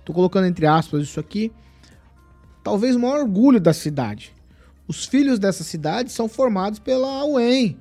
tô 0.06 0.12
colocando 0.12 0.46
entre 0.46 0.66
aspas 0.66 1.02
isso 1.02 1.18
aqui, 1.18 1.52
talvez 2.62 2.94
o 2.94 3.00
maior 3.00 3.20
orgulho 3.20 3.60
da 3.60 3.72
cidade. 3.72 4.32
Os 4.86 5.04
filhos 5.04 5.38
dessa 5.38 5.64
cidade 5.64 6.12
são 6.12 6.28
formados 6.28 6.78
pela 6.78 7.24
UEM. 7.24 7.76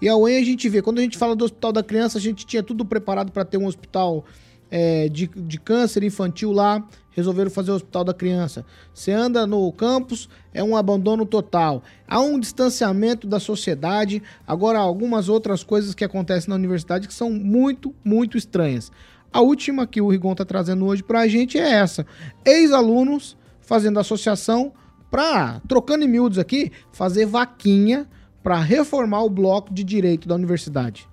E 0.00 0.08
a 0.08 0.16
UEM 0.16 0.40
a 0.40 0.44
gente 0.44 0.68
vê, 0.68 0.80
quando 0.80 1.00
a 1.00 1.02
gente 1.02 1.18
fala 1.18 1.34
do 1.34 1.44
Hospital 1.44 1.72
da 1.72 1.82
Criança, 1.82 2.16
a 2.16 2.20
gente 2.20 2.46
tinha 2.46 2.62
tudo 2.62 2.84
preparado 2.84 3.32
para 3.32 3.44
ter 3.44 3.58
um 3.58 3.66
hospital 3.66 4.24
é, 4.70 5.08
de, 5.08 5.26
de 5.26 5.58
câncer 5.58 6.04
infantil 6.04 6.52
lá, 6.52 6.86
resolveram 7.10 7.50
fazer 7.50 7.72
o 7.72 7.74
Hospital 7.74 8.04
da 8.04 8.14
Criança. 8.14 8.64
Você 8.94 9.10
anda 9.10 9.44
no 9.44 9.72
campus, 9.72 10.28
é 10.54 10.62
um 10.62 10.76
abandono 10.76 11.26
total. 11.26 11.82
Há 12.06 12.20
um 12.20 12.38
distanciamento 12.38 13.26
da 13.26 13.40
sociedade. 13.40 14.22
Agora, 14.46 14.78
algumas 14.78 15.28
outras 15.28 15.64
coisas 15.64 15.92
que 15.92 16.04
acontecem 16.04 16.50
na 16.50 16.54
universidade 16.54 17.08
que 17.08 17.14
são 17.14 17.32
muito, 17.32 17.92
muito 18.04 18.38
estranhas. 18.38 18.92
A 19.32 19.40
última 19.40 19.86
que 19.86 20.00
o 20.00 20.08
Rigon 20.08 20.32
está 20.32 20.44
trazendo 20.44 20.86
hoje 20.86 21.02
para 21.02 21.20
a 21.20 21.28
gente 21.28 21.58
é 21.58 21.70
essa: 21.70 22.06
ex-alunos 22.44 23.36
fazendo 23.60 24.00
associação 24.00 24.72
para, 25.10 25.60
trocando 25.68 26.04
em 26.04 26.08
miúdos 26.08 26.38
aqui, 26.38 26.72
fazer 26.92 27.26
vaquinha 27.26 28.08
para 28.42 28.58
reformar 28.60 29.22
o 29.22 29.30
bloco 29.30 29.72
de 29.72 29.84
direito 29.84 30.26
da 30.26 30.34
universidade. 30.34 31.08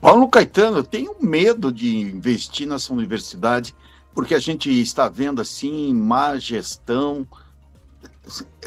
Paulo 0.00 0.28
Caetano, 0.28 0.78
eu 0.78 0.84
tenho 0.84 1.14
medo 1.20 1.72
de 1.72 1.96
investir 1.96 2.66
nessa 2.66 2.92
universidade, 2.92 3.74
porque 4.14 4.34
a 4.34 4.38
gente 4.38 4.68
está 4.80 5.08
vendo 5.08 5.40
assim 5.40 5.94
má 5.94 6.36
gestão. 6.38 7.26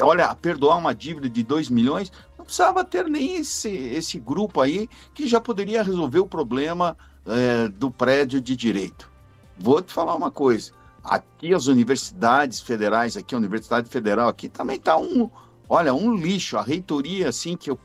Olha, 0.00 0.34
perdoar 0.34 0.76
uma 0.78 0.94
dívida 0.94 1.28
de 1.28 1.42
2 1.42 1.68
milhões, 1.70 2.10
não 2.38 2.44
precisava 2.44 2.84
ter 2.84 3.06
nem 3.06 3.36
esse, 3.36 3.68
esse 3.68 4.18
grupo 4.18 4.60
aí 4.60 4.88
que 5.14 5.26
já 5.26 5.40
poderia 5.40 5.82
resolver 5.82 6.20
o 6.20 6.26
problema 6.26 6.96
é, 7.26 7.68
do 7.68 7.90
prédio 7.90 8.40
de 8.40 8.56
direito. 8.56 9.10
Vou 9.58 9.80
te 9.82 9.92
falar 9.92 10.14
uma 10.14 10.30
coisa. 10.30 10.72
Aqui 11.02 11.54
as 11.54 11.66
universidades 11.66 12.60
federais, 12.60 13.16
aqui 13.16 13.34
a 13.34 13.38
Universidade 13.38 13.88
Federal, 13.88 14.28
aqui 14.28 14.48
também 14.48 14.76
está 14.76 14.96
um, 14.96 15.30
olha, 15.68 15.94
um 15.94 16.14
lixo. 16.14 16.56
A 16.56 16.62
reitoria, 16.62 17.28
assim, 17.28 17.56
que 17.56 17.70
eu 17.70 17.78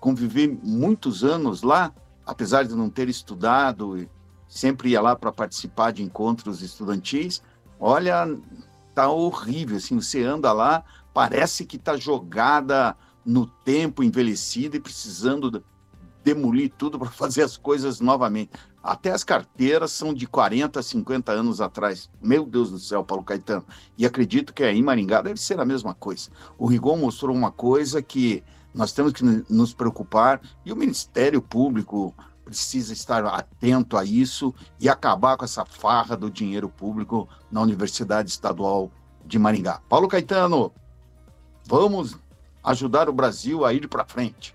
convivi 0.00 0.48
muitos 0.62 1.22
anos 1.22 1.62
lá, 1.62 1.92
apesar 2.26 2.64
de 2.64 2.74
não 2.74 2.90
ter 2.90 3.08
estudado, 3.08 4.08
sempre 4.48 4.90
ia 4.90 5.00
lá 5.00 5.14
para 5.14 5.30
participar 5.30 5.92
de 5.92 6.02
encontros 6.02 6.62
estudantis. 6.62 7.42
Olha, 7.78 8.26
tá 8.94 9.10
horrível, 9.10 9.76
assim, 9.76 10.00
você 10.00 10.22
anda 10.22 10.52
lá, 10.52 10.84
parece 11.12 11.64
que 11.64 11.78
tá 11.78 11.96
jogada 11.96 12.96
no 13.24 13.46
tempo, 13.46 14.02
envelhecida 14.02 14.76
e 14.76 14.80
precisando 14.80 15.62
demolir 16.24 16.72
tudo 16.76 16.98
para 16.98 17.10
fazer 17.12 17.42
as 17.42 17.56
coisas 17.56 18.00
novamente. 18.00 18.50
Até 18.82 19.12
as 19.12 19.22
carteiras 19.22 19.92
são 19.92 20.12
de 20.12 20.26
40, 20.26 20.82
50 20.82 21.30
anos 21.30 21.60
atrás. 21.60 22.10
Meu 22.20 22.44
Deus 22.44 22.70
do 22.70 22.78
céu, 22.78 23.04
Paulo 23.04 23.22
Caetano. 23.22 23.64
E 23.96 24.04
acredito 24.04 24.52
que 24.52 24.64
aí 24.64 24.76
em 24.76 24.82
Maringá 24.82 25.22
deve 25.22 25.40
ser 25.40 25.60
a 25.60 25.64
mesma 25.64 25.94
coisa. 25.94 26.30
O 26.58 26.66
Rigon 26.66 26.96
mostrou 26.96 27.34
uma 27.34 27.52
coisa 27.52 28.02
que 28.02 28.42
nós 28.74 28.92
temos 28.92 29.12
que 29.12 29.24
nos 29.48 29.72
preocupar 29.72 30.40
e 30.64 30.72
o 30.72 30.76
Ministério 30.76 31.40
Público 31.40 32.14
precisa 32.44 32.92
estar 32.92 33.24
atento 33.24 33.96
a 33.96 34.04
isso 34.04 34.52
e 34.80 34.88
acabar 34.88 35.36
com 35.36 35.44
essa 35.44 35.64
farra 35.64 36.16
do 36.16 36.30
dinheiro 36.30 36.68
público 36.68 37.28
na 37.50 37.60
Universidade 37.60 38.30
Estadual 38.30 38.90
de 39.24 39.38
Maringá. 39.38 39.80
Paulo 39.88 40.08
Caetano, 40.08 40.72
vamos 41.66 42.18
ajudar 42.64 43.08
o 43.08 43.12
Brasil 43.12 43.64
a 43.64 43.72
ir 43.72 43.88
para 43.88 44.04
frente. 44.04 44.54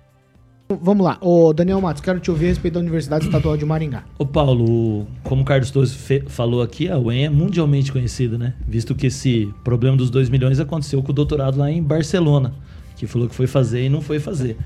Vamos 0.70 1.06
lá, 1.06 1.18
ô 1.22 1.54
Daniel 1.54 1.80
Matos, 1.80 2.02
quero 2.02 2.20
te 2.20 2.30
ouvir 2.30 2.48
a 2.48 2.50
respeito 2.50 2.74
da 2.74 2.82
Universidade 2.82 3.24
Estadual 3.24 3.56
de 3.56 3.64
Maringá. 3.64 4.04
Ô 4.20 4.26
Paulo, 4.26 5.08
como 5.24 5.42
o 5.42 5.46
Carlos 5.46 5.72
Torres 5.72 5.98
falou 6.28 6.62
aqui, 6.62 6.90
a 6.90 7.00
UEM 7.00 7.24
é 7.24 7.30
mundialmente 7.30 7.90
conhecida, 7.90 8.38
né? 8.38 8.54
Visto 8.68 8.94
que 8.94 9.08
esse 9.08 9.50
problema 9.64 9.96
dos 9.96 10.10
2 10.10 10.28
milhões 10.28 10.60
aconteceu 10.60 11.02
com 11.02 11.12
o 11.12 11.16
doutorado 11.16 11.58
lá 11.58 11.72
em 11.72 11.82
Barcelona 11.82 12.54
que 12.98 13.08
falou 13.08 13.30
que 13.30 13.36
foi 13.36 13.48
fazer 13.48 13.86
e 13.86 13.90
não 13.90 14.02
foi 14.02 14.20
fazer. 14.20 14.58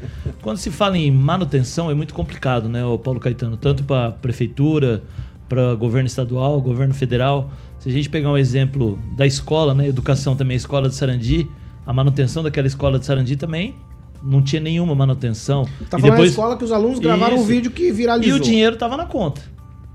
Quando 0.41 0.57
se 0.57 0.71
fala 0.71 0.97
em 0.97 1.11
manutenção, 1.11 1.91
é 1.91 1.93
muito 1.93 2.13
complicado, 2.13 2.67
né, 2.67 2.83
o 2.83 2.97
Paulo 2.97 3.19
Caetano? 3.19 3.57
Tanto 3.57 3.83
para 3.83 4.11
prefeitura, 4.11 5.03
para 5.49 5.75
governo 5.75 6.07
estadual, 6.07 6.61
governo 6.61 6.93
federal. 6.93 7.51
Se 7.77 7.89
a 7.89 7.91
gente 7.91 8.09
pegar 8.09 8.31
um 8.31 8.37
exemplo 8.37 8.97
da 9.17 9.27
escola, 9.27 9.75
né, 9.75 9.87
educação 9.87 10.33
também, 10.35 10.55
a 10.55 10.57
escola 10.57 10.87
de 10.87 10.95
Sarandi, 10.95 11.47
a 11.85 11.91
manutenção 11.91 12.41
daquela 12.41 12.67
escola 12.67 12.97
de 12.97 13.05
Sarandi 13.05 13.35
também 13.35 13.75
não 14.23 14.41
tinha 14.41 14.61
nenhuma 14.61 14.95
manutenção. 14.95 15.67
Tá 15.89 15.97
e 15.97 16.01
depois... 16.01 16.31
escola 16.31 16.57
que 16.57 16.63
os 16.63 16.71
alunos 16.71 16.99
gravaram 16.99 17.35
Isso. 17.35 17.43
um 17.43 17.47
vídeo 17.47 17.71
que 17.71 17.91
viralizou. 17.91 18.37
E 18.37 18.39
o 18.39 18.41
dinheiro 18.41 18.73
estava 18.75 18.97
na 18.97 19.05
conta 19.05 19.41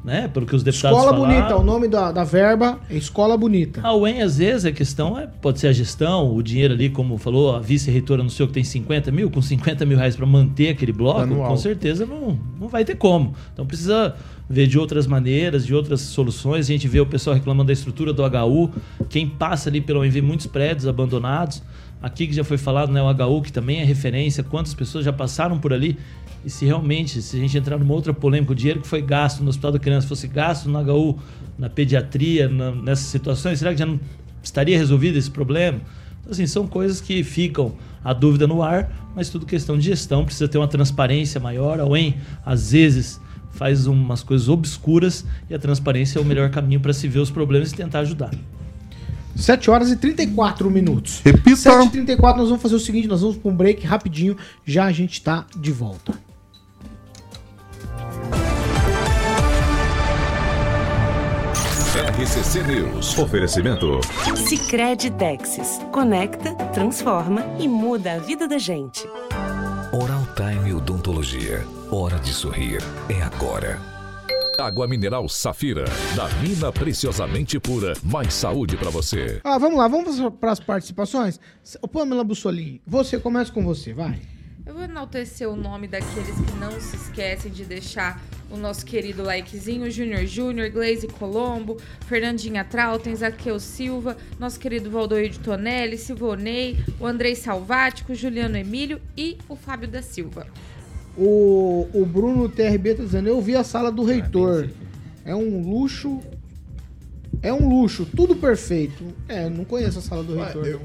né? 0.06 0.28
Pelo 0.28 0.46
que 0.46 0.54
os 0.54 0.62
deputados 0.62 0.96
Escola 0.96 1.16
falaram. 1.16 1.34
Bonita, 1.34 1.56
o 1.56 1.64
nome 1.64 1.88
da, 1.88 2.12
da 2.12 2.22
verba 2.22 2.78
é 2.88 2.96
Escola 2.96 3.36
Bonita. 3.36 3.80
A 3.82 3.92
UEM, 3.92 4.22
às 4.22 4.38
vezes, 4.38 4.64
a 4.64 4.70
questão 4.70 5.18
é, 5.18 5.26
pode 5.26 5.58
ser 5.58 5.66
a 5.66 5.72
gestão, 5.72 6.32
o 6.32 6.40
dinheiro 6.44 6.74
ali, 6.74 6.88
como 6.88 7.18
falou, 7.18 7.56
a 7.56 7.58
vice-reitora 7.58 8.22
anunciou 8.22 8.46
que 8.46 8.54
tem 8.54 8.62
50 8.62 9.10
mil, 9.10 9.28
com 9.28 9.42
50 9.42 9.84
mil 9.84 9.98
reais 9.98 10.14
para 10.14 10.24
manter 10.24 10.68
aquele 10.68 10.92
bloco, 10.92 11.22
Anual. 11.22 11.50
com 11.50 11.56
certeza 11.56 12.06
não, 12.06 12.38
não 12.60 12.68
vai 12.68 12.84
ter 12.84 12.94
como. 12.94 13.34
Então 13.52 13.66
precisa 13.66 14.14
ver 14.48 14.68
de 14.68 14.78
outras 14.78 15.08
maneiras, 15.08 15.66
de 15.66 15.74
outras 15.74 16.02
soluções. 16.02 16.66
A 16.66 16.68
gente 16.72 16.86
vê 16.86 17.00
o 17.00 17.06
pessoal 17.06 17.34
reclamando 17.34 17.66
da 17.66 17.72
estrutura 17.72 18.12
do 18.12 18.22
HU, 18.22 18.70
quem 19.08 19.28
passa 19.28 19.68
ali 19.68 19.80
pelo 19.80 20.02
OMV, 20.02 20.22
muitos 20.22 20.46
prédios 20.46 20.86
abandonados. 20.86 21.60
Aqui 22.02 22.26
que 22.26 22.32
já 22.32 22.44
foi 22.44 22.58
falado, 22.58 22.92
né, 22.92 23.02
o 23.02 23.10
HU, 23.10 23.42
que 23.42 23.52
também 23.52 23.80
é 23.80 23.84
referência, 23.84 24.44
quantas 24.44 24.74
pessoas 24.74 25.04
já 25.04 25.12
passaram 25.12 25.58
por 25.58 25.72
ali 25.72 25.98
e 26.46 26.50
se 26.50 26.64
realmente, 26.64 27.20
se 27.20 27.36
a 27.36 27.40
gente 27.40 27.58
entrar 27.58 27.76
numa 27.76 27.92
outra 27.92 28.14
polêmica, 28.14 28.52
o 28.52 28.54
dinheiro 28.54 28.80
que 28.80 28.86
foi 28.86 29.02
gasto 29.02 29.42
no 29.42 29.48
Hospital 29.48 29.72
da 29.72 29.78
Criança 29.80 30.06
fosse 30.06 30.28
gasto 30.28 30.68
no 30.68 30.78
HU, 30.78 31.18
na 31.58 31.68
pediatria, 31.68 32.48
na, 32.48 32.70
nessas 32.70 33.06
situações, 33.06 33.58
será 33.58 33.72
que 33.72 33.78
já 33.78 33.86
não 33.86 33.98
estaria 34.40 34.78
resolvido 34.78 35.18
esse 35.18 35.28
problema? 35.28 35.80
Então, 36.20 36.30
assim, 36.30 36.46
são 36.46 36.64
coisas 36.64 37.00
que 37.00 37.24
ficam 37.24 37.74
a 38.04 38.12
dúvida 38.12 38.46
no 38.46 38.62
ar, 38.62 39.10
mas 39.16 39.28
tudo 39.28 39.44
questão 39.44 39.76
de 39.76 39.86
gestão, 39.86 40.24
precisa 40.24 40.46
ter 40.46 40.58
uma 40.58 40.68
transparência 40.68 41.40
maior. 41.40 41.80
A 41.80 41.84
UEM, 41.84 42.14
às 42.44 42.70
vezes, 42.70 43.20
faz 43.50 43.88
umas 43.88 44.22
coisas 44.22 44.48
obscuras 44.48 45.26
e 45.50 45.54
a 45.54 45.58
transparência 45.58 46.20
é 46.20 46.22
o 46.22 46.24
melhor 46.24 46.50
caminho 46.50 46.78
para 46.78 46.92
se 46.92 47.08
ver 47.08 47.18
os 47.18 47.30
problemas 47.30 47.72
e 47.72 47.74
tentar 47.74 48.00
ajudar. 48.00 48.30
7 49.36 49.70
horas 49.70 49.90
e 49.90 49.96
34 49.96 50.70
minutos. 50.70 51.20
Repita. 51.24 51.56
7 51.56 51.86
e 51.86 51.90
34 51.90 52.40
nós 52.40 52.48
vamos 52.48 52.62
fazer 52.62 52.74
o 52.74 52.80
seguinte, 52.80 53.06
nós 53.06 53.20
vamos 53.20 53.36
para 53.36 53.50
um 53.50 53.54
break 53.54 53.86
rapidinho, 53.86 54.36
já 54.64 54.86
a 54.86 54.92
gente 54.92 55.12
está 55.12 55.46
de 55.56 55.72
volta. 55.72 56.14
RCC 62.18 62.62
News. 62.62 63.18
Oferecimento. 63.18 64.00
Sicredi 64.36 65.10
Texas. 65.10 65.80
Conecta, 65.92 66.54
transforma 66.72 67.44
e 67.58 67.68
muda 67.68 68.14
a 68.14 68.18
vida 68.18 68.48
da 68.48 68.58
gente. 68.58 69.06
Oral 69.92 70.26
Time 70.34 70.72
Odontologia. 70.72 71.64
Hora 71.90 72.18
de 72.18 72.32
sorrir. 72.32 72.82
É 73.08 73.22
agora. 73.22 73.95
Água 74.58 74.86
mineral 74.88 75.28
Safira. 75.28 75.84
Da 76.14 76.28
mina 76.40 76.72
preciosamente 76.72 77.58
pura. 77.60 77.94
Mais 78.02 78.32
saúde 78.32 78.76
pra 78.76 78.90
você. 78.90 79.40
Ah, 79.44 79.58
vamos 79.58 79.78
lá, 79.78 79.88
vamos 79.88 80.18
para 80.40 80.52
as 80.52 80.60
participações. 80.60 81.38
Pamela 81.92 82.22
Bussolini, 82.22 82.80
você 82.86 83.18
começa 83.18 83.50
com 83.50 83.64
você, 83.64 83.92
vai. 83.92 84.20
Eu 84.66 84.74
vou 84.74 84.82
enaltecer 84.82 85.48
o 85.48 85.54
nome 85.54 85.86
daqueles 85.86 86.34
que 86.34 86.58
não 86.58 86.72
se 86.80 86.96
esquecem 86.96 87.52
de 87.52 87.64
deixar 87.64 88.20
o 88.50 88.56
nosso 88.56 88.84
querido 88.84 89.22
likezinho, 89.22 89.90
Júnior 89.90 90.26
Júnior, 90.26 90.70
Glaze 90.70 91.06
Colombo, 91.06 91.76
Fernandinha 92.06 92.64
Trautem, 92.64 93.14
Zaqueu 93.14 93.60
Silva, 93.60 94.16
nosso 94.38 94.58
querido 94.58 94.90
Valdoir 94.90 95.30
de 95.30 95.38
Tonelli, 95.38 95.96
Silvonei, 95.96 96.76
o 96.98 97.06
Andrei 97.06 97.34
Salvático, 97.34 98.14
Juliano 98.14 98.56
Emílio 98.56 99.00
e 99.16 99.38
o 99.48 99.54
Fábio 99.54 99.88
da 99.88 100.02
Silva. 100.02 100.46
O, 101.16 101.88
o 101.94 102.04
Bruno 102.04 102.48
TRB 102.48 102.94
tá 102.94 103.02
dizendo, 103.04 103.28
eu 103.28 103.40
vi 103.40 103.56
a 103.56 103.64
sala 103.64 103.90
do 103.90 104.04
reitor. 104.04 104.68
É 105.24 105.34
um 105.34 105.60
luxo. 105.62 106.20
É 107.42 107.52
um 107.52 107.68
luxo, 107.68 108.06
tudo 108.16 108.36
perfeito. 108.36 109.04
É, 109.28 109.48
não 109.48 109.64
conheço 109.64 109.98
a 109.98 110.02
sala 110.02 110.22
do 110.22 110.36
reitor. 110.36 110.66
eu- 110.66 110.80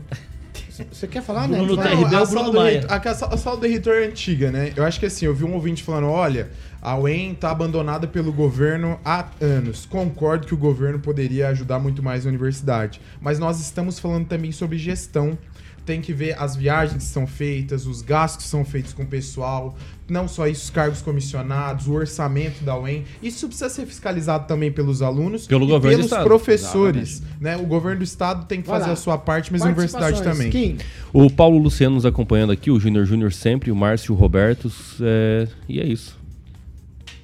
Você 0.92 1.06
quer 1.08 1.22
falar, 1.22 1.48
Bruno 1.58 1.76
né? 1.76 1.84
Vai. 1.84 1.96
Não, 2.12 2.18
a 2.24 2.26
sala 2.26 2.46
do 2.52 2.52
reitor- 2.72 2.92
a, 2.92 3.34
a 3.34 3.38
sala 3.38 3.58
do 3.58 3.68
reitor 3.68 3.94
é 3.94 4.06
antiga, 4.06 4.52
né? 4.52 4.74
Eu 4.76 4.84
acho 4.84 5.00
que 5.00 5.06
assim, 5.06 5.26
eu 5.26 5.36
vi 5.36 5.44
um 5.44 5.54
ouvinte 5.54 5.84
falando: 5.84 6.08
olha, 6.08 6.50
a 6.82 6.98
UEM 6.98 7.36
tá 7.36 7.52
abandonada 7.52 8.08
pelo 8.08 8.32
governo 8.34 9.00
há 9.06 9.28
anos. 9.40 9.86
Concordo 9.86 10.48
que 10.48 10.54
o 10.54 10.58
governo 10.58 11.00
poderia 11.00 11.50
ajudar 11.50 11.78
muito 11.78 12.02
mais 12.02 12.26
a 12.26 12.30
universidade. 12.30 13.00
Mas 13.22 13.38
nós 13.38 13.60
estamos 13.60 14.00
falando 14.00 14.26
também 14.28 14.52
sobre 14.52 14.78
gestão. 14.78 15.38
Tem 15.86 16.00
que 16.00 16.14
ver 16.14 16.36
as 16.40 16.56
viagens 16.56 17.04
que 17.04 17.10
são 17.10 17.26
feitas, 17.26 17.86
os 17.88 18.02
gastos 18.04 18.46
que 18.46 18.50
são 18.52 18.64
feitos 18.64 18.94
com 18.94 19.02
o 19.02 19.08
pessoal, 19.08 19.76
não 20.12 20.28
só 20.28 20.46
isso, 20.48 20.66
os 20.66 20.70
cargos 20.70 21.02
comissionados, 21.02 21.88
o 21.88 21.94
orçamento 21.94 22.64
da 22.64 22.78
UEM. 22.78 23.06
Isso 23.24 23.48
precisa 23.48 23.70
ser 23.70 23.86
fiscalizado 23.86 24.46
também 24.46 24.72
pelos 24.72 25.02
alunos 25.02 25.48
Pelo 25.48 25.64
e 25.66 25.68
governo 25.68 25.98
do 25.98 26.00
pelos 26.00 26.06
estado. 26.12 26.24
professores. 26.26 27.24
Né? 27.40 27.56
O 27.58 27.66
governo 27.66 28.00
do 28.00 28.04
estado 28.04 28.46
tem 28.46 28.62
que 28.62 28.68
fazer 28.68 28.88
lá. 28.88 28.94
a 28.94 28.96
sua 28.98 29.18
parte, 29.18 29.52
mas 29.52 29.62
a 29.62 29.66
universidade 29.66 30.22
também. 30.22 30.78
O 31.14 31.30
Paulo 31.30 31.58
Luciano 31.58 31.96
nos 31.96 32.06
acompanhando 32.06 32.52
aqui, 32.52 32.70
o 32.70 32.80
Júnior 32.80 33.06
Júnior 33.06 33.32
sempre, 33.32 33.72
o 33.72 33.76
Márcio 33.76 34.14
Roberto. 34.14 34.70
é, 35.02 35.48
E 35.68 35.80
é 35.80 35.86
isso. 35.86 36.20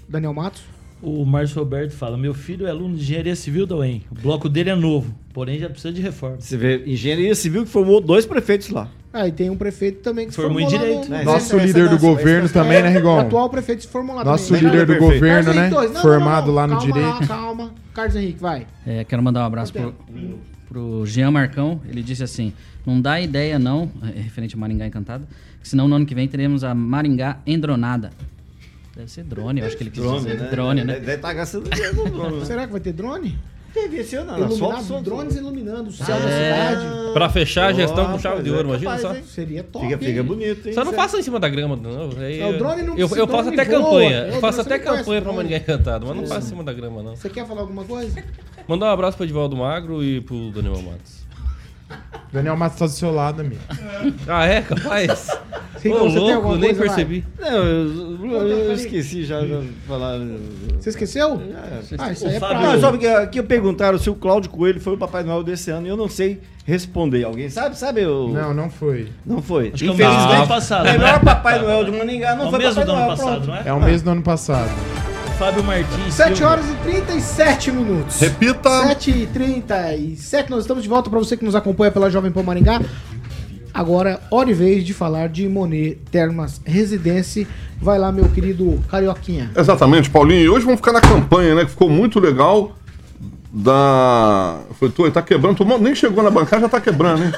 Daniel 0.07 0.33
Matos? 0.33 0.61
O 1.01 1.25
Márcio 1.25 1.59
Roberto 1.59 1.91
fala: 1.91 2.17
Meu 2.17 2.33
filho 2.33 2.65
é 2.65 2.69
aluno 2.69 2.95
de 2.95 3.01
engenharia 3.03 3.35
civil 3.35 3.67
da 3.67 3.75
UEM. 3.75 4.03
O 4.09 4.15
bloco 4.15 4.49
dele 4.49 4.69
é 4.69 4.75
novo, 4.75 5.13
porém 5.33 5.59
já 5.59 5.69
precisa 5.69 5.93
de 5.93 6.01
reforma. 6.01 6.37
Você 6.39 6.57
vê, 6.57 6.83
engenharia 6.87 7.35
civil 7.35 7.63
que 7.65 7.69
formou 7.69 8.01
dois 8.01 8.25
prefeitos 8.25 8.69
lá. 8.69 8.89
Ah, 9.13 9.27
e 9.27 9.31
tem 9.31 9.49
um 9.49 9.55
prefeito 9.57 10.01
também 10.01 10.25
que 10.27 10.31
se 10.33 10.35
Formou 10.41 10.59
em 10.59 10.63
formou 10.69 10.79
lá 10.81 10.85
direito. 10.85 11.09
no- 11.09 11.15
É, 11.15 11.23
Nosso 11.23 11.55
essa- 11.55 11.65
líder 11.65 11.85
essa 11.85 11.89
do 11.97 12.01
não, 12.03 12.09
governo 12.09 12.45
essa- 12.45 12.53
também, 12.53 12.83
né, 12.83 12.89
O 12.89 12.93
Rigon? 12.93 13.19
atual 13.19 13.49
prefeito 13.49 13.81
se 13.83 13.87
formou 13.87 14.15
lá 14.15 14.23
Nosso 14.23 14.47
também. 14.53 14.63
líder 14.63 14.85
do 14.85 14.93
Carlos 14.93 15.13
governo, 15.13 15.53
né? 15.53 15.69
Não, 15.69 15.83
não, 15.93 16.01
Formado 16.01 16.47
não, 16.47 16.53
lá 16.53 16.67
no 16.67 16.77
calma 16.77 16.93
direito. 16.93 17.27
calma. 17.27 17.73
Carlos 17.93 18.15
Henrique, 18.15 18.39
vai. 18.41 18.67
É, 18.85 19.03
quero 19.05 19.23
mandar 19.23 19.41
um 19.41 19.45
abraço 19.45 19.73
pro, 19.73 19.95
pro 20.67 21.05
Jean 21.05 21.31
Marcão. 21.31 21.81
Ele 21.89 22.03
disse 22.03 22.21
assim: 22.23 22.53
não 22.85 22.99
dá 23.01 23.19
ideia, 23.19 23.57
não, 23.57 23.89
é, 24.03 24.19
referente 24.19 24.55
a 24.55 24.57
Maringá 24.57 24.85
Encantada, 24.85 25.25
que 25.61 25.67
senão 25.67 25.87
no 25.87 25.95
ano 25.95 26.05
que 26.05 26.13
vem 26.13 26.27
teremos 26.27 26.63
a 26.63 26.75
Maringá 26.75 27.37
Endronada. 27.47 28.11
Deve 28.95 29.09
ser 29.11 29.23
drone, 29.23 29.61
eu 29.61 29.67
acho 29.67 29.77
que 29.77 29.83
ele 29.83 29.91
quis 29.91 30.01
Drone, 30.01 30.17
dizer. 30.25 30.39
né? 30.39 30.47
Drone, 30.49 30.83
né? 30.83 30.93
Deve 30.95 31.13
estar 31.15 31.31
gastando 31.33 31.69
dinheiro 31.69 31.95
no 31.95 32.09
drone, 32.09 32.39
né? 32.39 32.45
Será 32.45 32.65
que 32.65 32.71
vai 32.71 32.81
ter 32.81 32.93
drone? 32.93 33.37
Teve 33.73 33.97
esse 33.97 34.15
ano, 34.15 34.31
nas 34.31 34.39
Iluminado, 34.57 34.83
fotos, 34.83 35.03
drones 35.03 35.35
iluminando 35.35 35.89
o 35.89 35.93
céu 35.93 36.15
É. 36.15 36.19
da 36.19 36.27
cidade. 36.29 37.13
Pra 37.13 37.29
fechar 37.29 37.67
a 37.67 37.73
gestão 37.73 38.05
Ó, 38.05 38.11
com 38.13 38.19
chave 38.19 38.41
de 38.41 38.49
ouro, 38.49 38.69
é 38.73 38.77
imagina 38.77 38.91
capaz, 38.91 39.01
só. 39.01 39.15
hein? 39.15 39.23
Seria 39.27 39.63
top. 39.63 39.85
Fica, 39.85 39.97
fica 39.99 40.23
bonito, 40.23 40.67
hein? 40.67 40.73
Só 40.73 40.83
não 40.85 40.93
faça 40.93 41.17
em 41.19 41.21
cima 41.21 41.39
da 41.39 41.47
grama, 41.49 41.75
não. 41.75 42.09
Aí, 42.19 42.39
É, 42.39 42.47
o 42.47 42.57
drone 42.57 42.81
não 42.83 42.89
eu, 42.97 43.07
precisa- 43.07 43.19
eu 43.19 43.27
faço 43.27 43.49
até 43.49 43.65
voa. 43.65 43.83
campanha. 43.83 44.17
É, 44.17 44.29
Eu 44.29 44.39
faço 44.39 44.61
até 44.61 44.77
não 44.77 44.83
campanha 44.85 45.21
pra. 45.21 45.33
Maringá 45.33 45.57
Encantado, 45.57 46.05
mas 46.07 46.15
não 46.15 46.25
faça 46.25 46.45
em 46.47 46.49
cima 46.49 46.63
da 46.63 46.73
grama, 46.73 47.03
não. 47.03 47.15
Você 47.15 47.29
quer 47.29 47.45
falar 47.45 47.61
alguma 47.61 47.83
coisa? 47.83 48.23
Mandar 48.67 48.87
um 48.87 48.89
abraço 48.91 49.15
pro 49.17 49.25
Edivaldo 49.25 49.55
Magro 49.55 50.03
e 50.03 50.21
pro 50.21 50.49
Daniel 50.51 50.81
Matos. 50.81 51.25
Daniel 52.33 52.57
Matos 52.57 52.79
tá 52.79 52.85
do 52.85 52.91
seu 52.91 53.11
lado, 53.13 53.41
amigo. 53.41 53.61
Ah, 54.27 54.45
é? 54.45 54.61
Capaz? 54.61 55.29
Sim, 55.81 55.91
Ô, 55.93 55.99
você 55.99 56.09
tem 56.11 56.19
louco, 56.19 56.35
alguma 56.35 56.57
nem 56.57 56.75
coisa, 56.75 56.95
percebi. 56.95 57.25
Não, 57.39 57.49
eu, 57.63 58.35
eu 58.41 58.73
esqueci 58.73 59.23
já 59.25 59.39
de 59.41 59.69
falar. 59.87 60.19
Você 60.79 60.89
esqueceu? 60.89 61.41
Ah, 61.99 62.11
isso 62.11 62.27
aí 62.27 62.35
é 62.35 62.39
Não, 62.39 62.47
prazo. 62.49 62.81
só 62.81 62.89
porque 62.91 63.07
aqui 63.07 63.41
perguntaram 63.43 63.97
se 63.97 64.09
o 64.09 64.15
Cláudio 64.15 64.49
Coelho 64.49 64.79
foi 64.81 64.93
o 64.93 64.97
Papai 64.97 65.23
Noel 65.23 65.43
desse 65.43 65.69
ano 65.71 65.85
e 65.87 65.89
eu 65.89 65.97
não 65.97 66.09
sei 66.09 66.39
responder. 66.65 67.23
Alguém 67.23 67.49
sabe? 67.49 67.77
Sabe? 67.77 68.01
Eu... 68.01 68.29
Não, 68.29 68.53
não 68.53 68.69
foi. 68.69 69.07
Não 69.25 69.41
foi. 69.41 69.71
Acho 69.73 69.83
que 69.83 69.87
é 69.89 69.91
o 69.91 69.95
mesmo 69.95 70.27
do 70.27 70.33
ano 70.33 70.47
passado, 70.47 70.87
O 70.87 70.91
melhor 70.91 71.13
né? 71.13 71.19
Papai 71.23 71.59
Noel 71.61 71.83
de 71.85 71.91
Maringá 71.91 72.35
não 72.35 72.45
É 72.45 72.47
o 72.47 72.49
foi 72.49 72.59
mesmo 72.59 72.75
Papai 72.75 72.85
do 72.85 72.91
ano 72.91 73.01
Noel. 73.05 73.17
passado, 73.17 73.31
pronto. 73.35 73.47
não 73.47 73.55
é? 73.55 73.63
É 73.65 73.73
o 73.73 73.79
mês 73.81 74.01
do 74.01 74.09
ano 74.09 74.21
passado. 74.21 74.71
Fábio 75.37 75.63
Martins. 75.63 76.13
7 76.15 76.35
Silva. 76.37 76.51
horas 76.51 76.65
e 76.67 76.73
37 76.83 77.71
minutos. 77.71 78.19
Repita. 78.19 78.69
7 78.87 79.11
e 79.11 79.25
37 79.27 80.49
nós 80.49 80.61
estamos 80.63 80.81
de 80.81 80.89
volta 80.89 81.09
para 81.11 81.19
você 81.19 81.37
que 81.37 81.45
nos 81.45 81.53
acompanha 81.55 81.91
pela 81.91 82.09
Jovem 82.09 82.31
Pan 82.31 82.41
Maringá. 82.41 82.81
Agora, 83.77 84.19
hora 84.31 84.49
e 84.49 84.55
vez 84.55 84.83
de 84.83 84.91
falar 84.91 85.29
de 85.29 85.47
Monet 85.47 85.99
Termas 86.09 86.59
Residência. 86.65 87.47
Vai 87.79 87.99
lá, 87.99 88.11
meu 88.11 88.27
querido 88.27 88.83
Carioquinha. 88.89 89.51
Exatamente, 89.55 90.09
Paulinho. 90.09 90.41
E 90.41 90.49
hoje 90.49 90.65
vamos 90.65 90.79
ficar 90.79 90.93
na 90.93 90.99
campanha, 90.99 91.53
né? 91.53 91.63
Que 91.63 91.69
ficou 91.69 91.87
muito 91.87 92.19
legal. 92.19 92.75
Da. 93.53 94.61
Foi, 94.79 94.89
tu, 94.89 95.09
tá 95.11 95.21
quebrando. 95.21 95.57
Tu 95.57 95.77
nem 95.77 95.93
chegou 95.93 96.23
na 96.23 96.31
bancada, 96.31 96.63
já 96.63 96.69
tá 96.69 96.81
quebrando, 96.81 97.25
hein? 97.25 97.31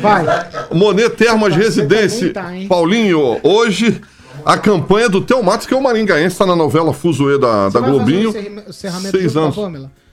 Vai. 0.00 0.24
Monet 0.72 1.10
Termas 1.10 1.54
Você 1.54 1.60
Residência. 1.60 2.32
também 2.32 2.66
tá? 2.66 2.74
Paulinho, 2.74 3.38
hoje 3.44 4.00
a 4.44 4.58
campanha 4.58 5.08
do 5.08 5.20
Teu 5.20 5.40
Matos, 5.44 5.64
que 5.64 5.74
é 5.74 5.76
o 5.76 5.82
Maringaense, 5.82 6.36
tá 6.36 6.44
na 6.44 6.56
novela 6.56 6.92
Fuzuê 6.92 7.38
da, 7.38 7.70
Você 7.70 7.74
da 7.74 7.80
vai 7.80 7.90
Globinho. 7.90 8.32
Seis 8.72 9.36
anos. 9.36 9.54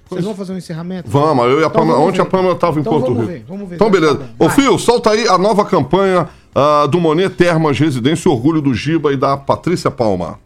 Vocês 0.09 0.25
vão 0.25 0.35
fazer 0.35 0.53
um 0.53 0.57
encerramento? 0.57 1.09
Vamos, 1.09 1.45
eu 1.45 1.59
e 1.61 1.63
a 1.63 1.67
Então 1.67 1.81
Ontem 2.01 2.19
a 2.21 2.23
ver. 2.23 2.29
Pamela 2.29 2.53
estava 2.53 2.77
em 2.77 2.81
Então 2.81 2.93
Porto 2.93 3.05
vamos 3.13 3.21
Rico. 3.21 3.31
ver, 3.31 3.45
vamos 3.47 3.69
ver. 3.69 3.75
Então, 3.75 3.89
beleza. 3.91 4.21
Ô, 4.39 4.49
Fio, 4.49 4.77
solta 4.79 5.11
aí 5.11 5.27
a 5.27 5.37
nova 5.37 5.63
campanha 5.65 6.27
ah, 6.55 6.87
do 6.87 6.99
Monet 6.99 7.29
Termas 7.35 7.79
Residência, 7.79 8.29
Orgulho 8.31 8.61
do 8.61 8.73
Giba 8.73 9.13
e 9.13 9.17
da 9.17 9.37
Patrícia 9.37 9.91
Palma. 9.91 10.39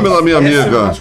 Pamela, 0.00 0.22
minha 0.22 0.38
amiga, 0.38 0.94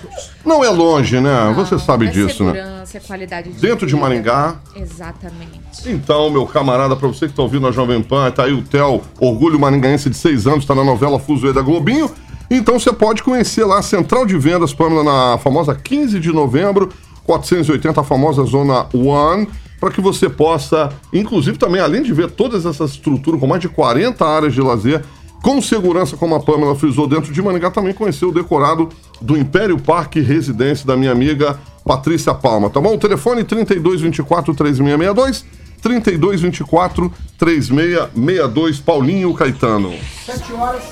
não 0.45 0.63
é 0.63 0.69
longe, 0.69 1.21
né? 1.21 1.53
Você 1.55 1.79
sabe 1.79 2.07
é 2.07 2.09
disso, 2.09 2.43
né? 2.43 2.53
segurança, 2.53 2.97
é 2.97 3.01
qualidade 3.01 3.49
de 3.51 3.59
Dentro 3.59 3.87
de 3.87 3.93
vida. 3.93 4.05
Maringá. 4.05 4.55
Exatamente. 4.75 5.49
Então, 5.85 6.29
meu 6.29 6.45
camarada, 6.45 6.95
pra 6.95 7.07
você 7.07 7.27
que 7.27 7.33
tá 7.33 7.41
ouvindo 7.41 7.65
a 7.67 7.71
Jovem 7.71 8.01
Pan, 8.01 8.29
tá 8.31 8.43
aí 8.43 8.53
o 8.53 8.61
Theo, 8.61 9.01
Orgulho 9.19 9.59
Maringaense 9.59 10.09
de 10.09 10.17
seis 10.17 10.45
anos, 10.45 10.65
tá 10.65 10.75
na 10.75 10.83
novela 10.83 11.19
Fuzuê 11.19 11.53
da 11.53 11.61
Globinho. 11.61 12.11
Então 12.51 12.79
você 12.79 12.91
pode 12.91 13.23
conhecer 13.23 13.63
lá 13.63 13.77
a 13.77 13.81
Central 13.81 14.25
de 14.25 14.37
Vendas, 14.37 14.73
Pamela, 14.73 15.03
na 15.03 15.37
famosa 15.37 15.75
15 15.75 16.19
de 16.19 16.31
novembro, 16.31 16.89
480, 17.23 18.01
a 18.01 18.03
famosa 18.03 18.43
Zona 18.43 18.87
One, 18.93 19.47
para 19.79 19.91
que 19.91 20.01
você 20.01 20.27
possa, 20.27 20.89
inclusive 21.13 21.57
também, 21.57 21.79
além 21.79 22.01
de 22.01 22.11
ver 22.11 22.31
todas 22.31 22.65
essas 22.65 22.91
estruturas 22.91 23.39
com 23.39 23.47
mais 23.47 23.61
de 23.61 23.69
40 23.69 24.25
áreas 24.25 24.53
de 24.53 24.61
lazer, 24.61 25.05
com 25.41 25.61
segurança, 25.61 26.17
como 26.17 26.35
a 26.35 26.39
Pamela 26.39 26.75
frisou 26.75 27.07
dentro 27.07 27.31
de 27.31 27.41
Maringá, 27.41 27.71
também 27.71 27.93
conhecer 27.93 28.25
o 28.25 28.31
decorado 28.31 28.89
do 29.21 29.37
Império 29.37 29.79
Parque 29.79 30.19
Residência 30.19 30.85
da 30.85 30.97
minha 30.97 31.11
amiga 31.11 31.59
Patrícia 31.85 32.33
Palma, 32.33 32.69
tá 32.69 32.79
bom? 32.79 32.95
O 32.95 32.97
telefone 32.97 33.43
3224 33.43 34.53
3662 34.53 35.45
3224 35.81 37.13
3662 37.37 38.79
Paulinho 38.79 39.33
Caetano. 39.33 39.93
7 40.25 40.53
horas 40.53 40.83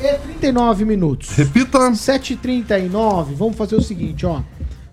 e 0.00 0.18
39 0.18 0.84
minutos. 0.84 1.30
Repita. 1.30 1.78
7h39. 1.92 3.34
Vamos 3.34 3.56
fazer 3.56 3.76
o 3.76 3.82
seguinte, 3.82 4.26
ó. 4.26 4.42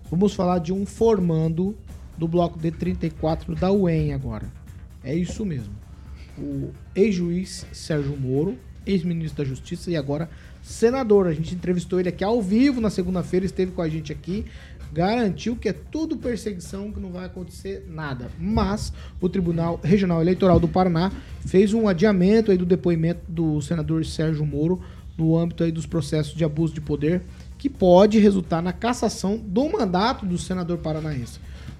Vamos 0.10 0.34
falar 0.34 0.60
de 0.60 0.72
um 0.72 0.86
formando 0.86 1.76
do 2.18 2.28
bloco 2.28 2.60
D34 2.60 3.57
da 3.57 3.72
UEM 3.72 4.14
agora. 4.14 4.51
É 5.03 5.14
isso 5.16 5.45
mesmo. 5.45 5.74
O 6.38 6.70
ex-juiz 6.95 7.66
Sérgio 7.72 8.18
Moro, 8.18 8.55
ex-ministro 8.90 9.44
da 9.44 9.50
Justiça 9.50 9.92
e 9.92 9.96
agora 9.96 10.30
senador. 10.62 11.28
A 11.28 11.34
gente 11.34 11.56
entrevistou 11.56 12.00
ele 12.00 12.10
aqui 12.10 12.24
ao 12.24 12.42
vivo 12.42 12.82
na 12.82 12.90
segunda-feira, 12.90 13.46
esteve 13.46 13.72
com 13.72 13.82
a 13.82 13.90
gente 13.90 14.12
aqui, 14.12 14.46
garantiu 14.92 15.56
que 15.56 15.70
é 15.70 15.74
tudo 15.74 16.18
perseguição, 16.18 16.92
que 16.92 17.00
não 17.00 17.12
vai 17.12 17.26
acontecer 17.26 17.86
nada. 17.88 18.30
Mas 18.40 18.92
o 19.22 19.30
Tribunal 19.30 19.80
Regional 19.84 20.22
Eleitoral 20.22 20.60
do 20.60 20.68
Paraná 20.68 21.12
fez 21.46 21.74
um 21.74 21.88
adiamento 21.88 22.52
aí 22.52 22.58
do 22.58 22.66
depoimento 22.66 23.22
do 23.28 23.62
senador 23.62 24.06
Sérgio 24.06 24.46
Moro 24.46 24.82
no 25.18 25.38
âmbito 25.38 25.64
aí 25.64 25.72
dos 25.72 25.86
processos 25.86 26.34
de 26.34 26.46
abuso 26.46 26.74
de 26.74 26.82
poder, 26.82 27.22
que 27.58 27.70
pode 27.70 28.18
resultar 28.20 28.62
na 28.62 28.72
cassação 28.72 29.38
do 29.38 29.70
mandato 29.70 30.26
do 30.26 30.38
senador 30.38 30.78
paranaense. 30.78 31.40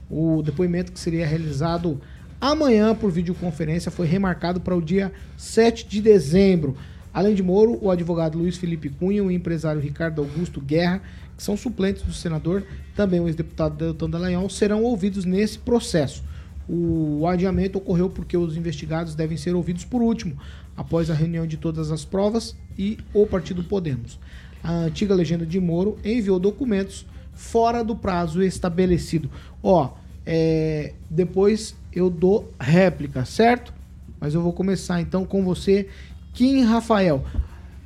O 0.10 0.42
depoimento 0.42 0.92
que 0.92 1.00
seria 1.00 1.26
realizado 1.26 2.02
amanhã 2.42 2.94
por 2.94 3.12
videoconferência 3.12 3.90
foi 3.92 4.08
remarcado 4.08 4.60
para 4.60 4.76
o 4.76 4.82
dia 4.82 5.12
7 5.38 5.88
de 5.88 6.02
dezembro. 6.02 6.76
Além 7.14 7.34
de 7.34 7.42
Moro, 7.42 7.78
o 7.82 7.90
advogado 7.90 8.38
Luiz 8.38 8.58
Felipe 8.58 8.90
Cunha 8.90 9.18
e 9.18 9.22
o 9.22 9.32
empresário 9.32 9.82
Ricardo 9.82 10.22
Augusto 10.22 10.62
Guerra, 10.62 11.02
que 11.36 11.44
são 11.44 11.58
suplentes 11.58 12.04
do 12.04 12.14
senador, 12.14 12.64
também 12.96 13.20
o 13.20 13.28
ex-deputado 13.28 13.76
Deltan 13.76 14.10
Dallagnol, 14.10 14.50
serão 14.50 14.84
ouvidos 14.84 15.26
nesse 15.26 15.58
processo. 15.58 16.24
O 16.68 17.26
adiamento 17.26 17.80
ocorreu 17.80 18.10
porque 18.10 18.38
os 18.38 18.56
investigados 18.56 19.16
devem 19.16 19.38
ser 19.38 19.56
ouvidos 19.56 19.84
por 19.84 20.02
último, 20.02 20.38
após 20.78 21.10
a 21.10 21.16
reunião 21.16 21.48
de 21.48 21.58
todas 21.58 21.92
as 21.92 22.06
provas 22.06 22.56
e 22.78 22.98
o 23.14 23.26
partido 23.26 23.64
Podemos. 23.64 24.20
A 24.64 24.72
antiga 24.72 25.16
legenda 25.16 25.46
de 25.46 25.60
Moro 25.60 25.98
enviou 26.04 26.40
documentos 26.40 27.08
fora 27.34 27.84
do 27.84 27.96
prazo 27.96 28.44
estabelecido. 28.44 29.32
Ó, 29.64 29.94
é, 30.26 30.94
depois 31.10 31.76
eu 31.92 32.10
dou 32.10 32.54
réplica, 32.60 33.26
certo? 33.26 33.74
Mas 34.20 34.34
eu 34.34 34.42
vou 34.42 34.54
começar 34.54 35.02
então 35.02 35.26
com 35.26 35.44
você, 35.44 35.88
Kim 36.34 36.64
Rafael. 36.64 37.24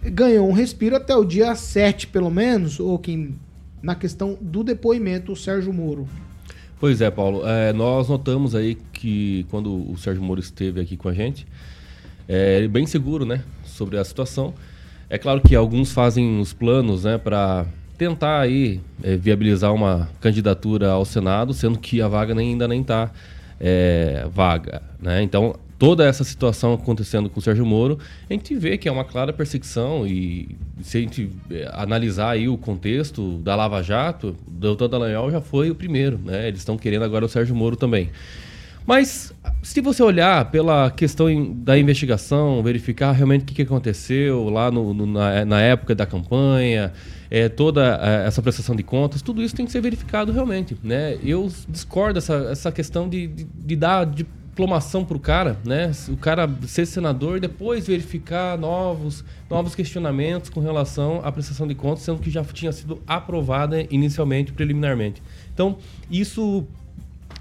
Ganhou 0.01 0.49
um 0.49 0.51
respiro 0.51 0.95
até 0.95 1.15
o 1.15 1.23
dia 1.23 1.55
7, 1.55 2.07
pelo 2.07 2.29
menos, 2.29 2.79
ou 2.79 2.99
Kim, 2.99 3.35
na 3.81 3.95
questão 3.95 4.37
do 4.41 4.63
depoimento, 4.63 5.31
o 5.31 5.35
Sérgio 5.35 5.71
Moro. 5.71 6.07
Pois 6.79 6.99
é, 6.99 7.09
Paulo. 7.09 7.47
É, 7.47 7.71
nós 7.71 8.09
notamos 8.09 8.53
aí 8.53 8.77
que 8.91 9.45
quando 9.49 9.89
o 9.89 9.97
Sérgio 9.97 10.21
Moro 10.21 10.39
esteve 10.39 10.81
aqui 10.81 10.97
com 10.97 11.07
a 11.07 11.13
gente, 11.13 11.47
é, 12.27 12.57
ele 12.57 12.67
bem 12.67 12.85
seguro, 12.85 13.25
né, 13.25 13.43
sobre 13.63 13.97
a 13.97 14.03
situação. 14.03 14.53
É 15.09 15.17
claro 15.17 15.41
que 15.41 15.55
alguns 15.55 15.91
fazem 15.91 16.39
os 16.39 16.51
planos, 16.51 17.05
né, 17.05 17.17
para 17.17 17.65
tentar 17.97 18.41
aí 18.41 18.81
é, 19.01 19.15
viabilizar 19.15 19.73
uma 19.73 20.09
candidatura 20.19 20.89
ao 20.91 21.05
Senado, 21.05 21.53
sendo 21.53 21.79
que 21.79 22.01
a 22.01 22.07
vaga 22.07 22.35
nem, 22.35 22.49
ainda 22.49 22.67
nem 22.67 22.81
está 22.81 23.11
é, 23.59 24.27
vaga, 24.29 24.81
né? 24.99 25.21
Então 25.23 25.55
toda 25.83 26.05
essa 26.05 26.23
situação 26.23 26.71
acontecendo 26.73 27.29
com 27.29 27.41
o 27.41 27.43
Sérgio 27.43 27.65
Moro, 27.65 27.99
a 28.29 28.31
gente 28.31 28.55
vê 28.55 28.77
que 28.77 28.87
é 28.87 28.91
uma 28.91 29.03
clara 29.03 29.33
perseguição 29.33 30.07
e 30.07 30.55
se 30.81 30.97
a 30.97 31.01
gente 31.01 31.29
é, 31.51 31.69
analisar 31.73 32.29
aí 32.29 32.47
o 32.47 32.57
contexto 32.57 33.37
da 33.39 33.53
Lava 33.53 33.83
Jato, 33.83 34.33
o 34.47 34.51
doutor 34.51 34.87
Dallagnol 34.87 35.29
já 35.29 35.41
foi 35.41 35.69
o 35.69 35.75
primeiro, 35.75 36.17
né? 36.23 36.47
Eles 36.47 36.59
estão 36.61 36.77
querendo 36.77 37.03
agora 37.03 37.25
o 37.25 37.27
Sérgio 37.27 37.53
Moro 37.53 37.75
também. 37.75 38.09
Mas 38.87 39.33
se 39.61 39.81
você 39.81 40.01
olhar 40.01 40.49
pela 40.51 40.89
questão 40.89 41.27
da 41.53 41.77
investigação, 41.77 42.63
verificar 42.63 43.11
realmente 43.11 43.41
o 43.41 43.45
que, 43.45 43.55
que 43.55 43.61
aconteceu 43.63 44.47
lá 44.47 44.71
no, 44.71 44.93
no, 44.93 45.05
na, 45.05 45.43
na, 45.43 45.59
época 45.59 45.93
da 45.93 46.05
campanha, 46.05 46.93
é, 47.29 47.49
toda 47.49 47.99
é, 48.01 48.25
essa 48.25 48.41
prestação 48.41 48.73
de 48.73 48.83
contas, 48.83 49.21
tudo 49.21 49.43
isso 49.43 49.53
tem 49.53 49.65
que 49.65 49.71
ser 49.71 49.81
verificado 49.81 50.31
realmente. 50.31 50.77
Né? 50.81 51.17
Eu 51.21 51.51
discordo 51.67 52.13
dessa 52.13 52.35
essa 52.49 52.71
questão 52.71 53.09
de, 53.09 53.27
de, 53.27 53.43
de 53.43 53.75
dar 53.75 54.05
diplomação 54.53 55.03
para 55.03 55.17
o 55.17 55.19
cara, 55.19 55.57
né? 55.65 55.91
o 56.07 56.15
cara 56.15 56.47
ser 56.67 56.85
senador 56.85 57.37
e 57.37 57.39
depois 57.39 57.87
verificar 57.87 58.55
novos, 58.55 59.25
novos 59.49 59.73
questionamentos 59.73 60.47
com 60.47 60.59
relação 60.59 61.21
à 61.23 61.31
prestação 61.31 61.67
de 61.67 61.73
contas, 61.73 62.03
sendo 62.03 62.19
que 62.19 62.29
já 62.29 62.43
tinha 62.43 62.71
sido 62.71 63.01
aprovada 63.07 63.81
inicialmente, 63.89 64.53
preliminarmente. 64.53 65.23
Então, 65.51 65.77
isso 66.09 66.67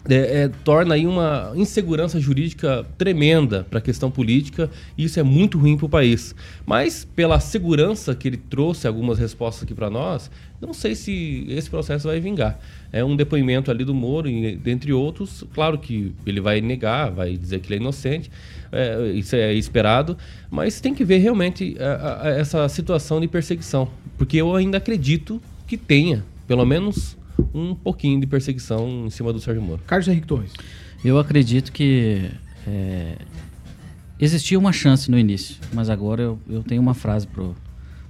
é, 0.09 0.45
é, 0.45 0.49
torna 0.65 0.95
aí 0.95 1.07
uma 1.07 1.53
insegurança 1.55 2.19
jurídica 2.19 2.85
tremenda 2.97 3.67
para 3.69 3.79
a 3.79 3.83
questão 3.83 4.11
política 4.11 4.71
e 4.97 5.05
isso 5.05 5.21
é 5.21 5.23
muito 5.23 5.59
ruim 5.59 5.77
para 5.77 5.87
o 5.87 5.91
país. 5.91 6.35
Mas 6.65 7.05
pela 7.05 7.39
segurança 7.41 8.15
que 8.15 8.27
ele 8.27 8.39
trouxe 8.39 8.89
algumas 8.89 9.19
respostas 9.19 9.65
aqui 9.65 9.75
para 9.75 9.91
nós, 9.91 10.31
não 10.61 10.73
sei 10.73 10.95
se 10.95 11.45
esse 11.49 11.69
processo 11.69 12.09
vai 12.09 12.21
vingar. 12.21 12.59
É 12.93 13.03
um 13.03 13.17
depoimento 13.17 13.71
ali 13.71 13.85
do 13.85 13.95
Moro, 13.95 14.29
e, 14.29 14.55
dentre 14.55 14.93
outros, 14.93 15.43
claro 15.55 15.79
que 15.79 16.13
ele 16.27 16.41
vai 16.41 16.61
negar, 16.61 17.11
vai 17.11 17.37
dizer 17.37 17.61
que 17.61 17.69
ele 17.69 17.77
é 17.77 17.79
inocente, 17.79 18.31
é, 18.71 19.11
isso 19.13 19.35
é 19.35 19.55
esperado, 19.55 20.17
mas 20.51 20.81
tem 20.81 20.95
que 20.95 21.05
ver 21.05 21.19
realmente 21.19 21.75
a, 21.79 21.83
é, 21.83 22.29
a, 22.29 22.41
essa 22.41 22.69
situação 22.69 23.21
de 23.21 23.29
perseguição, 23.29 23.89
porque 24.19 24.37
eu 24.37 24.55
ainda 24.55 24.77
acredito 24.77 25.41
que 25.67 25.77
tenha, 25.79 26.23
pelo 26.47 26.67
menos 26.67 27.17
um 27.55 27.75
pouquinho 27.75 28.21
de 28.21 28.27
perseguição 28.27 29.07
em 29.07 29.11
cima 29.11 29.33
do 29.33 29.41
Sérgio 29.41 29.63
Moro. 29.63 29.81
Carlos 29.87 30.07
Henrique 30.07 30.27
Torres. 30.27 30.53
Eu 31.03 31.19
acredito 31.19 31.73
que 31.73 32.31
é, 32.67 33.17
existia 34.21 34.59
uma 34.59 34.73
chance 34.73 35.11
no 35.11 35.19
início, 35.19 35.57
mas 35.73 35.89
agora 35.89 36.23
eu, 36.23 36.39
eu 36.49 36.63
tenho 36.63 36.81
uma 36.81 36.95
frase 36.95 37.27
pro, 37.27 37.57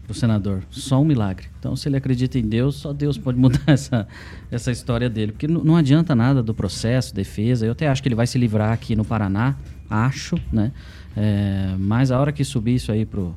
pro 0.05 0.15
senador: 0.15 0.63
só 0.71 1.01
um 1.01 1.05
milagre. 1.05 1.47
Então, 1.59 1.75
se 1.77 1.89
ele 1.89 1.97
acredita 1.97 2.39
em 2.39 2.47
Deus, 2.47 2.77
só 2.77 2.93
Deus 2.93 3.19
pode 3.19 3.39
mudar 3.39 3.63
essa, 3.67 4.07
essa 4.51 4.71
história 4.71 5.09
dele. 5.09 5.33
Porque 5.33 5.49
não 5.49 5.77
adianta 5.77 6.15
nada 6.15 6.43
do 6.43 6.55
processo, 6.55 7.15
defesa. 7.15 7.67
Eu 7.67 7.73
até 7.73 7.89
acho 7.89 8.03
que 8.03 8.09
ele 8.09 8.15
vai 8.15 8.27
se 8.27 8.39
livrar 8.39 8.73
aqui 8.73 8.95
no 8.97 9.05
Paraná, 9.05 9.57
acho, 9.89 10.37
né? 10.53 10.73
É, 11.17 11.75
mas 11.79 12.11
a 12.11 12.19
hora 12.19 12.33
que 12.33 12.45
subir 12.45 12.77
isso 12.77 12.91
aí 12.91 13.05
pro, 13.05 13.35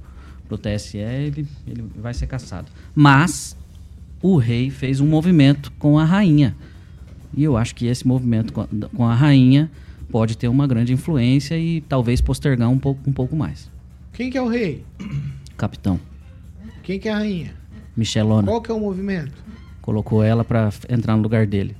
pro 0.48 0.58
TSE, 0.58 0.98
ele, 0.98 1.48
ele 1.68 1.86
vai 1.98 2.14
ser 2.14 2.28
caçado. 2.28 2.68
Mas 2.94 3.58
o 4.22 4.38
rei 4.38 4.70
fez 4.70 5.00
um 5.00 5.08
movimento 5.08 5.72
com 5.78 6.00
a 6.00 6.06
rainha. 6.06 6.56
E 7.36 7.44
eu 7.44 7.58
acho 7.58 7.76
que 7.76 7.86
esse 7.86 8.08
movimento 8.08 8.54
com 8.54 9.06
a, 9.06 9.14
rainha 9.14 9.70
pode 10.10 10.38
ter 10.38 10.48
uma 10.48 10.66
grande 10.66 10.94
influência 10.94 11.58
e 11.58 11.82
talvez 11.82 12.22
postergar 12.22 12.70
um 12.70 12.80
pouco, 12.80 13.10
um 13.10 13.14
pouco 13.14 13.36
mais. 13.36 13.70
Quem 14.14 14.30
que 14.30 14.38
é 14.38 14.42
o 14.42 14.48
rei? 14.48 14.86
Capitão. 15.58 16.00
Quem 16.86 17.00
que 17.00 17.10
é 17.10 17.12
a 17.12 17.18
rainha? 17.18 17.58
Michelona. 17.98 18.48
Qual 18.48 18.62
que 18.62 18.70
é 18.70 18.74
o 18.74 18.80
movimento? 18.80 19.34
Colocou 19.82 20.22
ela 20.22 20.44
para 20.44 20.70
entrar 20.88 21.16
no 21.16 21.24
lugar 21.24 21.48
dele. 21.48 21.76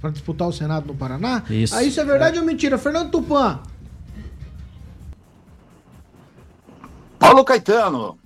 Para 0.00 0.10
disputar 0.10 0.48
o 0.48 0.52
Senado 0.52 0.88
no 0.88 0.94
Paraná? 0.94 1.44
Isso. 1.48 1.72
Ah, 1.72 1.84
isso 1.84 2.00
é 2.00 2.04
verdade 2.04 2.36
é. 2.36 2.40
ou 2.40 2.46
mentira? 2.46 2.76
Fernando 2.76 3.12
Tupan. 3.12 3.60
Paulo 7.16 7.44
Caetano. 7.44 8.18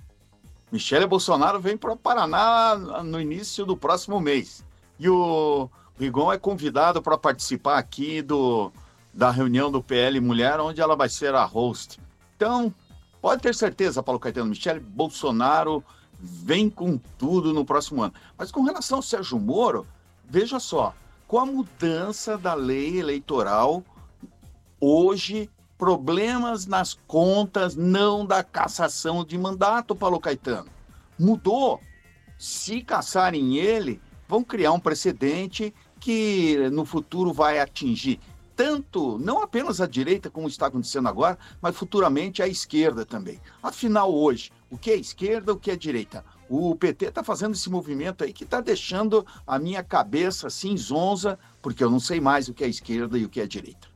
Michele 0.73 1.07
Bolsonaro 1.07 1.61
vem 1.61 1.77
para 1.77 1.93
o 1.93 1.97
Paraná 1.97 2.75
no 3.05 3.21
início 3.21 3.67
do 3.67 3.77
próximo 3.77 4.19
mês. 4.19 4.65
E 4.99 5.11
o 5.11 5.69
Rigon 6.01 6.33
é 6.33 6.39
convidado 6.39 7.03
para 7.03 7.19
participar 7.19 7.77
aqui 7.77 8.23
do, 8.23 8.73
da 9.13 9.31
reunião 9.31 9.71
do 9.71 9.83
PL 9.83 10.19
Mulher, 10.21 10.59
onde 10.59 10.81
ela 10.81 10.97
vai 10.97 11.11
ser 11.11 11.35
a 11.35 11.45
host. 11.45 12.01
Então, 12.35 12.73
pode 13.21 13.43
ter 13.43 13.55
certeza, 13.55 14.03
Paulo 14.03 14.19
Caetano, 14.19 14.47
Michele 14.47 14.81
Bolsonaro 14.81 15.85
vem 16.19 16.69
com 16.69 16.99
tudo 17.19 17.53
no 17.53 17.65
próximo 17.65 18.03
ano. 18.03 18.15
Mas 18.37 18.51
com 18.51 18.63
relação 18.63 18.99
ao 18.99 19.03
Sérgio 19.03 19.39
Moro, 19.39 19.87
veja 20.29 20.59
só, 20.59 20.95
com 21.27 21.39
a 21.39 21.47
mudança 21.47 22.37
da 22.37 22.55
lei 22.55 22.99
eleitoral, 22.99 23.85
hoje 24.81 25.51
problemas 25.77 26.67
nas 26.67 26.99
contas, 27.07 27.77
não 27.77 28.27
da 28.27 28.43
cassação 28.43 29.25
de 29.25 29.39
mandato, 29.39 29.95
Paulo 29.95 30.19
Caetano. 30.19 30.69
Mudou. 31.19 31.81
Se 32.37 32.83
caçarem 32.83 33.57
ele, 33.57 34.01
vão 34.29 34.45
criar 34.45 34.73
um 34.73 34.81
precedente 34.81 35.75
que 36.01 36.69
no 36.71 36.85
futuro 36.85 37.33
vai 37.33 37.59
atingir 37.59 38.21
tanto, 38.59 39.21
não 39.21 39.41
apenas 39.41 39.81
a 39.81 39.87
direita, 39.87 40.29
como 40.29 40.49
está 40.49 40.67
acontecendo 40.67 41.09
agora, 41.09 41.39
mas 41.63 41.77
futuramente 41.77 42.43
a 42.43 42.49
esquerda 42.49 43.07
também. 43.07 43.41
Afinal, 43.63 44.13
hoje, 44.13 44.51
o 44.69 44.77
que 44.77 44.91
é 44.91 44.97
esquerda, 44.97 45.53
o 45.53 45.57
que 45.57 45.71
é 45.71 45.77
direita? 45.77 46.25
O 46.51 46.75
PT 46.75 47.07
está 47.07 47.23
fazendo 47.23 47.55
esse 47.55 47.71
movimento 47.71 48.25
aí 48.25 48.33
que 48.33 48.43
está 48.43 48.61
deixando 48.61 49.25
a 49.47 49.61
minha 49.61 49.85
cabeça 49.85 50.49
assim 50.49 50.77
zonza, 50.77 51.39
porque 51.63 51.85
eu 51.85 51.89
não 51.89 52.01
sei 52.01 52.21
mais 52.21 52.49
o 52.49 52.53
que 52.53 52.65
é 52.65 52.69
esquerda 52.69 53.17
e 53.17 53.25
o 53.25 53.29
que 53.29 53.41
é 53.41 53.47
direita. 53.47 53.87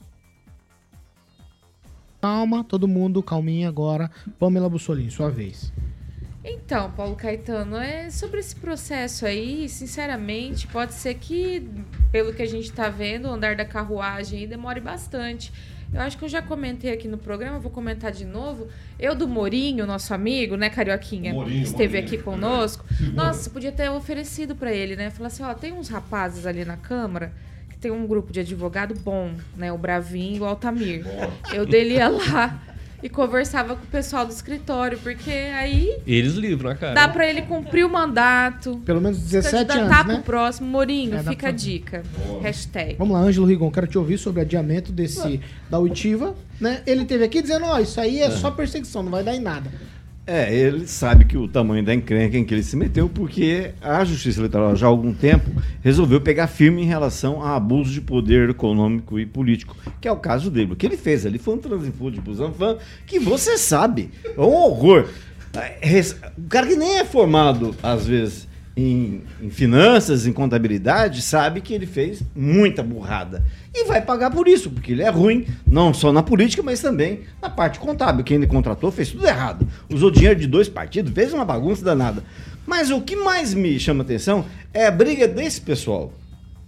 Calma, 2.20 2.62
todo 2.62 2.86
mundo, 2.86 3.20
calminha 3.20 3.68
agora. 3.68 4.08
Pamela 4.38 4.70
Bussolini, 4.70 5.10
sua 5.10 5.28
vez. 5.28 5.72
Então, 6.44 6.90
Paulo 6.90 7.14
Caetano, 7.14 7.76
é 7.76 8.10
sobre 8.10 8.40
esse 8.40 8.56
processo 8.56 9.24
aí, 9.24 9.68
sinceramente, 9.68 10.66
pode 10.66 10.94
ser 10.94 11.14
que, 11.14 11.68
pelo 12.10 12.34
que 12.34 12.42
a 12.42 12.46
gente 12.46 12.64
está 12.64 12.88
vendo, 12.88 13.28
o 13.28 13.32
andar 13.32 13.54
da 13.54 13.64
carruagem 13.64 14.40
aí 14.40 14.46
demore 14.46 14.80
bastante. 14.80 15.52
Eu 15.94 16.00
acho 16.00 16.18
que 16.18 16.24
eu 16.24 16.28
já 16.28 16.40
comentei 16.40 16.90
aqui 16.90 17.06
no 17.06 17.18
programa, 17.18 17.58
vou 17.58 17.70
comentar 17.70 18.10
de 18.10 18.24
novo. 18.24 18.66
Eu 18.98 19.14
do 19.14 19.28
Morinho, 19.28 19.86
nosso 19.86 20.12
amigo, 20.14 20.56
né, 20.56 20.70
Carioquinha, 20.70 21.34
Morinho, 21.34 21.62
esteve 21.62 22.00
Morinho. 22.00 22.14
aqui 22.14 22.18
conosco. 22.24 22.84
É. 23.00 23.10
Nossa, 23.10 23.50
podia 23.50 23.70
ter 23.70 23.90
oferecido 23.90 24.56
para 24.56 24.72
ele, 24.72 24.96
né? 24.96 25.10
Falar 25.10 25.26
assim, 25.28 25.42
ó, 25.42 25.52
tem 25.54 25.72
uns 25.72 25.88
rapazes 25.88 26.46
ali 26.46 26.64
na 26.64 26.76
Câmara 26.76 27.32
tem 27.82 27.90
um 27.90 28.06
grupo 28.06 28.32
de 28.32 28.38
advogado 28.38 28.94
bom, 28.94 29.32
né? 29.56 29.72
O 29.72 29.76
Bravinho 29.76 30.36
e 30.36 30.40
o 30.40 30.44
Altamir. 30.44 31.04
Eu 31.52 31.66
dele 31.66 31.94
ia 31.94 32.08
lá 32.08 32.62
e 33.02 33.08
conversava 33.08 33.74
com 33.76 33.82
o 33.84 33.86
pessoal 33.88 34.24
do 34.24 34.32
escritório, 34.32 34.98
porque 34.98 35.30
aí 35.30 35.98
Eles 36.06 36.34
livram 36.34 36.70
a 36.70 36.74
cara. 36.74 36.94
dá 36.94 37.08
pra 37.08 37.28
ele 37.28 37.42
cumprir 37.42 37.84
o 37.84 37.90
mandato. 37.90 38.80
Pelo 38.84 39.00
menos 39.00 39.18
17 39.18 39.66
candidatar 39.66 40.00
anos, 40.00 40.06
né? 40.06 40.14
pro 40.14 40.22
próximo. 40.24 40.68
Morinho, 40.68 41.14
É, 41.16 41.18
fica 41.22 41.32
a 41.32 41.36
pra- 41.36 41.50
dica. 41.50 42.02
Hashtag. 42.42 42.96
Vamos 42.98 43.14
lá, 43.14 43.20
Ângelo 43.22 43.46
Rigon, 43.46 43.70
quero 43.70 43.86
te 43.86 43.98
ouvir 43.98 44.18
sobre 44.18 44.40
o 44.40 44.42
adiamento 44.42 44.92
desse 44.92 45.40
da 45.68 45.78
oitiva, 45.78 46.34
né? 46.60 46.82
Ele 46.86 47.04
teve 47.04 47.24
aqui 47.24 47.42
dizendo, 47.42 47.64
ó, 47.66 47.78
isso 47.80 48.00
aí 48.00 48.20
é, 48.20 48.30
só 48.30 48.50
perseguição, 48.50 49.02
não 49.02 49.10
vai 49.10 49.22
dar 49.24 49.34
em 49.34 49.40
nada. 49.40 49.70
É, 50.24 50.54
ele 50.54 50.86
sabe 50.86 51.24
que 51.24 51.36
o 51.36 51.48
tamanho 51.48 51.84
da 51.84 51.92
encrenca 51.92 52.38
em 52.38 52.44
que 52.44 52.54
ele 52.54 52.62
se 52.62 52.76
meteu, 52.76 53.08
porque 53.08 53.72
a 53.80 54.04
Justiça 54.04 54.38
Eleitoral 54.38 54.76
já 54.76 54.86
há 54.86 54.88
algum 54.88 55.12
tempo 55.12 55.50
resolveu 55.82 56.20
pegar 56.20 56.46
firme 56.46 56.82
em 56.82 56.86
relação 56.86 57.42
a 57.42 57.56
abuso 57.56 57.92
de 57.92 58.00
poder 58.00 58.48
econômico 58.48 59.18
e 59.18 59.26
político, 59.26 59.76
que 60.00 60.06
é 60.06 60.12
o 60.12 60.16
caso 60.16 60.48
dele. 60.48 60.74
O 60.74 60.76
que 60.76 60.86
ele 60.86 60.96
fez 60.96 61.26
ali 61.26 61.38
foi 61.38 61.54
um 61.54 61.58
transifude 61.58 62.20
pro 62.20 62.34
Zanfan, 62.34 62.76
que 63.04 63.18
você 63.18 63.58
sabe, 63.58 64.10
é 64.24 64.40
um 64.40 64.54
horror. 64.54 65.08
É, 65.54 66.00
O 66.38 66.48
cara 66.48 66.68
que 66.68 66.76
nem 66.76 66.98
é 66.98 67.04
formado, 67.04 67.74
às 67.82 68.06
vezes, 68.06 68.46
em, 68.76 69.22
em 69.40 69.50
finanças, 69.50 70.24
em 70.24 70.32
contabilidade, 70.32 71.20
sabe 71.20 71.60
que 71.60 71.74
ele 71.74 71.86
fez 71.86 72.22
muita 72.34 72.82
burrada. 72.82 73.44
E 73.74 73.84
vai 73.84 74.02
pagar 74.02 74.30
por 74.30 74.46
isso, 74.46 74.70
porque 74.70 74.92
ele 74.92 75.02
é 75.02 75.08
ruim, 75.08 75.46
não 75.66 75.94
só 75.94 76.12
na 76.12 76.22
política, 76.22 76.62
mas 76.62 76.80
também 76.80 77.20
na 77.40 77.48
parte 77.48 77.78
contábil. 77.78 78.24
Quem 78.24 78.36
ele 78.36 78.46
contratou 78.46 78.92
fez 78.92 79.10
tudo 79.10 79.26
errado. 79.26 79.66
Usou 79.90 80.10
dinheiro 80.10 80.38
de 80.38 80.46
dois 80.46 80.68
partidos, 80.68 81.12
fez 81.12 81.32
uma 81.32 81.44
bagunça 81.44 81.82
danada. 81.82 82.22
Mas 82.66 82.90
o 82.90 83.00
que 83.00 83.16
mais 83.16 83.54
me 83.54 83.78
chama 83.80 84.02
atenção 84.02 84.44
é 84.74 84.86
a 84.86 84.90
briga 84.90 85.26
desse 85.26 85.60
pessoal. 85.60 86.12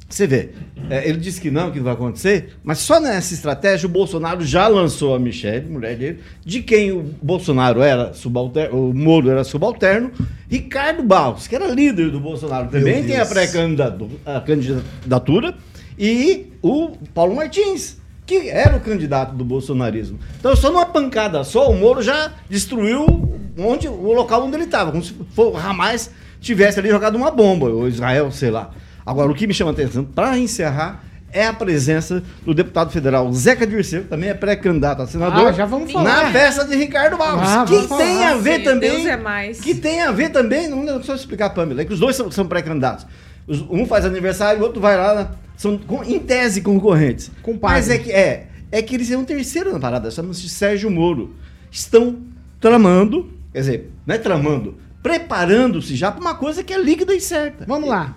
Você 0.09 0.27
vê, 0.27 0.51
é, 0.91 1.09
ele 1.09 1.19
disse 1.19 1.41
que 1.41 1.51
não, 1.51 1.71
que 1.71 1.79
não 1.79 1.85
vai 1.85 1.95
acontecer, 1.95 2.57
mas 2.63 2.79
só 2.79 3.01
nessa 3.01 3.35
estratégia 3.35 3.87
o 3.87 3.91
Bolsonaro 3.91 4.45
já 4.45 4.69
lançou 4.69 5.15
a 5.15 5.19
Michelle, 5.19 5.69
mulher 5.69 5.97
dele, 5.97 6.21
de 6.45 6.63
quem 6.63 6.93
o 6.93 7.03
Bolsonaro 7.23 7.81
era 7.81 8.13
subalterno, 8.13 8.91
o 8.91 8.95
Moro 8.95 9.31
era 9.31 9.43
subalterno, 9.43 10.13
Ricardo 10.49 11.03
Barros, 11.03 11.49
que 11.49 11.57
era 11.57 11.67
líder 11.67 12.11
do 12.11 12.21
Bolsonaro, 12.21 12.69
também 12.69 13.03
tem 13.03 13.17
a 13.17 13.27
pré-candidatura, 13.27 15.55
e 15.99 16.47
o 16.67 16.93
Paulo 17.13 17.37
Martins, 17.37 17.99
que 18.27 18.49
era 18.49 18.77
o 18.77 18.81
candidato 18.81 19.35
do 19.35 19.45
bolsonarismo. 19.45 20.19
Então, 20.41 20.57
só 20.57 20.71
numa 20.71 20.87
pancada 20.87 21.45
só, 21.45 21.71
o 21.71 21.75
Moro 21.77 22.01
já 22.03 22.33
destruiu 22.49 23.39
onde, 23.59 23.87
o 23.87 24.13
local 24.15 24.45
onde 24.45 24.57
ele 24.57 24.65
estava, 24.65 24.91
como 24.91 25.03
se 25.05 25.15
for, 25.35 25.53
o 25.53 25.57
Hamas 25.59 26.11
tivesse 26.41 26.79
ali 26.81 26.89
jogado 26.89 27.17
uma 27.17 27.31
bomba, 27.31 27.67
ou 27.69 27.87
Israel, 27.87 28.31
sei 28.33 28.51
lá. 28.51 28.71
Agora, 29.05 29.31
o 29.31 29.35
que 29.35 29.47
me 29.47 29.53
chama 29.53 29.73
a 29.73 29.75
atenção, 29.75 30.05
para 30.05 30.39
encerrar, 30.39 31.05
é 31.31 31.47
a 31.47 31.53
presença 31.53 32.23
do 32.47 32.55
deputado 32.55 32.91
federal 32.93 33.31
Zeca 33.33 33.67
Dirceu, 33.67 34.03
que 34.05 34.09
também 34.09 34.31
é 34.31 34.35
pré-candidato 34.35 35.03
a 35.03 35.07
senador, 35.07 35.49
Ah, 35.49 35.53
já 35.53 35.67
vamos 35.67 35.93
falar. 35.93 36.25
na 36.25 36.31
festa 36.31 36.65
de 36.65 36.77
Ricardo 36.77 37.19
Barros, 37.19 37.43
Ah, 37.47 37.65
que 37.67 37.75
vamos 37.75 37.89
falar. 37.89 38.03
tem 38.05 38.25
a 38.25 38.35
ver 38.37 38.59
Sim, 38.59 38.65
também... 38.65 38.91
Deus 38.91 39.07
é 39.07 39.17
mais. 39.19 39.61
Que 39.61 39.75
tem 39.75 40.01
a 40.01 40.11
ver 40.13 40.31
também, 40.31 40.69
não 40.69 40.83
não 40.83 40.95
precisa 40.95 41.17
explicar, 41.17 41.51
Pamela, 41.51 41.83
é 41.83 41.85
que 41.85 41.93
os 41.93 42.01
dois 42.01 42.17
são, 42.17 42.31
são 42.31 42.47
pré-candidatos. 42.47 43.05
Os- 43.47 43.61
Um 43.69 43.85
faz 43.85 44.07
aniversário, 44.07 44.61
o 44.61 44.65
outro 44.65 44.81
vai 44.81 44.97
lá, 44.97 45.15
na- 45.15 45.31
são 45.57 45.81
em 46.07 46.19
tese 46.19 46.61
concorrentes. 46.61 47.31
Compadre. 47.43 47.77
Mas 47.77 47.91
é 47.91 47.99
que 47.99 48.11
é, 48.11 48.49
é 48.71 48.83
que 48.83 48.95
eles 48.95 49.09
são 49.09 49.21
um 49.21 49.25
terceiro 49.25 49.73
na 49.73 49.81
parada, 49.81 50.11
chama-se 50.11 50.49
Sérgio 50.49 50.91
Moro. 50.91 51.35
Estão 51.71 52.19
tramando, 52.61 53.33
quer 53.53 53.61
dizer, 53.61 53.91
não 54.07 54.15
é 54.15 54.19
tramando, 54.19 54.77
preparando-se 55.03 55.95
já 55.97 56.11
para 56.11 56.21
uma 56.21 56.35
coisa 56.35 56.63
que 56.65 56.73
é 56.73 56.81
líquida 56.81 57.15
e 57.15 57.21
certa. 57.21 57.65
Vamos 57.67 57.89
lá. 57.89 58.15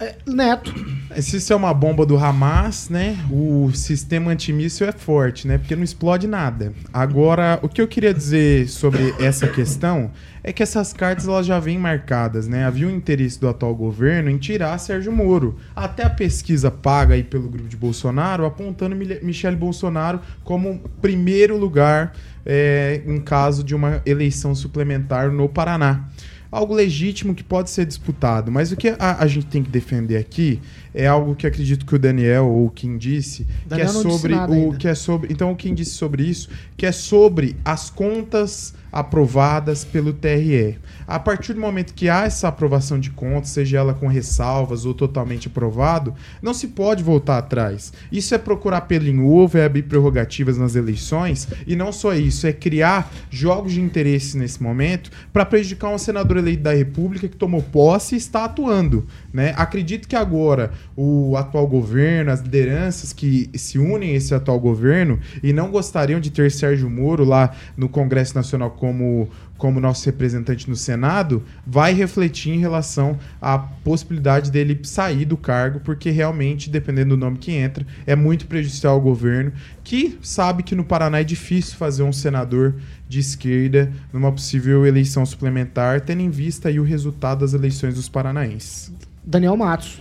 É, 0.00 0.14
Neto. 0.26 0.72
Se 1.20 1.36
isso 1.36 1.52
é 1.52 1.56
uma 1.56 1.74
bomba 1.74 2.06
do 2.06 2.16
Hamas, 2.16 2.88
né? 2.88 3.18
O 3.30 3.70
sistema 3.74 4.30
antimíssil 4.30 4.86
é 4.86 4.92
forte, 4.92 5.46
né? 5.46 5.58
Porque 5.58 5.76
não 5.76 5.84
explode 5.84 6.26
nada. 6.26 6.72
Agora, 6.90 7.58
o 7.60 7.68
que 7.68 7.82
eu 7.82 7.86
queria 7.86 8.14
dizer 8.14 8.66
sobre 8.68 9.14
essa 9.20 9.46
questão 9.46 10.10
é 10.42 10.54
que 10.54 10.62
essas 10.62 10.94
cartas 10.94 11.28
elas 11.28 11.44
já 11.44 11.60
vêm 11.60 11.76
marcadas, 11.76 12.48
né? 12.48 12.64
Havia 12.64 12.86
um 12.88 12.90
interesse 12.90 13.38
do 13.38 13.46
atual 13.46 13.74
governo 13.74 14.30
em 14.30 14.38
tirar 14.38 14.78
Sérgio 14.78 15.12
Moro. 15.12 15.58
Até 15.76 16.04
a 16.04 16.10
pesquisa 16.10 16.70
paga 16.70 17.12
aí 17.12 17.22
pelo 17.22 17.50
grupo 17.50 17.68
de 17.68 17.76
Bolsonaro 17.76 18.46
apontando 18.46 18.96
Michele 18.96 19.56
Bolsonaro 19.56 20.18
como 20.42 20.80
primeiro 21.02 21.58
lugar 21.58 22.14
é, 22.46 23.02
em 23.04 23.20
caso 23.20 23.62
de 23.62 23.74
uma 23.74 24.00
eleição 24.06 24.54
suplementar 24.54 25.30
no 25.30 25.46
Paraná 25.46 26.08
algo 26.50 26.74
legítimo 26.74 27.34
que 27.34 27.44
pode 27.44 27.70
ser 27.70 27.86
disputado. 27.86 28.50
Mas 28.50 28.72
o 28.72 28.76
que 28.76 28.88
a, 28.98 29.22
a 29.22 29.26
gente 29.26 29.46
tem 29.46 29.62
que 29.62 29.70
defender 29.70 30.16
aqui 30.16 30.60
é 30.92 31.06
algo 31.06 31.34
que 31.34 31.46
acredito 31.46 31.86
que 31.86 31.94
o 31.94 31.98
Daniel 31.98 32.46
ou 32.46 32.68
Kim 32.70 32.98
disse, 32.98 33.46
Daniel 33.66 33.88
que 33.88 33.96
é 33.98 34.02
sobre 34.02 34.34
o 34.34 34.40
ainda. 34.40 34.76
que 34.76 34.88
é 34.88 34.94
sobre. 34.94 35.32
Então 35.32 35.52
o 35.52 35.56
Kim 35.56 35.74
disse 35.74 35.92
sobre 35.92 36.24
isso, 36.24 36.48
que 36.76 36.84
é 36.86 36.92
sobre 36.92 37.56
as 37.64 37.90
contas 37.90 38.74
aprovadas 38.92 39.84
pelo 39.84 40.12
TRE. 40.12 40.78
A 41.10 41.18
partir 41.18 41.54
do 41.54 41.60
momento 41.60 41.92
que 41.92 42.08
há 42.08 42.22
essa 42.22 42.46
aprovação 42.46 42.96
de 43.00 43.10
contas, 43.10 43.50
seja 43.50 43.78
ela 43.78 43.92
com 43.92 44.06
ressalvas 44.06 44.84
ou 44.84 44.94
totalmente 44.94 45.48
aprovado, 45.48 46.14
não 46.40 46.54
se 46.54 46.68
pode 46.68 47.02
voltar 47.02 47.36
atrás. 47.36 47.92
Isso 48.12 48.32
é 48.32 48.38
procurar 48.38 48.82
pelo 48.82 49.08
em 49.08 49.20
ovo, 49.20 49.58
é 49.58 49.64
abrir 49.64 49.82
prerrogativas 49.82 50.56
nas 50.56 50.76
eleições, 50.76 51.48
e 51.66 51.74
não 51.74 51.90
só 51.90 52.14
isso, 52.14 52.46
é 52.46 52.52
criar 52.52 53.12
jogos 53.28 53.72
de 53.72 53.80
interesse 53.80 54.38
nesse 54.38 54.62
momento 54.62 55.10
para 55.32 55.44
prejudicar 55.44 55.88
um 55.88 55.98
senador 55.98 56.36
eleito 56.36 56.62
da 56.62 56.72
República 56.72 57.26
que 57.26 57.36
tomou 57.36 57.60
posse 57.60 58.14
e 58.14 58.18
está 58.18 58.44
atuando. 58.44 59.04
Né? 59.32 59.52
Acredito 59.56 60.06
que 60.06 60.14
agora 60.14 60.70
o 60.96 61.36
atual 61.36 61.66
governo, 61.66 62.30
as 62.30 62.40
lideranças 62.40 63.12
que 63.12 63.50
se 63.54 63.80
unem 63.80 64.10
a 64.12 64.14
esse 64.14 64.32
atual 64.32 64.60
governo 64.60 65.18
e 65.42 65.52
não 65.52 65.72
gostariam 65.72 66.20
de 66.20 66.30
ter 66.30 66.52
Sérgio 66.52 66.88
Moro 66.88 67.24
lá 67.24 67.50
no 67.76 67.88
Congresso 67.88 68.36
Nacional 68.36 68.70
como, 68.70 69.28
como 69.60 69.78
nosso 69.78 70.06
representante 70.06 70.68
no 70.70 70.74
Senado, 70.74 71.44
vai 71.66 71.92
refletir 71.92 72.50
em 72.50 72.58
relação 72.58 73.18
à 73.40 73.58
possibilidade 73.58 74.50
dele 74.50 74.80
sair 74.82 75.26
do 75.26 75.36
cargo, 75.36 75.80
porque 75.80 76.10
realmente, 76.10 76.70
dependendo 76.70 77.10
do 77.10 77.20
nome 77.20 77.36
que 77.36 77.52
entra, 77.52 77.86
é 78.06 78.16
muito 78.16 78.46
prejudicial 78.46 78.94
ao 78.94 79.00
governo, 79.02 79.52
que 79.84 80.18
sabe 80.22 80.62
que 80.62 80.74
no 80.74 80.82
Paraná 80.82 81.20
é 81.20 81.24
difícil 81.24 81.76
fazer 81.76 82.02
um 82.02 82.12
senador 82.12 82.74
de 83.06 83.20
esquerda 83.20 83.92
numa 84.10 84.32
possível 84.32 84.86
eleição 84.86 85.26
suplementar, 85.26 86.00
tendo 86.00 86.22
em 86.22 86.30
vista 86.30 86.70
aí 86.70 86.80
o 86.80 86.84
resultado 86.84 87.40
das 87.40 87.52
eleições 87.52 87.96
dos 87.96 88.08
paranaenses. 88.08 88.90
Daniel 89.22 89.58
Matos. 89.58 90.00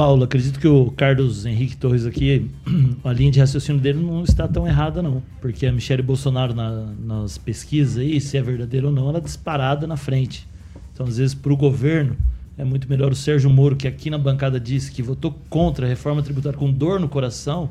Paulo, 0.00 0.24
acredito 0.24 0.58
que 0.58 0.66
o 0.66 0.90
Carlos 0.92 1.44
Henrique 1.44 1.76
Torres 1.76 2.06
aqui, 2.06 2.50
a 3.04 3.12
linha 3.12 3.30
de 3.30 3.38
raciocínio 3.38 3.78
dele 3.78 4.02
não 4.02 4.24
está 4.24 4.48
tão 4.48 4.66
errada, 4.66 5.02
não. 5.02 5.22
Porque 5.42 5.66
a 5.66 5.72
Michelle 5.72 6.02
Bolsonaro, 6.02 6.54
na- 6.54 6.86
nas 7.04 7.36
pesquisas 7.36 7.98
aí, 7.98 8.18
se 8.18 8.38
é 8.38 8.40
verdadeiro 8.40 8.86
ou 8.86 8.92
não, 8.94 9.10
ela 9.10 9.18
é 9.18 9.20
disparada 9.20 9.86
na 9.86 9.98
frente. 9.98 10.48
Então, 10.94 11.06
às 11.06 11.18
vezes, 11.18 11.34
para 11.34 11.52
o 11.52 11.56
governo, 11.56 12.16
é 12.56 12.64
muito 12.64 12.88
melhor 12.88 13.12
o 13.12 13.14
Sérgio 13.14 13.50
Moro, 13.50 13.76
que 13.76 13.86
aqui 13.86 14.08
na 14.08 14.16
bancada 14.16 14.58
disse 14.58 14.90
que 14.90 15.02
votou 15.02 15.38
contra 15.50 15.84
a 15.84 15.88
reforma 15.90 16.22
tributária 16.22 16.58
com 16.58 16.72
dor 16.72 16.98
no 16.98 17.06
coração. 17.06 17.68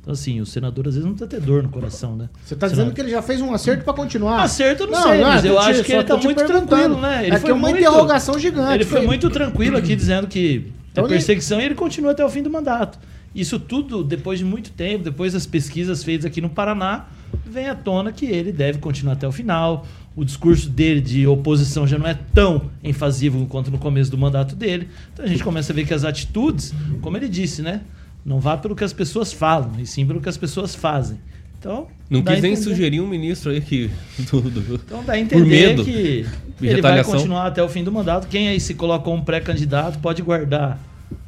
Então, 0.00 0.12
assim, 0.12 0.40
o 0.40 0.46
senador 0.46 0.88
às 0.88 0.94
vezes 0.94 1.06
não 1.06 1.14
precisa 1.14 1.30
ter 1.38 1.46
dor 1.46 1.62
no 1.62 1.68
coração, 1.68 2.16
né? 2.16 2.28
Você 2.44 2.56
tá 2.56 2.66
dizendo 2.66 2.90
que 2.92 3.00
ele 3.00 3.10
já 3.10 3.22
fez 3.22 3.40
um 3.40 3.54
acerto 3.54 3.84
pra 3.84 3.92
continuar? 3.94 4.42
Acerto 4.42 4.82
eu 4.82 4.90
não, 4.90 5.02
sei, 5.04 5.20
mas 5.20 5.44
eu 5.44 5.56
acho 5.56 5.84
que 5.84 5.92
ele 5.92 6.02
tá 6.02 6.16
muito 6.16 6.44
tranquilo, 6.44 7.00
né? 7.00 7.28
é 7.28 7.38
que 7.38 7.48
é 7.48 7.52
uma 7.52 7.68
muito- 7.68 7.78
interrogação 7.78 8.36
gigante. 8.40 8.74
Ele 8.74 8.84
foi 8.84 9.06
muito 9.06 9.30
tranquilo 9.30 9.76
aqui, 9.76 9.94
dizendo 9.94 10.26
que 10.26 10.72
Então 10.92 11.04
é 11.04 11.06
ele- 11.06 11.14
perseguição 11.14 11.60
e 11.60 11.64
ele 11.64 11.74
continua 11.74 12.12
até 12.12 12.24
o 12.24 12.28
fim 12.28 12.42
do 12.42 12.50
mandato. 12.50 12.98
Isso 13.34 13.60
tudo, 13.60 14.02
depois 14.02 14.38
de 14.40 14.44
muito 14.44 14.70
tempo, 14.72 15.04
depois 15.04 15.32
das 15.34 15.46
pesquisas 15.46 16.02
feitas 16.02 16.24
aqui 16.26 16.40
no 16.40 16.50
Paraná, 16.50 17.06
vem 17.46 17.68
à 17.68 17.74
tona 17.76 18.10
que 18.10 18.26
ele 18.26 18.50
deve 18.50 18.78
continuar 18.78 19.12
até 19.12 19.26
o 19.28 19.30
final. 19.30 19.86
O 20.16 20.24
discurso 20.24 20.68
dele 20.68 21.00
de 21.00 21.24
oposição 21.28 21.86
já 21.86 21.96
não 21.96 22.06
é 22.08 22.18
tão 22.34 22.68
enfasivo 22.82 23.46
quanto 23.46 23.70
no 23.70 23.78
começo 23.78 24.10
do 24.10 24.18
mandato 24.18 24.56
dele. 24.56 24.88
Então 25.12 25.24
a 25.24 25.28
gente 25.28 25.44
começa 25.44 25.72
a 25.72 25.76
ver 25.76 25.86
que 25.86 25.94
as 25.94 26.04
atitudes, 26.04 26.74
como 27.00 27.16
ele 27.16 27.28
disse, 27.28 27.62
né? 27.62 27.82
Não 28.26 28.40
vá 28.40 28.56
pelo 28.56 28.74
que 28.74 28.82
as 28.82 28.92
pessoas 28.92 29.32
falam, 29.32 29.72
e 29.78 29.86
sim 29.86 30.04
pelo 30.04 30.20
que 30.20 30.28
as 30.28 30.36
pessoas 30.36 30.74
fazem. 30.74 31.18
Então, 31.58 31.86
Não 32.08 32.22
quis 32.22 32.40
nem 32.42 32.52
entender- 32.52 32.56
sugerir 32.70 33.00
um 33.00 33.06
ministro 33.06 33.52
aí 33.52 33.60
que. 33.60 33.90
Do, 34.30 34.40
do- 34.40 34.74
então 34.74 35.04
dá 35.04 35.12
a 35.12 35.16
por 35.16 35.22
entender 35.22 35.44
medo 35.68 35.84
que 35.84 36.26
ele 36.68 36.82
vai 36.82 36.92
retaliação. 36.92 37.14
continuar 37.14 37.46
até 37.46 37.62
o 37.62 37.68
fim 37.68 37.84
do 37.84 37.92
mandato. 37.92 38.26
Quem 38.28 38.48
aí 38.48 38.60
se 38.60 38.74
coloca 38.74 39.04
como 39.04 39.24
pré-candidato 39.24 39.98
pode 39.98 40.22
guardar 40.22 40.78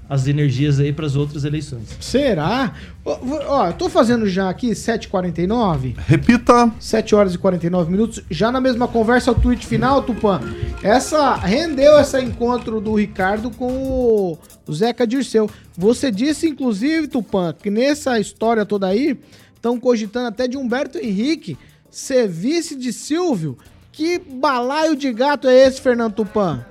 as 0.09 0.27
energias 0.27 0.79
aí 0.79 0.93
para 0.93 1.07
as 1.07 1.17
outras 1.17 1.43
eleições. 1.45 1.97
Será? 1.99 2.75
Ó, 3.03 3.19
Ó, 3.49 3.67
eu 3.69 3.73
tô 3.73 3.89
fazendo 3.89 4.29
já 4.29 4.51
aqui 4.51 4.73
7h49. 4.73 5.95
Repita. 6.07 6.71
7 6.79 7.15
horas 7.15 7.35
e 7.35 7.39
49 7.39 7.91
minutos. 7.91 8.23
Já 8.31 8.53
na 8.53 8.61
mesma 8.61 8.87
conversa, 8.87 9.33
o 9.33 9.35
tweet 9.35 9.67
final, 9.67 10.03
Tupã. 10.03 10.39
Essa 10.83 11.35
rendeu 11.37 11.99
esse 11.99 12.21
encontro 12.21 12.79
do 12.79 12.95
Ricardo 12.95 13.51
com 13.51 14.37
o 14.67 14.73
Zeca 14.73 15.07
Dirceu. 15.07 15.49
Você 15.79 16.11
disse, 16.11 16.47
inclusive, 16.47 17.09
Tupã, 17.09 17.55
que 17.55 17.71
nessa 17.71 18.21
história 18.21 18.67
toda 18.67 18.89
aí, 18.89 19.19
estão 19.55 19.81
cogitando 19.81 20.29
até 20.29 20.47
de 20.47 20.59
Humberto 20.59 20.99
Henrique 20.99 21.57
ser 21.91 22.29
vice 22.29 22.77
de 22.77 22.93
Silvio. 22.93 23.57
Que 23.93 24.19
balaio 24.19 24.97
de 24.97 25.13
gato 25.13 25.47
é 25.47 25.55
esse, 25.55 25.81
Fernando 25.81 26.15
Tupã? 26.15 26.65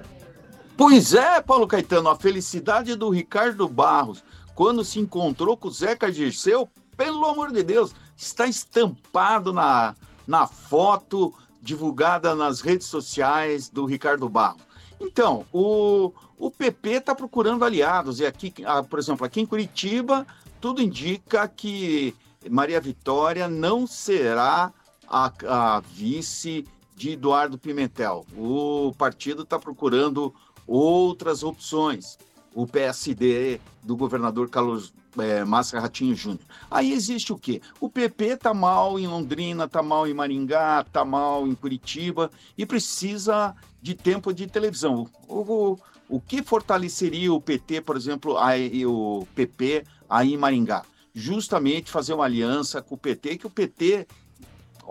Pois 0.75 1.13
é, 1.13 1.39
Paulo 1.39 1.67
Caetano, 1.67 2.09
a 2.09 2.15
felicidade 2.15 2.95
do 2.95 3.09
Ricardo 3.09 3.67
Barros 3.67 4.23
quando 4.55 4.83
se 4.83 4.99
encontrou 4.99 5.55
com 5.55 5.67
o 5.67 5.71
Zeca 5.71 6.11
Dirceu, 6.11 6.67
pelo 6.97 7.25
amor 7.25 7.51
de 7.51 7.63
Deus, 7.63 7.93
está 8.17 8.45
estampado 8.47 9.53
na, 9.53 9.95
na 10.27 10.45
foto 10.45 11.33
divulgada 11.61 12.35
nas 12.35 12.61
redes 12.61 12.87
sociais 12.87 13.69
do 13.69 13.85
Ricardo 13.85 14.27
Barro. 14.27 14.59
Então, 14.99 15.45
o, 15.51 16.11
o 16.37 16.51
PP 16.51 16.89
está 16.89 17.15
procurando 17.15 17.65
aliados. 17.65 18.19
E 18.19 18.25
aqui, 18.25 18.53
ah, 18.65 18.83
por 18.83 18.99
exemplo, 18.99 19.25
aqui 19.25 19.41
em 19.41 19.45
Curitiba, 19.45 20.25
tudo 20.59 20.81
indica 20.81 21.47
que 21.47 22.15
Maria 22.49 22.79
Vitória 22.79 23.47
não 23.47 23.87
será 23.87 24.71
a, 25.07 25.31
a 25.47 25.79
vice 25.79 26.65
de 27.01 27.13
Eduardo 27.13 27.57
Pimentel. 27.57 28.27
O 28.37 28.93
partido 28.95 29.41
está 29.41 29.57
procurando 29.57 30.31
outras 30.67 31.41
opções. 31.41 32.19
O 32.53 32.67
PSD 32.67 33.59
do 33.81 33.97
governador 33.97 34.47
Carlos 34.49 34.93
é, 35.17 35.43
Massa 35.43 35.79
Ratinho 35.79 36.15
Júnior. 36.15 36.41
Aí 36.69 36.91
existe 36.91 37.33
o 37.33 37.37
quê? 37.37 37.59
O 37.79 37.89
PP 37.89 38.37
tá 38.37 38.53
mal 38.53 38.99
em 38.99 39.07
Londrina, 39.07 39.67
tá 39.67 39.81
mal 39.81 40.07
em 40.07 40.13
Maringá, 40.13 40.85
tá 40.91 41.03
mal 41.03 41.47
em 41.47 41.55
Curitiba 41.55 42.29
e 42.55 42.67
precisa 42.67 43.55
de 43.81 43.95
tempo 43.95 44.31
de 44.31 44.45
televisão. 44.45 45.09
O, 45.27 45.39
o, 45.39 45.79
o 46.07 46.21
que 46.21 46.43
fortaleceria 46.43 47.33
o 47.33 47.41
PT, 47.41 47.81
por 47.81 47.97
exemplo, 47.97 48.37
aí, 48.37 48.85
o 48.85 49.25
PP 49.33 49.85
aí 50.07 50.35
em 50.35 50.37
Maringá? 50.37 50.83
Justamente 51.15 51.89
fazer 51.89 52.13
uma 52.13 52.25
aliança 52.25 52.79
com 52.79 52.93
o 52.93 52.97
PT, 52.97 53.37
que 53.37 53.47
o 53.47 53.49
PT, 53.49 54.07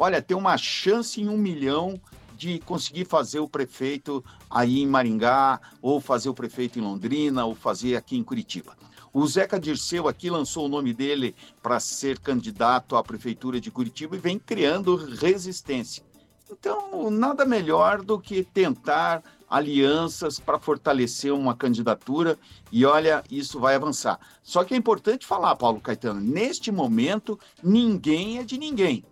olha, 0.00 0.22
tem 0.22 0.34
uma 0.34 0.56
chance 0.56 1.20
em 1.20 1.28
um 1.28 1.36
milhão 1.36 2.00
de 2.34 2.58
conseguir 2.60 3.04
fazer 3.04 3.38
o 3.38 3.46
prefeito 3.46 4.24
aí 4.48 4.80
em 4.80 4.86
Maringá, 4.86 5.60
ou 5.82 6.00
fazer 6.00 6.30
o 6.30 6.34
prefeito 6.34 6.78
em 6.78 6.82
Londrina, 6.82 7.44
ou 7.44 7.54
fazer 7.54 7.96
aqui 7.96 8.16
em 8.16 8.24
Curitiba. 8.24 8.74
O 9.12 9.26
Zeca 9.26 9.60
Dirceu 9.60 10.08
aqui 10.08 10.30
lançou 10.30 10.64
o 10.64 10.68
nome 10.68 10.94
dele 10.94 11.34
para 11.62 11.78
ser 11.78 12.18
candidato 12.18 12.96
à 12.96 13.02
prefeitura 13.02 13.60
de 13.60 13.70
Curitiba 13.70 14.16
e 14.16 14.18
vem 14.18 14.38
criando 14.38 14.96
resistência. 14.96 16.02
Então, 16.50 17.10
nada 17.10 17.44
melhor 17.44 18.00
do 18.00 18.18
que 18.18 18.42
tentar 18.42 19.22
alianças 19.50 20.38
para 20.38 20.58
fortalecer 20.58 21.34
uma 21.34 21.54
candidatura 21.54 22.38
e 22.72 22.86
olha, 22.86 23.22
isso 23.30 23.60
vai 23.60 23.74
avançar. 23.74 24.18
Só 24.42 24.64
que 24.64 24.72
é 24.72 24.76
importante 24.78 25.26
falar, 25.26 25.56
Paulo 25.56 25.80
Caetano, 25.80 26.20
neste 26.20 26.72
momento 26.72 27.38
ninguém 27.62 28.38
é 28.38 28.44
de 28.44 28.56
ninguém. 28.56 29.04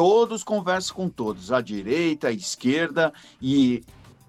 Todos 0.00 0.42
conversam 0.42 0.96
com 0.96 1.08
todos, 1.10 1.52
a 1.52 1.60
direita, 1.60 2.28
a 2.28 2.32
esquerda 2.32 3.12
e 3.38 3.84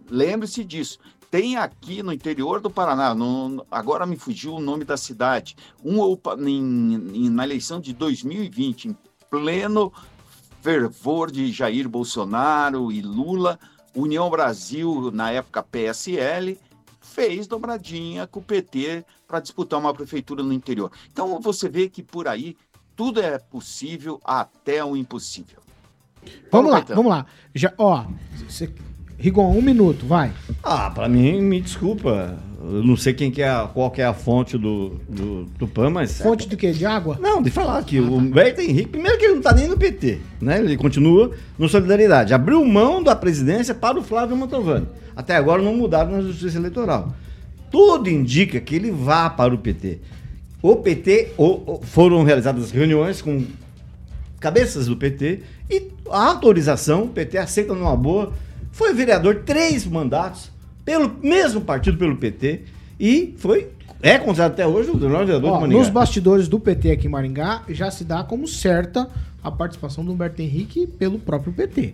lembre-se 0.09 0.65
disso. 0.65 0.99
Tem 1.29 1.55
aqui 1.55 2.03
no 2.03 2.11
interior 2.11 2.59
do 2.59 2.69
Paraná, 2.69 3.15
no, 3.15 3.65
agora 3.71 4.05
me 4.05 4.17
fugiu 4.17 4.55
o 4.55 4.59
nome 4.59 4.83
da 4.83 4.97
cidade, 4.97 5.55
um, 5.81 6.03
em, 6.45 6.95
em, 7.15 7.29
na 7.29 7.45
eleição 7.45 7.79
de 7.79 7.93
2020, 7.93 8.89
em 8.89 8.97
pleno 9.29 9.93
fervor 10.61 11.31
de 11.31 11.49
Jair 11.53 11.87
Bolsonaro 11.87 12.91
e 12.91 13.01
Lula, 13.01 13.57
União 13.95 14.29
Brasil, 14.29 15.09
na 15.09 15.31
época 15.31 15.63
PSL, 15.63 16.59
fez 16.99 17.47
dobradinha 17.47 18.27
com 18.27 18.41
o 18.41 18.43
PT 18.43 19.05
para 19.25 19.39
disputar 19.39 19.79
uma 19.79 19.93
prefeitura 19.93 20.43
no 20.43 20.51
interior. 20.51 20.91
Então 21.13 21.39
você 21.39 21.69
vê 21.69 21.87
que 21.87 22.03
por 22.03 22.27
aí 22.27 22.57
tudo 23.01 23.19
é 23.19 23.39
possível 23.39 24.21
até 24.23 24.85
o 24.85 24.95
impossível. 24.95 25.57
Vamos 26.51 26.71
lá, 26.71 26.85
vamos 26.87 27.07
lá. 27.07 27.25
Já, 27.55 27.73
ó, 27.75 28.05
você 28.47 28.71
Rigon, 29.17 29.57
um 29.57 29.61
minuto, 29.61 30.05
vai. 30.05 30.31
Ah, 30.61 30.91
pra 30.91 31.09
mim, 31.09 31.41
me 31.41 31.59
desculpa. 31.59 32.37
Eu 32.61 32.83
não 32.83 32.95
sei 32.95 33.15
quem 33.15 33.31
que 33.31 33.41
é, 33.41 33.67
qual 33.73 33.89
que 33.89 34.03
é 34.03 34.05
a 34.05 34.13
fonte 34.13 34.55
do, 34.55 34.99
do 35.09 35.49
Tupã, 35.57 35.89
mas. 35.89 36.21
Fonte 36.21 36.47
de 36.47 36.55
quê? 36.55 36.71
De 36.71 36.85
água? 36.85 37.17
Não, 37.19 37.41
de 37.41 37.49
falar 37.49 37.83
que 37.83 37.99
o 37.99 38.17
Humberto 38.17 38.61
Henrique, 38.61 38.89
primeiro 38.89 39.17
que 39.17 39.25
ele 39.25 39.33
não 39.33 39.41
tá 39.41 39.51
nem 39.51 39.67
no 39.67 39.75
PT, 39.75 40.19
né? 40.39 40.59
Ele 40.59 40.77
continua 40.77 41.31
no 41.57 41.67
Solidariedade. 41.67 42.35
Abriu 42.35 42.63
mão 42.63 43.01
da 43.01 43.15
presidência 43.15 43.73
para 43.73 43.97
o 43.97 44.03
Flávio 44.03 44.37
Mantovani. 44.37 44.87
Até 45.15 45.35
agora 45.35 45.59
não 45.59 45.75
mudaram 45.75 46.11
na 46.11 46.21
Justiça 46.21 46.59
Eleitoral. 46.59 47.11
Tudo 47.71 48.11
indica 48.11 48.59
que 48.59 48.75
ele 48.75 48.91
vá 48.91 49.27
para 49.27 49.55
o 49.55 49.57
PT. 49.57 50.01
O 50.61 50.75
PT, 50.75 51.33
foram 51.83 52.23
realizadas 52.23 52.71
reuniões 52.71 53.21
com 53.21 53.45
cabeças 54.39 54.87
do 54.87 54.95
PT 54.95 55.41
e 55.69 55.91
a 56.09 56.25
autorização, 56.27 57.05
o 57.05 57.09
PT 57.09 57.37
aceita 57.37 57.73
numa 57.73 57.95
boa 57.95 58.33
foi 58.71 58.93
vereador 58.93 59.43
três 59.45 59.85
mandatos 59.85 60.49
pelo 60.83 61.15
mesmo 61.21 61.61
partido, 61.61 61.97
pelo 61.97 62.15
PT, 62.15 62.61
e 62.99 63.35
foi 63.37 63.69
é 64.01 64.17
considerado 64.17 64.53
até 64.53 64.65
hoje 64.65 64.89
o 64.89 64.97
melhor 64.97 65.25
vereador 65.25 65.51
Ó, 65.51 65.59
Maringá. 65.59 65.77
Nos 65.77 65.89
bastidores 65.89 66.47
do 66.47 66.59
PT 66.59 66.91
aqui 66.91 67.05
em 67.05 67.09
Maringá, 67.09 67.63
já 67.69 67.91
se 67.91 68.03
dá 68.03 68.23
como 68.23 68.47
certa 68.47 69.07
a 69.43 69.51
participação 69.51 70.03
do 70.03 70.11
Humberto 70.11 70.41
Henrique 70.41 70.87
pelo 70.87 71.19
próprio 71.19 71.53
PT. 71.53 71.93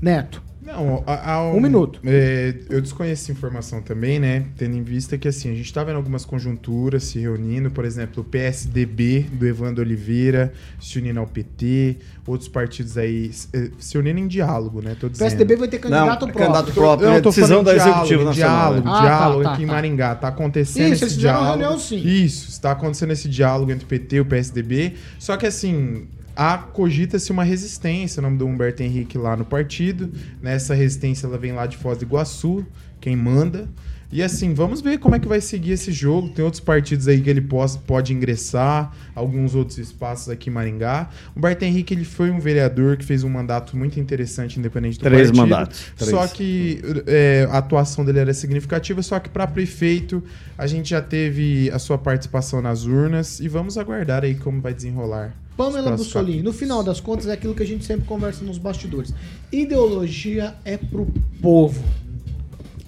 Neto. 0.00 0.42
Não, 0.66 1.04
um, 1.52 1.56
um, 1.56 1.60
minuto. 1.60 2.00
É, 2.04 2.52
eu 2.68 2.80
desconheço 2.80 3.22
essa 3.22 3.30
informação 3.30 3.80
também, 3.80 4.18
né? 4.18 4.46
Tendo 4.56 4.76
em 4.76 4.82
vista 4.82 5.16
que 5.16 5.28
assim, 5.28 5.48
a 5.48 5.54
gente 5.54 5.66
está 5.66 5.84
vendo 5.84 5.94
algumas 5.94 6.24
conjunturas 6.24 7.04
se 7.04 7.20
reunindo, 7.20 7.70
por 7.70 7.84
exemplo, 7.84 8.20
o 8.20 8.24
PSDB 8.24 9.26
do 9.30 9.46
Evandro 9.46 9.84
Oliveira 9.84 10.52
se 10.80 10.98
unindo 10.98 11.20
ao 11.20 11.26
PT, 11.28 11.98
outros 12.26 12.48
partidos 12.48 12.98
aí 12.98 13.30
eh, 13.52 13.70
se 13.78 13.96
unindo 13.96 14.18
em 14.18 14.26
diálogo, 14.26 14.82
né? 14.82 14.96
Tô 14.98 15.08
dizendo. 15.08 15.28
O 15.28 15.30
PSDB 15.30 15.54
vai 15.54 15.68
ter 15.68 15.78
candidato 15.78 16.08
Não, 16.08 16.32
próprio. 16.32 16.34
Candidato 16.34 16.72
próprio, 16.72 17.08
eu, 17.08 17.12
é 17.12 17.20
decisão 17.20 17.62
da 17.62 17.72
diálogo, 17.72 17.98
Executiva 17.98 18.24
Nacional. 18.24 18.56
Diálogo, 18.56 18.88
Ah, 18.88 19.00
diálogo 19.00 19.42
tá, 19.44 19.48
tá, 19.48 19.54
aqui 19.54 19.62
em 19.62 19.66
tá. 19.66 19.72
Maringá. 19.72 20.14
Tá 20.16 20.28
acontecendo 20.28 20.92
Isso, 20.94 21.04
esse 21.04 21.16
diálogo. 21.16 21.46
reunião, 21.46 21.78
sim. 21.78 22.02
Isso, 22.04 22.50
está 22.50 22.72
acontecendo 22.72 23.12
esse 23.12 23.28
diálogo 23.28 23.70
entre 23.70 23.84
o 23.84 23.88
PT 23.88 24.16
e 24.16 24.20
o 24.20 24.24
PSDB. 24.24 24.94
Só 25.16 25.36
que 25.36 25.46
assim, 25.46 26.08
há 26.36 26.58
cogita-se 26.58 27.32
uma 27.32 27.42
resistência, 27.42 28.20
o 28.20 28.22
nome 28.22 28.36
do 28.36 28.46
Humberto 28.46 28.82
Henrique 28.82 29.16
lá 29.16 29.36
no 29.36 29.44
partido. 29.44 30.12
Nessa 30.42 30.74
resistência 30.74 31.26
ela 31.26 31.38
vem 31.38 31.52
lá 31.52 31.66
de 31.66 31.76
Foz 31.76 31.98
do 31.98 32.04
Iguaçu, 32.04 32.64
quem 33.00 33.16
manda. 33.16 33.66
E 34.12 34.22
assim, 34.22 34.54
vamos 34.54 34.80
ver 34.80 34.98
como 34.98 35.16
é 35.16 35.18
que 35.18 35.26
vai 35.26 35.40
seguir 35.40 35.72
esse 35.72 35.90
jogo. 35.90 36.28
Tem 36.28 36.44
outros 36.44 36.60
partidos 36.60 37.08
aí 37.08 37.20
que 37.20 37.28
ele 37.28 37.40
pode, 37.40 37.76
pode 37.78 38.12
ingressar, 38.12 38.92
alguns 39.14 39.54
outros 39.54 39.78
espaços 39.78 40.28
aqui 40.28 40.48
em 40.48 40.52
Maringá. 40.52 41.10
O 41.34 41.38
Humberto 41.40 41.64
Henrique 41.64 41.92
ele 41.92 42.04
foi 42.04 42.30
um 42.30 42.38
vereador 42.38 42.96
que 42.96 43.04
fez 43.04 43.24
um 43.24 43.28
mandato 43.28 43.76
muito 43.76 43.98
interessante, 43.98 44.60
independente 44.60 44.98
do 44.98 45.02
Três 45.02 45.30
partido. 45.30 45.36
mandatos, 45.36 45.86
três. 45.96 46.10
Só 46.10 46.26
que 46.28 46.80
é, 47.06 47.48
a 47.50 47.58
atuação 47.58 48.04
dele 48.04 48.20
era 48.20 48.32
significativa, 48.32 49.02
só 49.02 49.18
que 49.18 49.28
para 49.28 49.44
prefeito 49.46 50.22
a 50.56 50.68
gente 50.68 50.90
já 50.90 51.02
teve 51.02 51.68
a 51.72 51.78
sua 51.78 51.98
participação 51.98 52.62
nas 52.62 52.84
urnas 52.84 53.40
e 53.40 53.48
vamos 53.48 53.76
aguardar 53.76 54.22
aí 54.22 54.36
como 54.36 54.60
vai 54.60 54.72
desenrolar. 54.72 55.34
Pamela 55.56 55.96
Bussolini, 55.96 56.42
no 56.42 56.52
final 56.52 56.82
das 56.82 57.00
contas 57.00 57.26
é 57.26 57.32
aquilo 57.32 57.54
que 57.54 57.62
a 57.62 57.66
gente 57.66 57.84
sempre 57.84 58.06
conversa 58.06 58.44
nos 58.44 58.58
bastidores. 58.58 59.14
Ideologia 59.50 60.54
é 60.64 60.76
pro 60.76 61.06
povo. 61.40 61.82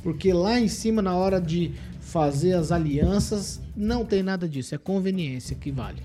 Porque 0.03 0.33
lá 0.33 0.61
em 0.61 0.69
cima, 0.69 1.01
na 1.01 1.15
hora 1.15 1.41
de 1.41 1.73
fazer 2.01 2.53
as 2.53 2.71
alianças, 2.71 3.61
não 3.77 4.05
tem 4.05 4.23
nada 4.23 4.49
disso. 4.49 4.75
É 4.75 4.79
conveniência 4.79 5.57
que 5.57 5.71
vale. 5.71 6.03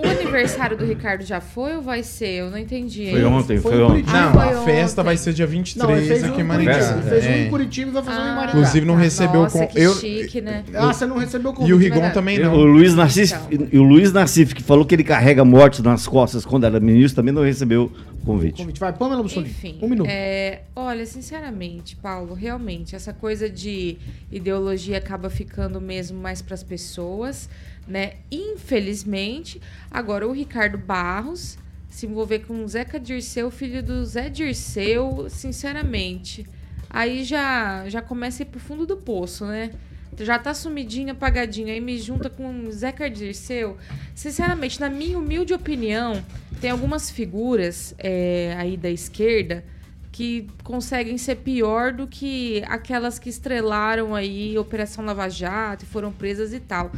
O 0.00 0.06
aniversário 0.08 0.76
do 0.76 0.84
Ricardo 0.84 1.24
já 1.24 1.40
foi 1.40 1.76
ou 1.76 1.82
vai 1.82 2.02
ser? 2.02 2.28
Eu 2.40 2.50
não 2.50 2.58
entendi. 2.58 3.10
Foi 3.10 3.24
ontem, 3.24 3.58
foi 3.58 3.74
em 3.76 3.82
ontem. 3.82 3.88
Curitiba. 4.04 4.20
Não, 4.20 4.32
foi 4.32 4.42
a 4.42 4.62
festa 4.62 5.00
ontem. 5.00 5.06
vai 5.06 5.16
ser 5.16 5.32
dia 5.32 5.46
Não, 5.46 5.52
ele 5.52 5.62
23 5.62 6.08
fez 6.08 6.22
um 6.22 6.26
aqui 6.32 6.40
em. 6.40 6.44
Maringá. 6.44 6.72
Ele 6.72 7.02
fez 7.10 7.24
um 7.24 7.28
É. 7.28 7.42
em 7.46 7.50
Curitiba 7.50 7.90
e 7.90 7.94
vai 7.94 8.02
fazer 8.02 8.18
um 8.18 8.22
em 8.22 8.34
Maringá. 8.36 8.48
Inclusive 8.58 8.86
não 8.86 8.94
recebeu 8.96 9.42
Nossa, 9.42 9.58
com 9.58 9.66
que 9.66 9.80
eu 9.80 9.94
chique, 9.94 10.40
né? 10.40 10.64
Ah, 10.74 10.92
você 10.92 11.06
não 11.06 11.18
recebeu 11.18 11.50
o 11.50 11.54
convite. 11.54 11.70
e 11.70 11.74
o 11.74 11.76
Rigon 11.78 11.94
verdade. 11.94 12.14
também 12.14 12.38
O 12.38 12.42
não. 12.44 12.54
Luiz 12.56 12.94
Nassif, 12.94 13.34
Então. 13.50 13.68
e 13.72 13.78
o 13.78 13.82
Luiz 13.82 14.12
Nassif, 14.12 14.54
que 14.54 14.62
falou 14.62 14.84
que 14.84 14.94
ele 14.94 15.04
carrega 15.04 15.44
mortes 15.44 15.80
nas 15.80 16.06
costas 16.06 16.44
quando 16.44 16.64
era 16.64 16.78
ministro, 16.80 17.16
também 17.16 17.32
não 17.34 17.42
recebeu 17.42 17.90
o 18.22 18.26
convite. 18.26 18.58
Convite. 18.62 18.78
Vai, 18.80 18.92
Pamela 18.92 19.22
Bussolini. 19.22 19.50
Enfim, 19.50 19.78
Um 19.82 19.88
minuto. 19.88 20.08
é, 20.10 20.62
olha, 20.76 21.04
sinceramente, 21.06 21.96
Paulo, 21.96 22.34
realmente, 22.34 22.94
essa 22.94 23.12
coisa 23.12 23.48
de 23.48 23.96
ideologia 24.30 24.98
acaba 24.98 25.30
ficando 25.30 25.80
mesmo 25.80 26.20
mais 26.20 26.42
para 26.42 26.54
as 26.54 26.62
pessoas, 26.62 27.48
né? 27.88 28.12
Infelizmente, 28.30 29.60
agora 29.90 30.28
o 30.28 30.32
Ricardo 30.32 30.76
Barros 30.76 31.58
se 31.88 32.06
envolver 32.06 32.40
com 32.40 32.62
o 32.62 32.68
Zeca 32.68 33.00
Dirceu, 33.00 33.50
filho 33.50 33.82
do 33.82 34.04
Zé 34.04 34.28
Dirceu, 34.28 35.26
sinceramente, 35.28 36.46
aí 36.88 37.24
já 37.24 37.88
já 37.88 38.00
começa 38.00 38.42
a 38.42 38.44
ir 38.44 38.46
pro 38.46 38.60
fundo 38.60 38.86
do 38.86 38.96
poço, 38.96 39.46
né? 39.46 39.72
Já 40.20 40.38
tá 40.38 40.52
sumidinha, 40.52 41.12
apagadinha, 41.12 41.72
aí 41.72 41.80
me 41.80 41.98
junta 41.98 42.28
com 42.28 42.66
o 42.66 42.72
Zeca 42.72 43.08
Dirceu. 43.08 43.76
Sinceramente, 44.14 44.80
na 44.80 44.88
minha 44.88 45.18
humilde 45.18 45.54
opinião, 45.54 46.22
tem 46.60 46.70
algumas 46.70 47.10
figuras 47.10 47.94
é, 47.98 48.54
aí 48.58 48.76
da 48.76 48.90
esquerda 48.90 49.64
que 50.10 50.48
conseguem 50.64 51.16
ser 51.16 51.36
pior 51.36 51.92
do 51.92 52.06
que 52.06 52.64
aquelas 52.66 53.18
que 53.18 53.28
estrelaram 53.28 54.14
aí 54.14 54.58
Operação 54.58 55.04
Lava 55.04 55.28
Jato 55.28 55.84
e 55.84 55.86
foram 55.86 56.10
presas 56.10 56.52
e 56.52 56.58
tal. 56.58 56.90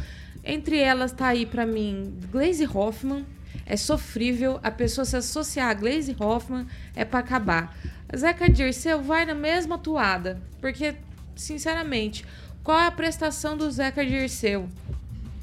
Entre 0.43 0.77
elas 0.77 1.11
tá 1.11 1.27
aí 1.27 1.45
pra 1.45 1.65
mim 1.65 2.17
Glaze 2.31 2.65
Hoffman. 2.65 3.25
É 3.65 3.77
sofrível 3.77 4.59
a 4.63 4.71
pessoa 4.71 5.05
se 5.05 5.15
associar 5.15 5.69
a 5.69 5.73
Glaze 5.73 6.15
Hoffman 6.19 6.65
é 6.95 7.05
pra 7.05 7.19
acabar. 7.19 7.77
Zeca 8.15 8.49
Dirceu 8.49 9.01
vai 9.01 9.25
na 9.25 9.35
mesma 9.35 9.77
toada, 9.77 10.41
porque 10.59 10.95
sinceramente, 11.35 12.25
qual 12.63 12.79
é 12.79 12.87
a 12.87 12.91
prestação 12.91 13.55
do 13.55 13.69
Zeca 13.71 14.05
Dirceu? 14.05 14.67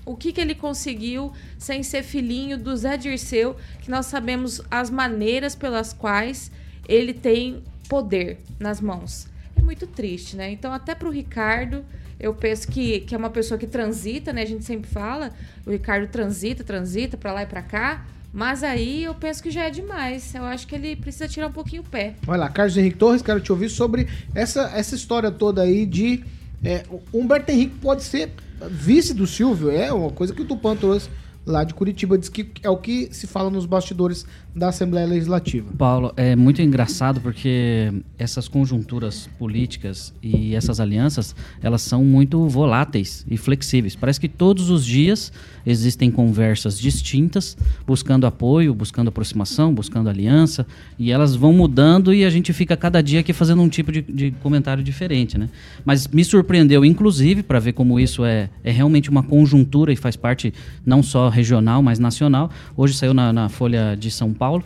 O 0.04 0.16
que, 0.16 0.32
que 0.32 0.40
ele 0.40 0.54
conseguiu 0.54 1.32
sem 1.58 1.82
ser 1.82 2.02
filhinho 2.02 2.56
do 2.56 2.74
Zé 2.76 2.96
Dirceu, 2.96 3.56
que 3.80 3.90
nós 3.90 4.06
sabemos 4.06 4.60
as 4.70 4.88
maneiras 4.88 5.54
pelas 5.54 5.92
quais 5.92 6.50
ele 6.88 7.12
tem 7.12 7.62
poder 7.88 8.38
nas 8.58 8.80
mãos. 8.80 9.26
É 9.54 9.60
muito 9.60 9.86
triste, 9.86 10.34
né? 10.36 10.50
Então, 10.50 10.72
até 10.72 10.94
para 10.94 11.08
o 11.08 11.12
Ricardo, 11.12 11.84
eu 12.20 12.34
penso 12.34 12.68
que, 12.68 13.00
que 13.00 13.14
é 13.14 13.18
uma 13.18 13.30
pessoa 13.30 13.58
que 13.58 13.66
transita, 13.66 14.32
né? 14.32 14.42
A 14.42 14.46
gente 14.46 14.64
sempre 14.64 14.90
fala, 14.90 15.32
o 15.66 15.70
Ricardo 15.70 16.08
transita, 16.08 16.64
transita 16.64 17.16
para 17.16 17.32
lá 17.32 17.42
e 17.42 17.46
para 17.46 17.62
cá. 17.62 18.06
Mas 18.32 18.62
aí 18.62 19.04
eu 19.04 19.14
penso 19.14 19.42
que 19.42 19.50
já 19.50 19.64
é 19.64 19.70
demais. 19.70 20.34
Eu 20.34 20.44
acho 20.44 20.66
que 20.66 20.74
ele 20.74 20.96
precisa 20.96 21.26
tirar 21.26 21.46
um 21.46 21.52
pouquinho 21.52 21.82
o 21.82 21.84
pé. 21.84 22.14
Olha 22.26 22.40
lá, 22.40 22.48
Carlos 22.48 22.76
Henrique 22.76 22.98
Torres, 22.98 23.22
quero 23.22 23.40
te 23.40 23.50
ouvir 23.50 23.68
sobre 23.70 24.06
essa, 24.34 24.70
essa 24.74 24.94
história 24.94 25.30
toda 25.30 25.62
aí 25.62 25.86
de. 25.86 26.24
É, 26.62 26.82
Humberto 27.12 27.52
Henrique 27.52 27.76
pode 27.76 28.02
ser 28.02 28.32
vice 28.68 29.14
do 29.14 29.28
Silvio, 29.28 29.70
é 29.70 29.92
uma 29.92 30.10
coisa 30.10 30.34
que 30.34 30.42
o 30.42 30.44
Tupan 30.44 30.74
trouxe 30.74 31.08
lá 31.48 31.64
de 31.64 31.74
Curitiba, 31.74 32.18
diz 32.18 32.28
que 32.28 32.46
é 32.62 32.70
o 32.70 32.76
que 32.76 33.08
se 33.10 33.26
fala 33.26 33.50
nos 33.50 33.66
bastidores 33.66 34.26
da 34.54 34.68
Assembleia 34.68 35.06
Legislativa. 35.06 35.72
Paulo, 35.76 36.12
é 36.16 36.34
muito 36.34 36.60
engraçado 36.60 37.20
porque 37.20 37.92
essas 38.18 38.48
conjunturas 38.48 39.28
políticas 39.38 40.12
e 40.22 40.54
essas 40.54 40.80
alianças, 40.80 41.34
elas 41.62 41.82
são 41.82 42.04
muito 42.04 42.46
voláteis 42.48 43.24
e 43.30 43.36
flexíveis. 43.36 43.94
Parece 43.94 44.20
que 44.20 44.28
todos 44.28 44.68
os 44.68 44.84
dias 44.84 45.32
existem 45.64 46.10
conversas 46.10 46.78
distintas, 46.78 47.56
buscando 47.86 48.26
apoio, 48.26 48.74
buscando 48.74 49.08
aproximação, 49.08 49.72
buscando 49.72 50.08
aliança, 50.08 50.66
e 50.98 51.12
elas 51.12 51.34
vão 51.34 51.52
mudando 51.52 52.12
e 52.12 52.24
a 52.24 52.30
gente 52.30 52.52
fica 52.52 52.76
cada 52.76 53.02
dia 53.02 53.20
aqui 53.20 53.32
fazendo 53.32 53.62
um 53.62 53.68
tipo 53.68 53.92
de, 53.92 54.02
de 54.02 54.30
comentário 54.42 54.82
diferente, 54.82 55.38
né? 55.38 55.48
Mas 55.84 56.08
me 56.08 56.24
surpreendeu, 56.24 56.84
inclusive, 56.84 57.42
para 57.42 57.58
ver 57.58 57.72
como 57.72 58.00
isso 58.00 58.24
é, 58.24 58.50
é 58.64 58.70
realmente 58.70 59.08
uma 59.08 59.22
conjuntura 59.22 59.92
e 59.92 59.96
faz 59.96 60.16
parte 60.16 60.52
não 60.84 61.02
só 61.02 61.28
regional, 61.38 61.82
mas 61.82 61.98
nacional. 61.98 62.50
Hoje 62.76 62.94
saiu 62.94 63.14
na, 63.14 63.32
na 63.32 63.48
Folha 63.48 63.96
de 63.96 64.10
São 64.10 64.34
Paulo 64.34 64.64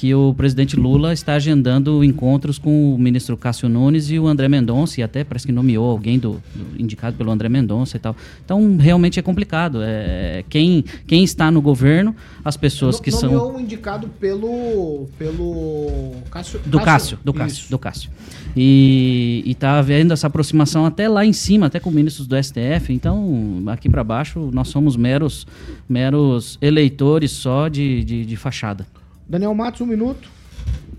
que 0.00 0.14
o 0.14 0.32
presidente 0.32 0.76
Lula 0.76 1.12
está 1.12 1.34
agendando 1.34 2.02
encontros 2.02 2.58
com 2.58 2.94
o 2.94 2.98
ministro 2.98 3.36
Cássio 3.36 3.68
Nunes 3.68 4.10
e 4.10 4.18
o 4.18 4.26
André 4.26 4.48
Mendonça, 4.48 4.98
e 4.98 5.02
até 5.02 5.22
parece 5.22 5.44
que 5.46 5.52
nomeou 5.52 5.90
alguém 5.90 6.18
do, 6.18 6.42
do 6.54 6.80
indicado 6.82 7.18
pelo 7.18 7.30
André 7.30 7.50
Mendonça 7.50 7.98
e 7.98 8.00
tal. 8.00 8.16
Então, 8.42 8.78
realmente 8.78 9.18
é 9.18 9.22
complicado. 9.22 9.80
É, 9.82 10.42
quem, 10.48 10.82
quem 11.06 11.22
está 11.22 11.50
no 11.50 11.60
governo, 11.60 12.16
as 12.42 12.56
pessoas 12.56 12.96
No- 12.96 13.02
que 13.02 13.10
nomeou 13.10 13.48
são. 13.52 13.56
um 13.56 13.60
indicado 13.60 14.08
pelo. 14.18 15.06
pelo. 15.18 16.12
Cássio, 16.30 16.60
Do 16.64 16.80
Cássio, 16.80 17.18
do 17.22 17.34
Cássio, 17.34 17.68
do 17.68 17.78
Cássio. 17.78 18.10
E, 18.56 19.42
e 19.44 19.54
tá 19.54 19.78
havendo 19.78 20.14
essa 20.14 20.28
aproximação 20.28 20.86
até 20.86 21.10
lá 21.10 21.26
em 21.26 21.32
cima, 21.34 21.66
até 21.66 21.78
com 21.78 21.90
ministros 21.90 22.26
do 22.26 22.42
STF. 22.42 22.90
Então, 22.90 23.62
aqui 23.66 23.86
para 23.90 24.02
baixo, 24.02 24.48
nós 24.50 24.68
somos 24.68 24.96
meros, 24.96 25.46
meros 25.86 26.56
eleitores 26.62 27.32
só 27.32 27.68
de, 27.68 28.02
de, 28.02 28.24
de 28.24 28.36
fachada. 28.36 28.86
Daniel 29.30 29.54
Matos, 29.54 29.80
um 29.80 29.86
minuto. 29.86 30.28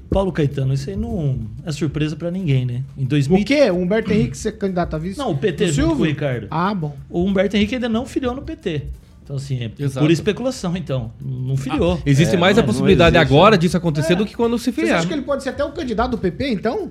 Paulo 0.09 0.32
Caetano, 0.32 0.73
isso 0.73 0.89
aí 0.89 0.95
não 0.95 1.38
é 1.65 1.71
surpresa 1.71 2.15
pra 2.15 2.29
ninguém, 2.32 2.65
né? 2.65 2.82
Em 2.97 3.05
2000... 3.05 3.39
O 3.41 3.45
quê? 3.45 3.69
O 3.71 3.75
Humberto 3.75 4.11
Henrique 4.11 4.38
ser 4.38 4.53
candidato 4.57 4.93
a 4.95 4.99
vice? 4.99 5.17
Não, 5.17 5.32
o 5.32 5.38
PT 5.38 5.65
O 5.65 5.73
Silvio? 5.73 6.05
Ricardo. 6.05 6.47
Ah, 6.51 6.73
bom. 6.73 6.95
O 7.09 7.23
Humberto 7.23 7.55
Henrique 7.55 7.75
ainda 7.75 7.88
não 7.88 8.05
filiou 8.05 8.34
no 8.36 8.41
PT. 8.41 8.84
Então, 9.23 9.38
assim, 9.38 9.63
é 9.63 9.71
Exato. 9.82 10.05
por 10.05 10.11
especulação, 10.11 10.75
então. 10.75 11.13
Não 11.21 11.55
filiou. 11.55 12.01
Existe 12.05 12.36
É, 12.36 12.38
mais 12.38 12.57
não- 12.57 12.63
a 12.63 12.65
possibilidade 12.67 13.13
não 13.13 13.21
agora 13.21 13.57
disso 13.57 13.77
acontecer 13.77 14.13
É. 14.13 14.15
do 14.17 14.25
que 14.25 14.36
quando 14.36 14.57
se 14.59 14.71
filiar. 14.73 14.97
acham 14.97 15.07
que 15.07 15.13
ele 15.13 15.21
pode 15.21 15.43
ser 15.43 15.49
até 15.49 15.63
o 15.63 15.71
candidato 15.71 16.11
do 16.11 16.17
PP, 16.17 16.49
então? 16.49 16.89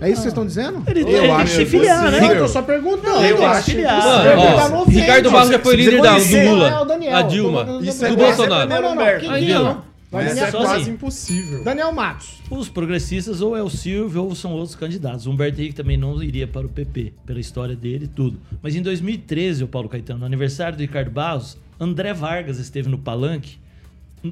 É 0.00 0.06
isso 0.06 0.16
que 0.16 0.22
vocês 0.22 0.26
estão 0.26 0.46
dizendo? 0.46 0.84
Ele- 0.86 1.00
ele 1.00 1.10
tem 1.10 1.36
que 1.38 1.46
se 1.50 1.66
filiar, 1.66 2.08
né? 2.12 2.20
Não, 2.20 2.30
eu 2.32 2.38
tô 2.42 2.48
só 2.48 2.62
perguntando. 2.62 3.16
Eu 3.16 3.20
Tem 3.20 3.36
que 3.36 3.44
acho 3.44 3.60
se 3.62 3.70
que 3.72 3.76
filiar. 3.78 4.00
sim. 4.02 4.08
Ele 4.28 4.36
Ó, 4.40 4.54
tá 4.56 4.68
no 4.68 4.82
ofende. 4.82 5.00
Ricardo 5.00 5.30
Barros 5.32 5.50
já 5.50 5.58
foi 5.58 5.76
Você 5.76 5.82
líder 5.82 6.02
da- 6.02 6.18
do 6.18 6.50
Lula, 6.50 6.86
é 7.02 7.12
a 7.14 7.22
Dilma, 7.22 7.64
do- 7.64 7.78
do- 7.80 7.84
Isso 7.84 7.98
do- 7.98 8.06
é 8.06 8.12
Bolsonaro. 8.16 8.68
Não, 8.70 8.82
não, 8.82 8.94
não. 8.94 9.89
Mas 10.10 10.26
Daniel- 10.34 10.46
é 10.46 10.50
quase 10.50 10.90
impossível. 10.90 11.62
Daniel 11.62 11.92
Matos. 11.92 12.40
Os 12.50 12.68
progressistas 12.68 13.40
ou 13.40 13.56
é 13.56 13.62
o 13.62 13.70
Silvio 13.70 14.24
ou 14.24 14.34
são 14.34 14.52
outros 14.52 14.74
candidatos. 14.74 15.26
O 15.26 15.30
Humberto 15.30 15.60
Henrique 15.60 15.74
também 15.76 15.96
não 15.96 16.20
iria 16.22 16.48
para 16.48 16.66
o 16.66 16.68
PP, 16.68 17.12
pela 17.24 17.38
história 17.38 17.76
dele 17.76 18.06
e 18.06 18.08
tudo. 18.08 18.40
Mas 18.60 18.74
em 18.74 18.82
2013, 18.82 19.62
o 19.62 19.68
Paulo 19.68 19.88
Caetano, 19.88 20.20
no 20.20 20.26
aniversário 20.26 20.76
do 20.76 20.80
Ricardo 20.80 21.10
Barros, 21.12 21.56
André 21.78 22.12
Vargas 22.12 22.58
esteve 22.58 22.88
no 22.88 22.98
palanque 22.98 23.58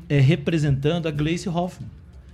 é, 0.09 0.19
representando 0.19 1.07
a 1.07 1.11
Gleice 1.11 1.49
Hoffmann. 1.49 1.89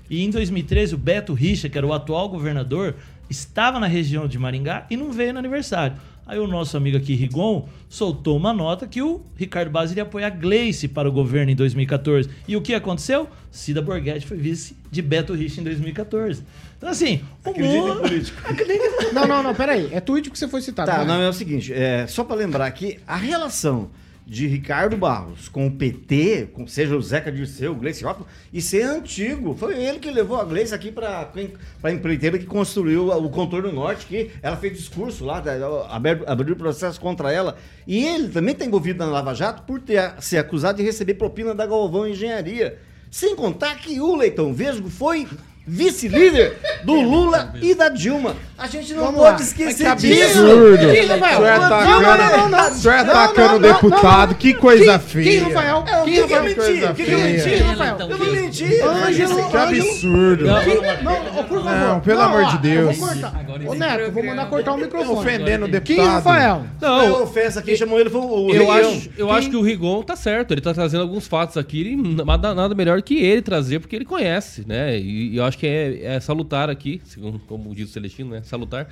E 0.08 0.24
em 0.24 0.30
2013, 0.30 0.94
o 0.94 0.98
Beto 0.98 1.32
Richa, 1.34 1.68
que 1.68 1.76
era 1.78 1.86
o 1.86 1.92
atual 1.92 2.28
governador, 2.28 2.94
estava 3.28 3.78
na 3.78 3.86
região 3.86 4.26
de 4.26 4.38
Maringá 4.38 4.86
e 4.90 4.96
não 4.96 5.12
veio 5.12 5.32
no 5.32 5.38
aniversário. 5.38 5.96
Aí 6.26 6.38
o 6.38 6.46
nosso 6.46 6.76
amigo 6.76 6.96
aqui, 6.96 7.14
Rigon, 7.14 7.68
soltou 7.88 8.36
uma 8.36 8.52
nota 8.52 8.86
que 8.86 9.02
o 9.02 9.20
Ricardo 9.36 9.70
Barros 9.70 9.90
iria 9.90 10.04
apoiar 10.04 10.30
Gleice 10.30 10.88
para 10.88 11.08
o 11.08 11.12
governo 11.12 11.50
em 11.52 11.56
2014. 11.56 12.30
E 12.48 12.56
o 12.56 12.62
que 12.62 12.74
aconteceu? 12.74 13.28
Cida 13.50 13.82
Borghetti 13.82 14.26
foi 14.26 14.38
vice 14.38 14.76
de 14.90 15.02
Beto 15.02 15.34
Richa 15.34 15.60
em 15.60 15.64
2014. 15.64 16.42
Então, 16.78 16.88
assim, 16.88 17.20
o 17.44 17.50
mundo... 17.50 18.02
Não, 19.12 19.26
não, 19.28 19.42
não, 19.42 19.54
peraí. 19.54 19.88
É 19.92 20.00
tweet 20.00 20.28
que 20.28 20.38
você 20.38 20.48
foi 20.48 20.60
citado. 20.60 20.90
Tá, 20.90 20.98
vai. 20.98 21.06
não, 21.06 21.20
é 21.22 21.28
o 21.28 21.32
seguinte, 21.32 21.72
é, 21.72 22.06
só 22.06 22.24
pra 22.24 22.34
lembrar 22.34 22.68
que 22.72 22.98
a 23.06 23.16
relação 23.16 23.90
de 24.26 24.46
Ricardo 24.46 24.96
Barros 24.96 25.48
com 25.48 25.66
o 25.66 25.70
PT, 25.70 26.48
com, 26.52 26.66
seja 26.66 26.96
o 26.96 27.02
Zeca 27.02 27.30
Dirceu, 27.30 27.72
o 27.72 27.74
Gleice 27.74 28.04
Hoffmann, 28.04 28.26
isso 28.52 28.74
é 28.76 28.82
antigo. 28.82 29.54
Foi 29.54 29.80
ele 29.82 29.98
que 29.98 30.10
levou 30.10 30.40
a 30.40 30.44
Gleice 30.44 30.74
aqui 30.74 30.90
pra, 30.90 31.30
pra 31.80 31.92
empreiteira 31.92 32.38
que 32.38 32.46
construiu 32.46 33.08
o 33.08 33.28
Contorno 33.28 33.70
Norte, 33.70 34.06
que 34.06 34.30
ela 34.42 34.56
fez 34.56 34.76
discurso 34.78 35.24
lá, 35.24 35.42
abriu, 35.90 36.24
abriu 36.26 36.56
processo 36.56 36.98
contra 37.00 37.30
ela. 37.30 37.56
E 37.86 38.04
ele 38.04 38.28
também 38.28 38.52
está 38.52 38.64
envolvido 38.64 38.98
na 38.98 39.10
Lava 39.10 39.34
Jato 39.34 39.62
por 39.64 39.80
ter, 39.80 40.14
ser 40.20 40.38
acusado 40.38 40.78
de 40.78 40.82
receber 40.82 41.14
propina 41.14 41.54
da 41.54 41.66
Galvão 41.66 42.08
Engenharia. 42.08 42.78
Sem 43.10 43.36
contar 43.36 43.76
que 43.76 44.00
o 44.00 44.16
Leitão 44.16 44.52
Vesgo 44.52 44.88
foi 44.88 45.28
vice-líder 45.66 46.56
do 46.84 46.94
Lula 47.00 47.54
e 47.60 47.74
da 47.74 47.88
Dilma. 47.88 48.36
A 48.56 48.66
gente 48.68 48.94
não 48.94 49.06
Vamos 49.06 49.20
pode 49.20 49.42
lá. 49.42 49.48
esquecer 49.48 49.90
que 49.96 49.96
disso. 49.96 50.38
absurdo. 50.38 50.78
Quem, 50.92 51.04
O 51.04 51.08
Rafael? 51.08 51.36
senhor 51.36 51.46
é 51.48 51.58
Não, 51.58 51.64
atacando- 51.66 52.02
não, 52.02 52.38
não, 52.38 52.48
não. 52.48 52.68
o 52.68 52.74
senhor 52.74 52.94
é 52.94 53.04
Não, 53.04 53.10
atacando 53.14 53.48
não, 53.48 53.56
o 53.56 53.72
deputado. 53.74 54.34
Que 54.36 54.54
coisa 54.54 54.98
Quem- 54.98 55.08
feia. 55.08 55.24
Quem, 55.24 55.38
Rafael? 55.52 55.84
É, 55.86 56.00
o 56.00 56.04
Quem 56.04 56.14
que 56.14 56.20
que 56.22 56.26
que 56.28 56.34
eu 56.34 56.42
menti? 56.44 56.54
coisa 56.54 56.94
que 56.94 57.02
eu 57.02 57.06
feia? 57.18 57.64
Rafael? 57.64 57.96
Eu 58.00 58.18
não 58.18 58.26
menti. 58.32 58.64
Ângelo, 58.82 59.50
Que 59.50 59.56
absurdo. 59.56 60.44
Não, 60.46 61.44
por 61.44 61.62
favor. 61.62 61.64
Não, 61.64 62.00
pelo 62.00 62.20
amor 62.20 62.44
de 62.46 62.54
eu 62.54 62.86
Deus. 62.92 62.98
Ô, 63.66 63.74
Neto, 63.74 64.00
eu 64.00 64.12
vou 64.12 64.24
mandar 64.24 64.46
cortar 64.48 64.72
o 64.72 64.76
microfone. 64.76 65.18
Ofendendo 65.18 65.66
o 65.66 65.68
Quem, 65.68 65.96
deputado. 65.96 66.06
Rafael? 66.14 66.64
Não, 66.80 67.22
ofensa 67.24 67.60
aqui, 67.60 67.76
chamou 67.76 67.98
ele, 67.98 68.10
foi 68.10 68.20
o 68.20 68.50
eu, 68.54 68.70
acho, 68.70 69.10
eu 69.18 69.32
acho 69.32 69.50
que 69.50 69.56
o 69.56 69.62
Rigon 69.62 70.02
tá 70.02 70.14
certo. 70.14 70.52
Ele 70.52 70.60
tá 70.60 70.72
trazendo 70.72 71.00
alguns 71.02 71.26
fatos 71.26 71.56
aqui 71.56 71.96
nada, 72.54 72.74
melhor 72.74 73.02
que 73.02 73.18
ele 73.18 73.42
trazer, 73.42 73.80
porque 73.80 73.96
ele 73.96 74.04
conhece, 74.04 74.64
né? 74.66 74.96
E, 74.96 75.32
e 75.32 75.36
eu 75.36 75.44
acho 75.44 75.53
que 75.58 75.66
é, 75.66 76.04
é 76.04 76.20
salutar 76.20 76.70
aqui, 76.70 77.00
como 77.46 77.74
diz 77.74 77.90
o 77.90 77.92
Celestino, 77.92 78.30
né? 78.30 78.42
Salutar. 78.42 78.88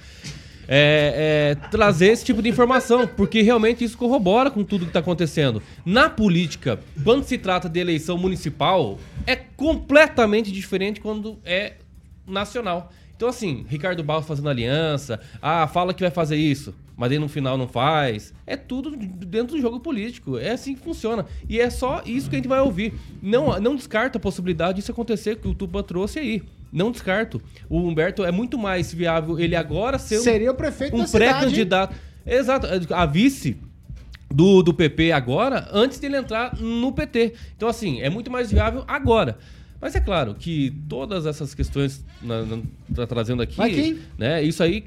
É, 0.69 1.57
é, 1.59 1.69
trazer 1.71 2.07
esse 2.07 2.25
tipo 2.25 2.41
de 2.41 2.49
informação, 2.49 3.07
porque 3.07 3.43
realmente 3.43 3.83
isso 3.85 3.99
corrobora 3.99 4.51
com 4.51 4.63
tudo 4.63 4.83
que 4.83 4.91
está 4.91 5.01
acontecendo. 5.01 5.63
Na 5.85 6.09
política, 6.09 6.79
quando 7.03 7.25
se 7.25 7.37
trata 7.37 7.69
de 7.69 7.81
eleição 7.81 8.17
municipal, 8.17 8.99
é 9.27 9.35
completamente 9.35 10.53
diferente 10.53 11.01
quando 11.01 11.39
é 11.45 11.75
nacional. 12.27 12.93
Então, 13.23 13.31
assim, 13.31 13.65
Ricardo 13.69 14.03
Barros 14.03 14.27
fazendo 14.27 14.49
aliança, 14.49 15.21
ah, 15.41 15.69
fala 15.69 15.95
que 15.95 16.03
vai 16.03 16.11
fazer 16.11 16.35
isso, 16.35 16.75
mas 16.97 17.13
aí 17.13 17.21
no 17.21 17.29
final 17.29 17.57
não 17.57 17.69
faz. 17.69 18.35
É 18.45 18.57
tudo 18.57 18.97
dentro 18.97 19.55
do 19.55 19.63
jogo 19.63 19.79
político. 19.79 20.39
É 20.39 20.51
assim 20.51 20.75
que 20.75 20.81
funciona. 20.81 21.25
E 21.49 21.61
é 21.61 21.71
só 21.71 22.03
isso 22.05 22.29
que 22.29 22.35
a 22.35 22.39
gente 22.41 22.49
vai 22.49 22.59
ouvir. 22.61 22.93
Não, 23.23 23.61
não 23.61 23.77
descarta 23.77 24.19
a 24.19 24.21
possibilidade 24.21 24.81
disso 24.81 24.91
acontecer, 24.91 25.37
que 25.37 25.47
o 25.47 25.55
Tupa 25.55 25.85
trouxe 25.85 26.19
aí. 26.19 26.43
Não 26.73 26.91
descarto. 26.91 27.41
O 27.71 27.79
Humberto 27.79 28.25
é 28.25 28.33
muito 28.33 28.59
mais 28.59 28.93
viável 28.93 29.39
ele 29.39 29.55
agora 29.55 30.01
ser 30.01 30.19
um- 30.19 30.23
Seria 30.23 30.51
o 30.51 30.55
prefeito 30.57 30.97
um 30.97 31.05
pré-candidato. 31.07 31.95
Exato. 32.27 32.67
A 32.93 33.07
vice 33.07 33.57
do, 34.29 34.65
do 34.65 34.75
PP 34.75 35.13
agora, 35.13 35.69
antes 35.71 36.01
dele 36.01 36.17
entrar 36.17 36.57
no 36.59 36.91
PT. 36.91 37.35
Então, 37.57 37.69
assim, 37.69 38.01
é 38.01 38.11
muito 38.11 38.33
mais 38.33 38.51
viável 38.51 38.83
agora. 38.89 39.39
Mas 39.83 39.97
é 39.97 40.01
claro 40.01 40.37
que 40.39 40.73
todas 40.89 41.27
essas 41.27 41.55
questões 41.55 42.05
na, 42.23 42.43
na, 42.45 42.59
tá 42.95 43.05
trazendo 43.05 43.43
aqui, 43.43 43.57
Kim. 43.57 43.99
né? 44.17 44.41
Isso 44.41 44.63
aí, 44.63 44.85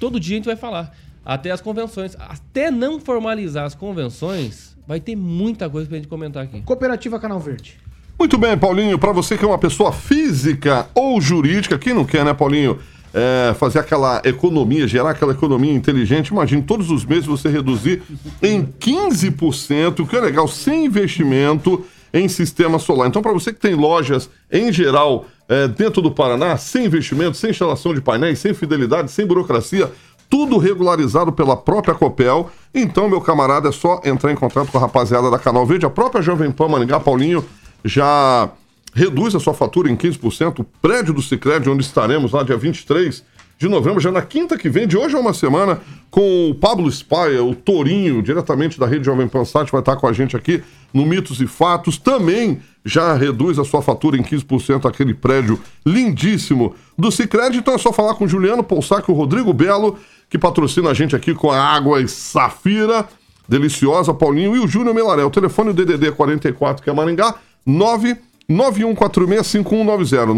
todo 0.00 0.18
dia 0.18 0.36
a 0.36 0.38
gente 0.38 0.46
vai 0.46 0.56
falar. 0.56 0.96
Até 1.22 1.50
as 1.50 1.60
convenções. 1.60 2.16
Até 2.18 2.70
não 2.70 2.98
formalizar 2.98 3.66
as 3.66 3.74
convenções, 3.74 4.74
vai 4.88 4.98
ter 5.00 5.14
muita 5.14 5.68
coisa 5.68 5.86
pra 5.86 5.98
gente 5.98 6.08
comentar 6.08 6.44
aqui. 6.44 6.62
Cooperativa 6.62 7.20
Canal 7.20 7.38
Verde. 7.38 7.78
Muito 8.18 8.38
bem, 8.38 8.56
Paulinho. 8.56 8.98
Para 8.98 9.12
você 9.12 9.36
que 9.36 9.44
é 9.44 9.46
uma 9.46 9.58
pessoa 9.58 9.92
física 9.92 10.88
ou 10.94 11.20
jurídica, 11.20 11.78
quem 11.78 11.92
não 11.92 12.06
quer, 12.06 12.24
né, 12.24 12.32
Paulinho? 12.32 12.78
É, 13.12 13.52
fazer 13.58 13.80
aquela 13.80 14.22
economia, 14.24 14.88
gerar 14.88 15.10
aquela 15.10 15.32
economia 15.32 15.74
inteligente. 15.74 16.28
Imagine 16.28 16.62
todos 16.62 16.90
os 16.90 17.04
meses 17.04 17.26
você 17.26 17.50
reduzir 17.50 18.02
em 18.42 18.64
15%, 18.64 20.00
o 20.00 20.06
que 20.06 20.16
é 20.16 20.20
legal, 20.20 20.48
sem 20.48 20.86
investimento 20.86 21.84
em 22.12 22.28
sistema 22.28 22.78
solar. 22.78 23.08
Então, 23.08 23.22
para 23.22 23.32
você 23.32 23.52
que 23.52 23.60
tem 23.60 23.74
lojas 23.74 24.28
em 24.50 24.72
geral 24.72 25.26
é, 25.48 25.66
dentro 25.68 26.02
do 26.02 26.10
Paraná, 26.10 26.56
sem 26.56 26.84
investimento, 26.84 27.36
sem 27.36 27.50
instalação 27.50 27.94
de 27.94 28.00
painéis, 28.00 28.38
sem 28.38 28.52
fidelidade, 28.54 29.10
sem 29.10 29.26
burocracia, 29.26 29.90
tudo 30.28 30.56
regularizado 30.56 31.32
pela 31.32 31.56
própria 31.56 31.94
Copel. 31.94 32.50
Então, 32.74 33.08
meu 33.08 33.20
camarada, 33.20 33.68
é 33.68 33.72
só 33.72 34.00
entrar 34.04 34.32
em 34.32 34.36
contato 34.36 34.70
com 34.70 34.78
a 34.78 34.80
rapaziada 34.80 35.30
da 35.30 35.38
Canal 35.38 35.66
Verde. 35.66 35.84
A 35.84 35.90
própria 35.90 36.22
Jovem 36.22 36.50
Pan 36.50 36.68
Maringá, 36.68 36.98
Paulinho, 36.98 37.44
já 37.84 38.50
reduz 38.94 39.34
a 39.34 39.40
sua 39.40 39.52
fatura 39.52 39.90
em 39.90 39.96
15%. 39.96 40.60
O 40.60 40.64
prédio 40.64 41.12
do 41.12 41.22
Cicred, 41.22 41.68
onde 41.68 41.82
estaremos 41.82 42.32
lá 42.32 42.42
dia 42.42 42.56
23 42.56 43.22
de 43.62 43.68
novembro, 43.68 44.00
já 44.00 44.10
na 44.10 44.22
quinta 44.22 44.58
que 44.58 44.68
vem, 44.68 44.88
de 44.88 44.96
hoje 44.96 45.14
a 45.14 45.20
uma 45.20 45.32
semana, 45.32 45.80
com 46.10 46.50
o 46.50 46.54
Pablo 46.54 46.90
Spaia, 46.90 47.44
o 47.44 47.54
Torinho, 47.54 48.20
diretamente 48.20 48.76
da 48.76 48.88
Rede 48.88 49.04
Jovem 49.04 49.28
Pan 49.28 49.44
Sat, 49.44 49.70
vai 49.70 49.80
estar 49.80 49.94
com 49.94 50.08
a 50.08 50.12
gente 50.12 50.36
aqui 50.36 50.64
no 50.92 51.06
Mitos 51.06 51.40
e 51.40 51.46
Fatos. 51.46 51.96
Também 51.96 52.60
já 52.84 53.14
reduz 53.14 53.60
a 53.60 53.64
sua 53.64 53.80
fatura 53.80 54.16
em 54.16 54.22
15% 54.22 54.84
aquele 54.84 55.14
prédio 55.14 55.60
lindíssimo 55.86 56.74
do 56.98 57.12
Cicred. 57.12 57.56
Então 57.56 57.74
é 57.74 57.78
só 57.78 57.92
falar 57.92 58.16
com 58.16 58.24
o 58.24 58.28
Juliano 58.28 58.64
Poussac 58.64 59.08
e 59.08 59.12
o 59.12 59.14
Rodrigo 59.14 59.52
Belo, 59.52 59.96
que 60.28 60.36
patrocina 60.36 60.90
a 60.90 60.94
gente 60.94 61.14
aqui 61.14 61.32
com 61.32 61.48
a 61.48 61.62
água 61.62 62.02
e 62.02 62.08
Safira, 62.08 63.08
deliciosa, 63.48 64.12
Paulinho, 64.12 64.56
e 64.56 64.58
o 64.58 64.66
Júnior 64.66 64.92
Melaré. 64.92 65.22
O 65.22 65.30
telefone 65.30 65.72
do 65.72 65.84
DDD 65.84 66.10
44, 66.10 66.82
que 66.82 66.90
é 66.90 66.92
Maringá, 66.92 67.36
9 67.64 68.16
91465190. 68.50 70.34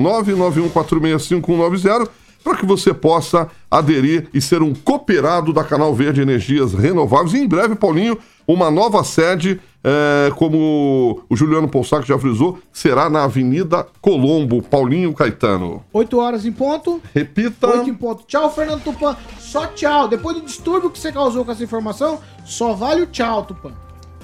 991465190 0.68 2.23
para 2.44 2.58
que 2.58 2.66
você 2.66 2.92
possa 2.92 3.50
aderir 3.70 4.28
e 4.34 4.40
ser 4.40 4.60
um 4.60 4.74
cooperado 4.74 5.50
da 5.50 5.64
Canal 5.64 5.94
Verde 5.94 6.20
Energias 6.20 6.74
Renováveis. 6.74 7.32
E 7.32 7.38
em 7.38 7.48
breve, 7.48 7.74
Paulinho, 7.74 8.18
uma 8.46 8.70
nova 8.70 9.02
sede, 9.02 9.58
é, 9.82 10.30
como 10.36 11.22
o 11.28 11.34
Juliano 11.34 11.66
Poussac 11.66 12.06
já 12.06 12.18
frisou, 12.18 12.58
será 12.70 13.08
na 13.08 13.24
Avenida 13.24 13.86
Colombo, 14.02 14.60
Paulinho 14.60 15.14
Caetano. 15.14 15.82
8 15.90 16.18
horas 16.18 16.44
em 16.44 16.52
ponto. 16.52 17.00
Repita. 17.14 17.66
8 17.66 17.88
em 17.88 17.94
ponto. 17.94 18.24
Tchau, 18.26 18.52
Fernando 18.54 18.84
Tupan. 18.84 19.16
Só 19.38 19.66
tchau. 19.68 20.06
Depois 20.06 20.36
do 20.36 20.42
distúrbio 20.42 20.90
que 20.90 20.98
você 20.98 21.10
causou 21.10 21.46
com 21.46 21.52
essa 21.52 21.64
informação, 21.64 22.20
só 22.44 22.74
vale 22.74 23.00
o 23.00 23.06
tchau, 23.06 23.46
Tupan. 23.46 23.72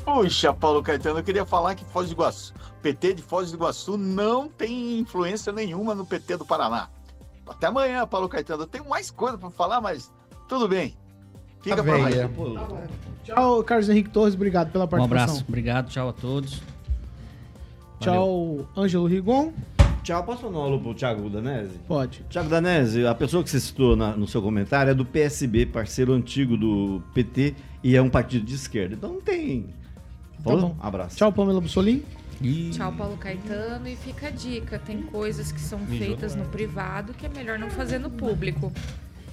Puxa, 0.04 0.52
Paulo 0.52 0.82
Caetano, 0.82 1.20
eu 1.20 1.24
queria 1.24 1.46
falar 1.46 1.74
que 1.74 1.84
Foz 1.86 2.08
do 2.08 2.12
Iguaçu, 2.12 2.52
PT 2.82 3.14
de 3.14 3.22
Foz 3.22 3.50
do 3.50 3.56
Iguaçu 3.56 3.96
não 3.96 4.48
tem 4.48 4.98
influência 4.98 5.52
nenhuma 5.52 5.94
no 5.94 6.04
PT 6.04 6.36
do 6.36 6.44
Paraná. 6.44 6.88
Até 7.50 7.66
amanhã, 7.66 8.06
Paulo 8.06 8.28
Caetano. 8.28 8.62
Eu 8.62 8.66
tenho 8.66 8.88
mais 8.88 9.10
coisa 9.10 9.36
para 9.36 9.50
falar, 9.50 9.80
mas 9.80 10.10
tudo 10.48 10.66
bem. 10.68 10.94
Fica 11.62 11.76
Tá 11.76 11.82
pra 11.82 11.92
bem, 11.92 12.00
amanhã. 12.02 12.30
é. 12.30 12.88
Tchau, 13.24 13.62
Carlos 13.64 13.88
Henrique 13.88 14.08
Torres. 14.08 14.34
Obrigado 14.34 14.70
pela 14.72 14.84
Um 14.84 14.88
participação. 14.88 15.24
abraço, 15.24 15.44
obrigado, 15.48 15.88
tchau 15.90 16.08
a 16.08 16.12
todos. 16.12 16.62
Tchau, 17.98 18.66
Ângelo 18.76 19.06
Rigon. 19.06 19.52
Tchau, 20.02 20.24
posso 20.24 20.46
mandar 20.46 20.58
um 20.60 20.62
alô 20.62 20.78
pro 20.80 20.94
Thiago 20.94 21.28
Danese? 21.28 21.78
Pode. 21.86 22.24
Thiago 22.30 22.48
Danese, 22.48 23.06
a 23.06 23.14
pessoa 23.14 23.42
que 23.44 23.50
você 23.50 23.60
citou 23.60 23.94
na- 23.94 24.16
no 24.16 24.26
seu 24.26 24.40
comentário 24.40 24.90
é 24.90 24.94
do 24.94 25.04
PSB, 25.04 25.66
parceiro 25.66 26.14
antigo 26.14 26.56
do 26.56 27.02
PT, 27.12 27.54
e 27.84 27.94
é 27.94 28.00
um 28.00 28.08
partido 28.08 28.44
de 28.46 28.54
esquerda. 28.54 28.94
Então 28.94 29.12
não 29.12 29.20
tem. 29.20 29.64
Tá 30.38 30.44
Falou? 30.44 30.60
bom. 30.70 30.76
Abraço. 30.80 31.16
Tchau, 31.16 31.30
Pamela 31.30 31.60
Bussolim. 31.60 32.02
Tchau, 32.72 32.92
Paulo 32.92 33.16
Caetano. 33.16 33.86
E 33.88 33.96
fica 33.96 34.28
a 34.28 34.30
dica: 34.30 34.78
tem 34.78 35.02
coisas 35.02 35.52
que 35.52 35.60
são 35.60 35.78
feitas 35.86 36.34
no 36.34 36.44
privado 36.46 37.12
que 37.12 37.26
é 37.26 37.28
melhor 37.28 37.58
não 37.58 37.70
fazer 37.70 37.98
no 37.98 38.10
público. 38.10 38.72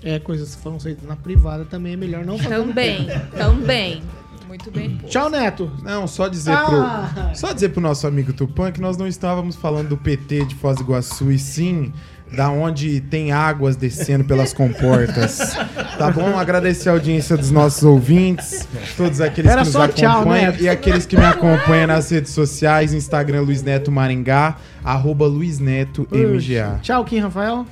É, 0.04 0.20
coisas 0.20 0.56
que 0.56 0.62
foram 0.62 0.80
feitas 0.80 1.04
na 1.08 1.16
privada 1.16 1.66
também 1.66 1.94
é 1.94 1.96
melhor 1.96 2.24
não 2.26 2.38
fazer. 2.38 2.58
no 2.58 2.68
Também, 2.68 3.08
também. 3.36 4.04
Muito 4.48 4.72
bem. 4.72 4.92
posto. 4.92 5.08
Tchau, 5.10 5.30
Neto. 5.30 5.72
Não, 5.84 6.08
só 6.08 6.28
dizer 6.28 6.54
Ah. 6.54 7.12
pro. 7.14 7.36
Só 7.36 7.52
dizer 7.52 7.70
pro 7.70 7.82
nosso 7.82 8.08
amigo 8.08 8.32
Tupã 8.32 8.72
que 8.72 8.80
nós 8.80 8.96
não 8.96 9.08
estávamos 9.08 9.56
falando 9.58 9.90
do 9.90 9.98
PT 9.98 10.46
de 10.46 10.56
Foz 10.56 10.78
do 10.78 10.84
Iguaçu, 10.84 11.32
e 11.32 11.38
sim 11.40 11.92
da 12.36 12.50
onde 12.50 13.02
tem 13.02 13.32
águas 13.32 13.76
descendo 13.76 14.24
pelas 14.26 14.54
comportas. 14.54 15.56
Tá 15.98 16.12
bom? 16.12 16.38
Agradecer 16.38 16.90
a 16.90 16.92
audiência 16.94 17.36
dos 17.38 17.52
nossos 17.52 17.84
ouvintes, 17.84 18.68
todos 18.96 19.22
aqueles 19.22 19.50
Era 19.50 19.62
que 19.62 19.66
nos 19.68 19.74
só 19.74 19.88
tchau, 19.88 20.22
acompanham 20.22 20.52
Neto. 20.52 20.64
e 20.64 20.70
aqueles 20.70 21.06
que 21.06 21.18
me 21.18 21.26
acompanham 21.26 21.88
nas 21.88 22.10
redes 22.12 22.32
sociais, 22.32 22.94
Instagram 22.94 23.42
Luiz 23.42 23.64
Neto 23.64 23.92
Maringá, 23.92 24.58
arroba 24.84 25.26
Luiz 25.26 25.60
Neto 25.60 26.08
MGA. 26.12 26.80
Tchau, 26.82 27.04
Kim 27.06 27.20
Rafael. 27.20 27.66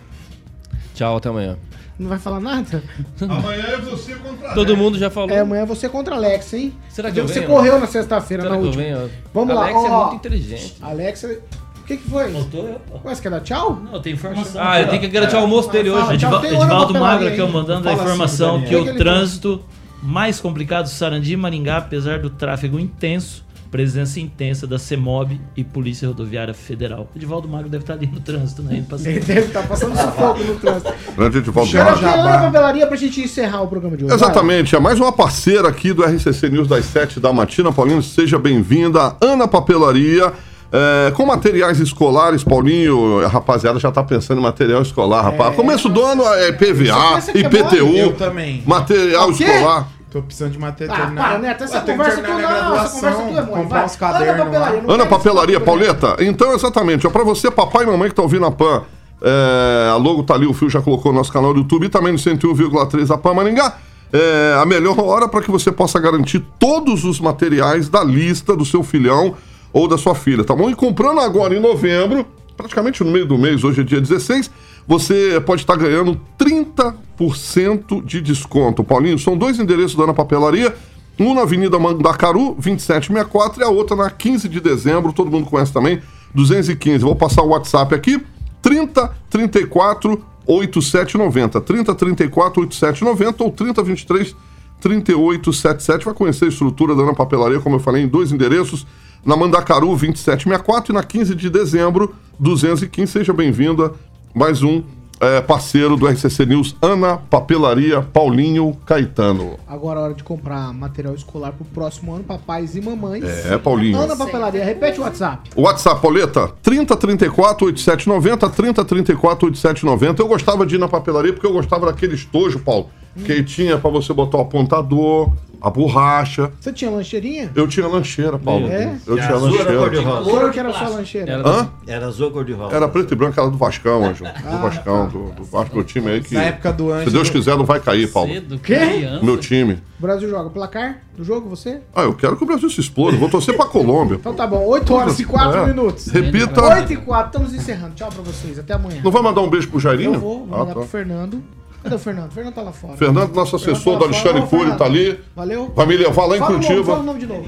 Tchau, 0.93 1.18
até 1.18 1.30
amanhã. 1.30 1.58
Não 1.97 2.10
vai 2.10 2.20
falar 2.20 2.41
nada? 2.41 2.84
Amanhã 3.22 3.64
é 3.68 3.78
você 3.78 4.16
contra 4.16 4.53
Todo 4.53 4.76
mundo 4.76 4.97
já 4.97 5.10
falou. 5.10 5.30
É, 5.30 5.39
amanhã 5.39 5.62
é 5.62 5.66
você 5.66 5.88
contra 5.88 6.16
Alex, 6.16 6.53
hein? 6.53 6.74
Será 6.89 7.10
que 7.10 7.20
eu 7.20 7.28
Você 7.28 7.39
venho? 7.39 7.51
correu 7.51 7.80
na 7.80 7.88
sexta-feira, 7.88 8.49
na 8.49 8.58
última. 8.58 9.10
Vamos 9.34 9.56
Alex 9.56 9.74
lá, 9.74 9.80
é 9.80 9.91
ó. 9.91 10.01
muito 10.08 10.16
inteligente. 10.18 10.76
Alex, 10.82 11.24
o 11.24 11.38
que 11.86 11.97
que 11.97 12.09
foi? 12.09 12.31
Faltou 12.31 12.67
eu, 12.67 12.79
pô. 12.79 13.07
Ué, 13.07 13.15
você 13.15 13.21
quer 13.21 13.29
dar 13.29 13.41
tchau? 13.41 13.79
Não, 13.91 14.01
tem 14.01 14.13
informação. 14.13 14.61
Ah, 14.63 14.81
ele 14.81 14.89
tem 14.89 14.99
que 14.99 15.07
garantir 15.07 15.36
o 15.36 15.39
almoço 15.39 15.69
dele 15.69 15.89
hoje. 15.89 16.25
hora 16.25 16.47
Edivaldo 16.47 16.93
Magro 16.93 17.27
aqui, 17.27 17.41
hein? 17.41 17.51
mandando 17.51 17.88
a 17.88 17.93
assim, 17.93 18.01
informação 18.01 18.61
que 18.61 18.75
O 18.75 18.95
trânsito 18.95 19.63
mais 20.01 20.39
complicado 20.39 20.88
Sarandi 20.88 21.33
e 21.33 21.38
Maringá, 21.38 21.77
apesar 21.77 22.19
do 22.19 22.29
tráfego 22.29 22.79
intenso, 22.79 23.43
presença 23.71 24.19
intensa 24.19 24.67
da 24.67 24.77
CEMOB 24.77 25.39
e 25.55 25.63
Polícia 25.63 26.07
Rodoviária 26.07 26.53
Federal. 26.53 27.09
Edivaldo 27.15 27.47
Magro 27.47 27.69
deve 27.69 27.83
estar 27.83 27.93
ali 27.93 28.07
no 28.07 28.19
trânsito, 28.19 28.61
né? 28.61 28.86
Ele 29.03 29.19
deve 29.19 29.41
estar 29.41 29.67
passando 29.67 29.97
sufoco 29.97 30.43
no 30.43 30.55
trânsito. 30.55 30.93
Grande 31.15 31.38
Edivaldo 31.39 31.73
Magro. 31.73 32.01
já. 32.01 32.39
Papelaria 32.41 32.88
pra 32.88 32.95
gente 32.95 33.21
encerrar 33.21 33.61
o 33.63 33.67
programa 33.67 33.97
de 33.97 34.05
hoje. 34.05 34.13
Exatamente, 34.13 34.75
é 34.75 34.79
mais 34.79 34.99
uma 34.99 35.11
parceira 35.11 35.67
aqui 35.67 35.91
do 35.91 36.03
RCC 36.03 36.49
News 36.49 36.67
das 36.67 36.86
7 36.86 37.19
da 37.19 37.33
matina. 37.33 37.71
Paulinho, 37.71 38.01
seja 38.01 38.39
bem-vinda. 38.39 39.15
Ana 39.19 39.47
Papelaria, 39.47 40.31
é, 40.76 41.11
com 41.11 41.26
materiais 41.26 41.80
escolares, 41.80 42.43
Paulinho, 42.43 43.23
a 43.23 43.30
rapaziada 43.30 43.80
já 43.80 43.89
tá 43.93 44.03
pensando 44.03 44.39
em 44.39 44.43
material 44.43 44.82
escolar, 44.82 45.21
rapaz. 45.21 45.55
Começo 45.55 45.88
do 45.88 46.03
ano 46.03 46.23
é 46.26 46.51
PVA, 46.51 47.21
é 47.34 47.39
IPTU, 47.39 47.95
Eu 47.95 48.13
também. 48.13 48.61
material 48.67 49.32
escolar. 49.32 49.88
Tô 50.11 50.21
precisando 50.21 50.51
de 50.51 50.59
material. 50.59 50.97
Ah, 50.97 51.11
para, 51.15 51.39
Neto, 51.39 51.63
essa 51.63 51.80
conversa 51.82 52.19
aqui 52.19 52.34
minha 52.34 52.47
não, 52.63 52.76
essa 52.78 52.89
conversa 52.89 53.21
aqui 53.21 53.38
é 53.38 53.41
mole. 53.41 53.47
comprar 53.47 53.78
Vai. 53.78 53.86
uns 53.86 53.95
cadernos 53.95 54.30
Ana 54.30 54.45
Papelaria, 54.45 54.93
Ana 54.93 55.05
Papelaria? 55.05 55.59
Pauleta. 55.59 56.15
Então, 56.19 56.53
exatamente, 56.53 57.07
ó, 57.07 57.09
pra 57.09 57.23
você, 57.23 57.49
papai 57.49 57.84
e 57.84 57.88
mamãe 57.88 58.09
que 58.09 58.15
tá 58.15 58.21
ouvindo 58.21 58.45
a 58.45 58.51
PAN, 58.51 58.84
é, 59.21 59.89
a 59.91 59.95
logo 59.95 60.23
tá 60.23 60.34
ali, 60.34 60.45
o 60.45 60.53
Fio 60.53 60.69
já 60.69 60.82
colocou 60.82 61.11
no 61.11 61.17
nosso 61.19 61.32
canal 61.32 61.53
do 61.53 61.59
YouTube 61.59 61.86
e 61.86 61.89
também 61.89 62.11
no 62.11 62.17
101,3 62.19 63.07
da 63.07 63.17
PAN 63.17 63.34
Maringá. 63.34 63.78
É 64.13 64.57
a 64.61 64.65
melhor 64.65 64.99
hora 64.99 65.28
para 65.28 65.41
que 65.41 65.51
você 65.51 65.71
possa 65.71 65.99
garantir 65.99 66.41
todos 66.59 67.03
os 67.03 67.19
materiais 67.19 67.89
da 67.89 68.03
lista 68.03 68.55
do 68.55 68.63
seu 68.63 68.84
filhão 68.84 69.36
ou 69.76 69.89
da 69.89 69.97
sua 69.97 70.15
filha, 70.15 70.41
tá 70.41 70.55
bom? 70.55 70.69
E 70.69 70.73
comprando 70.73 71.19
agora 71.19 71.53
em 71.53 71.59
novembro, 71.59 72.26
praticamente 72.55 73.03
no 73.03 73.11
meio 73.11 73.26
do 73.26 73.38
mês, 73.38 73.61
hoje 73.61 73.82
é 73.82 73.84
dia 73.84 73.99
16, 73.99 74.49
você 74.88 75.43
pode 75.45 75.63
estar 75.63 75.76
ganhando 75.76 76.17
30% 76.39 78.01
de 78.01 78.21
desconto. 78.21 78.86
Paulinho, 78.86 79.19
são 79.19 79.38
dois 79.38 79.59
endereços 79.59 79.95
da 79.95 80.05
Ana 80.05 80.13
Papelaria. 80.13 80.73
Um 81.19 81.34
na 81.34 81.41
Avenida 81.41 81.78
Mandacaru, 81.78 82.55
2764, 82.55 83.61
e 83.61 83.65
a 83.65 83.69
outra 83.69 83.97
na 83.97 84.09
15 84.09 84.47
de 84.47 84.61
dezembro, 84.61 85.11
todo 85.11 85.30
mundo 85.30 85.45
conhece 85.45 85.73
também, 85.73 86.01
215. 86.34 87.03
Vou 87.03 87.15
passar 87.15 87.41
o 87.41 87.49
WhatsApp 87.49 87.93
aqui, 87.93 88.23
30 88.61 89.13
34 89.30 90.23
8790. 90.47 91.59
30 91.59 91.95
34 91.95 92.61
8790 92.61 93.43
ou 93.43 93.51
30 93.51 93.84
23 93.84 94.36
3877. 94.80 96.05
Vai 96.05 96.13
conhecer 96.13 96.45
a 96.45 96.47
estrutura 96.47 96.95
da 96.95 97.03
Ana 97.03 97.13
Papelaria, 97.13 97.59
como 97.59 97.76
eu 97.76 97.80
falei, 97.80 98.03
em 98.03 98.07
dois 98.07 98.32
endereços, 98.32 98.88
na 99.26 99.36
Mandacaru 99.36 99.88
2764 99.88 100.91
e 100.91 100.95
na 100.95 101.03
15 101.03 101.34
de 101.36 101.49
dezembro 101.49 102.15
215. 102.39 103.11
Seja 103.11 103.34
bem-vinda, 103.34 103.91
mais 104.34 104.61
um 104.61 104.84
eh, 105.19 105.41
parceiro 105.41 105.97
do 105.97 106.07
RCC 106.07 106.45
News, 106.45 106.76
Ana 106.80 107.17
Papelaria 107.17 108.01
Paulinho 108.01 108.78
Caetano. 108.86 109.57
Agora 109.67 109.99
é 109.99 110.03
hora 110.03 110.13
de 110.13 110.23
comprar 110.23 110.71
material 110.73 111.15
escolar 111.15 111.53
pro 111.53 111.65
próximo 111.65 112.13
ano, 112.13 112.23
papais 112.23 112.76
e 112.76 112.82
mamães. 112.82 113.23
É, 113.23 113.57
Paulinho. 113.57 113.99
Ana 113.99 114.15
Papelaria, 114.15 114.63
repete 114.63 114.99
o 114.99 115.03
WhatsApp. 115.03 115.49
O 115.55 115.63
WhatsApp, 115.63 116.01
Pauleta, 116.01 116.51
3034 116.61 117.65
8790, 117.67 118.49
3034 118.49 119.47
8790. 119.47 120.21
Eu 120.21 120.28
gostava 120.28 120.65
de 120.65 120.76
ir 120.76 120.78
na 120.78 120.88
papelaria 120.88 121.34
porque 121.34 121.47
eu 121.47 121.53
gostava 121.53 121.88
daquele 121.88 122.13
estojo, 122.13 122.59
Paulo, 122.59 122.89
que 123.24 123.43
tinha 123.43 123.78
pra 123.78 123.89
você 123.89 124.13
botar 124.13 124.38
o 124.38 124.41
apontador, 124.41 125.32
a 125.61 125.70
borracha. 125.70 126.51
Você 126.59 126.72
tinha 126.72 126.91
lancheirinha? 126.91 127.49
Eu 127.55 127.68
tinha 127.68 127.88
lancheira, 127.88 128.38
Paulo. 128.38 128.68
É? 128.68 128.97
Eu 129.07 129.18
E 129.18 129.22
tinha 129.22 129.32
a 129.32 129.36
azul 129.36 129.55
era 129.59 129.66
cor 129.78 129.89
de 129.89 129.95
lancheira. 129.95 130.09
rosa. 130.09 130.30
Cor 130.30 130.51
que 130.51 130.59
era 130.59 130.74
sua 130.74 130.89
lancheira? 130.89 131.32
Era 131.32 131.49
Hã? 131.49 131.70
Era 131.88 132.05
azul 132.07 132.26
ou 132.28 132.32
cor 132.34 132.45
de 132.45 132.53
rosa? 132.53 132.76
Era 132.76 132.88
preto 132.88 133.13
e 133.13 133.16
branco, 133.18 133.39
era 133.39 133.49
do 133.49 133.57
Vascão, 133.57 134.05
Anjo. 134.05 134.26
Do 134.26 134.57
Vascão, 134.59 135.07
do, 135.07 135.32
do 135.32 135.43
Vasco, 135.43 135.76
meu 135.76 135.84
time 135.84 136.11
aí 136.11 136.22
que. 136.22 136.36
Na 136.36 136.43
época 136.43 136.72
do 136.74 136.86
Se 136.88 136.91
Ângelo. 136.91 137.11
Deus 137.11 137.30
quiser, 137.32 137.57
não 137.57 137.66
vai 137.66 137.80
cair, 137.80 138.11
Paulo. 138.11 138.32
Cedo, 138.32 138.59
Quê? 138.59 138.78
Meu 139.24 139.38
time. 139.38 139.80
O 139.97 140.01
Brasil 140.01 140.30
joga 140.30 140.49
placar 140.51 140.99
do 141.18 141.24
jogo, 141.24 141.49
você? 141.49 141.80
Ah, 141.95 142.03
eu 142.03 142.13
quero 142.13 142.36
que 142.38 142.43
o 142.43 142.47
Brasil 142.47 142.70
se 142.70 142.82
exploda. 142.82 143.18
Vou 143.18 143.30
torcer 143.30 143.55
pra 143.55 143.66
Colômbia. 143.66 144.16
Então 144.16 144.34
tá 144.36 144.45
bom, 144.45 144.63
8 144.68 144.93
horas 144.93 145.20
e 145.20 145.26
4 145.26 145.61
É. 145.61 145.66
minutos. 145.68 146.07
Repita. 146.07 146.61
8 146.61 146.93
e 146.93 146.97
4, 146.97 147.28
estamos 147.28 147.53
encerrando. 147.55 147.95
Tchau 147.95 148.09
pra 148.13 148.22
vocês, 148.22 148.59
até 148.59 148.74
amanhã. 148.76 149.01
Não 149.03 149.09
vai 149.09 149.22
mandar 149.24 149.41
um 149.41 149.49
beijo 149.49 149.68
pro 149.70 149.80
Jairinho? 149.80 150.13
Eu 150.16 150.20
vou, 150.20 150.45
vou 150.45 150.55
Ah, 150.55 150.59
mandar 150.59 150.74
tá. 150.74 150.80
pro 150.82 150.84
Fernando. 150.89 151.41
Cadê 151.86 151.95
o 151.95 151.99
Fernando? 151.99 152.31
O 152.31 152.33
Fernando 152.33 152.53
tá 152.55 152.61
lá 152.63 152.71
fora. 152.71 152.97
Fernando, 152.97 153.36
nosso 153.36 153.55
assessor 153.55 153.75
Fernando 153.77 153.99
do 153.99 153.99
tá 153.99 154.05
lá 154.05 154.11
Alexandre 154.33 154.49
fora. 154.49 154.65
Cury, 154.65 154.77
tá 154.79 154.86
ali. 154.86 155.19
Valeu. 155.36 155.71
Vai 155.75 155.86
me 155.86 155.95
levar 155.95 156.25
lá 156.25 156.36
em 156.36 156.39
Fala 156.39 156.51
Curitiba. 156.53 156.83
fala 156.83 156.99
o 156.99 157.03
nome 157.03 157.19
de 157.19 157.27
novo. 157.27 157.47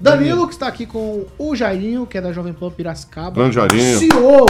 Danilo, 0.00 0.46
que 0.46 0.54
está 0.54 0.66
aqui 0.68 0.86
com 0.86 1.26
o 1.38 1.54
Jairinho, 1.54 2.06
que 2.06 2.16
é 2.16 2.20
da 2.22 2.32
Jovem 2.32 2.54
Pan 2.54 2.70
Piracicaba. 2.70 3.32
Grande 3.32 3.56
Jairinho. 3.56 3.98
CEO 3.98 4.46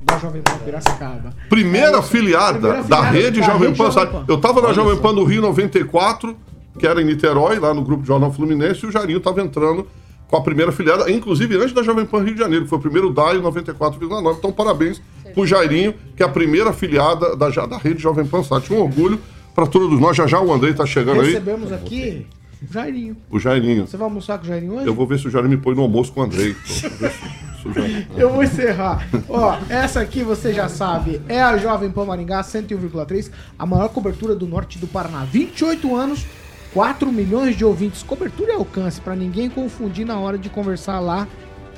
da 0.00 0.18
Jovem 0.18 0.40
Pan 0.40 0.56
Piracicaba. 0.64 1.34
Primeira 1.48 1.88
É 1.88 1.90
isso. 1.90 1.98
afiliada 1.98 2.58
Primeira 2.58 2.82
da 2.84 2.98
afiliada 3.00 3.10
rede 3.18 3.40
da 3.40 3.46
Jovem 3.46 3.68
rede 3.70 3.78
Pan. 3.78 3.90
Jovem? 3.90 4.12
Pan. 4.12 4.24
Eu 4.28 4.40
tava 4.40 4.62
na 4.62 4.72
Jovem. 4.72 4.96
Pan 4.98 5.14
do 5.14 5.24
Rio 5.24 5.42
94, 5.42 6.36
que 6.78 6.86
era 6.86 7.02
em 7.02 7.04
Niterói, 7.04 7.58
lá 7.58 7.74
no 7.74 7.82
grupo 7.82 8.04
Jornal 8.06 8.32
Fluminense, 8.32 8.86
e 8.86 8.88
o 8.88 8.92
Jairinho 8.92 9.18
tava 9.18 9.40
entrando 9.42 9.84
com 10.30 10.36
a 10.36 10.40
primeira 10.40 10.70
afiliada, 10.70 11.10
inclusive 11.10 11.56
antes 11.56 11.72
da 11.72 11.82
Jovem 11.82 12.06
Pan 12.06 12.22
Rio 12.22 12.34
de 12.34 12.40
Janeiro, 12.40 12.64
que 12.64 12.70
foi 12.70 12.78
o 12.78 12.80
primeiro 12.80 13.12
DAI 13.12 13.38
94,9. 13.38 14.36
Então, 14.38 14.52
parabéns 14.52 15.02
pro 15.34 15.44
Jairinho, 15.44 15.92
que 16.16 16.22
é 16.22 16.26
a 16.26 16.28
primeira 16.28 16.70
afiliada 16.70 17.34
da, 17.34 17.48
da 17.48 17.76
rede 17.76 18.00
Jovem 18.00 18.24
Pan 18.24 18.44
Sat. 18.44 18.72
Um 18.72 18.80
orgulho 18.80 19.20
para 19.56 19.66
todos 19.66 19.98
nós. 19.98 20.16
Já 20.16 20.28
já 20.28 20.40
o 20.40 20.52
Andrei 20.52 20.72
tá 20.72 20.86
chegando 20.86 21.20
aí. 21.20 21.28
Recebemos 21.28 21.72
aqui 21.72 22.26
o 22.62 22.72
Jairinho. 22.72 23.16
O 23.28 23.40
Jairinho. 23.40 23.86
Você 23.88 23.96
vai 23.96 24.04
almoçar 24.04 24.38
com 24.38 24.44
o 24.44 24.46
Jairinho 24.46 24.74
hoje? 24.74 24.86
Eu 24.86 24.94
vou 24.94 25.04
ver 25.04 25.18
se 25.18 25.26
o 25.26 25.30
Jairinho 25.30 25.56
me 25.56 25.60
põe 25.60 25.74
no 25.74 25.82
almoço 25.82 26.12
com 26.12 26.20
o 26.20 26.22
Andrei. 26.22 26.52
O 26.52 28.18
Eu 28.20 28.30
vou 28.30 28.44
encerrar. 28.44 29.06
Ó, 29.28 29.58
essa 29.68 30.00
aqui 30.00 30.22
você 30.22 30.52
já 30.52 30.68
sabe, 30.68 31.20
é 31.28 31.42
a 31.42 31.58
Jovem 31.58 31.90
Pan 31.90 32.04
Maringá 32.04 32.40
101,3, 32.42 33.30
a 33.58 33.66
maior 33.66 33.88
cobertura 33.88 34.34
do 34.34 34.46
norte 34.46 34.78
do 34.78 34.86
Paraná. 34.86 35.24
28 35.24 35.94
anos, 35.96 36.24
4 36.72 37.10
milhões 37.12 37.56
de 37.56 37.64
ouvintes. 37.64 38.02
Cobertura 38.02 38.52
e 38.52 38.54
alcance, 38.54 39.00
pra 39.00 39.16
ninguém 39.16 39.50
confundir 39.50 40.06
na 40.06 40.18
hora 40.18 40.38
de 40.38 40.48
conversar 40.48 41.00
lá 41.00 41.26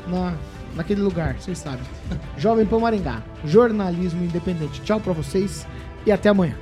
na, 0.07 0.35
naquele 0.75 1.01
lugar, 1.01 1.35
vocês 1.35 1.59
sabem. 1.59 1.85
Jovem 2.37 2.67
Pan 2.67 2.81
Maringá, 2.81 3.23
jornalismo 3.45 4.25
independente. 4.25 4.81
Tchau 4.83 5.01
pra 5.01 5.13
vocês 5.13 5.67
e 6.07 6.13
até 6.13 6.29
amanhã. 6.29 6.57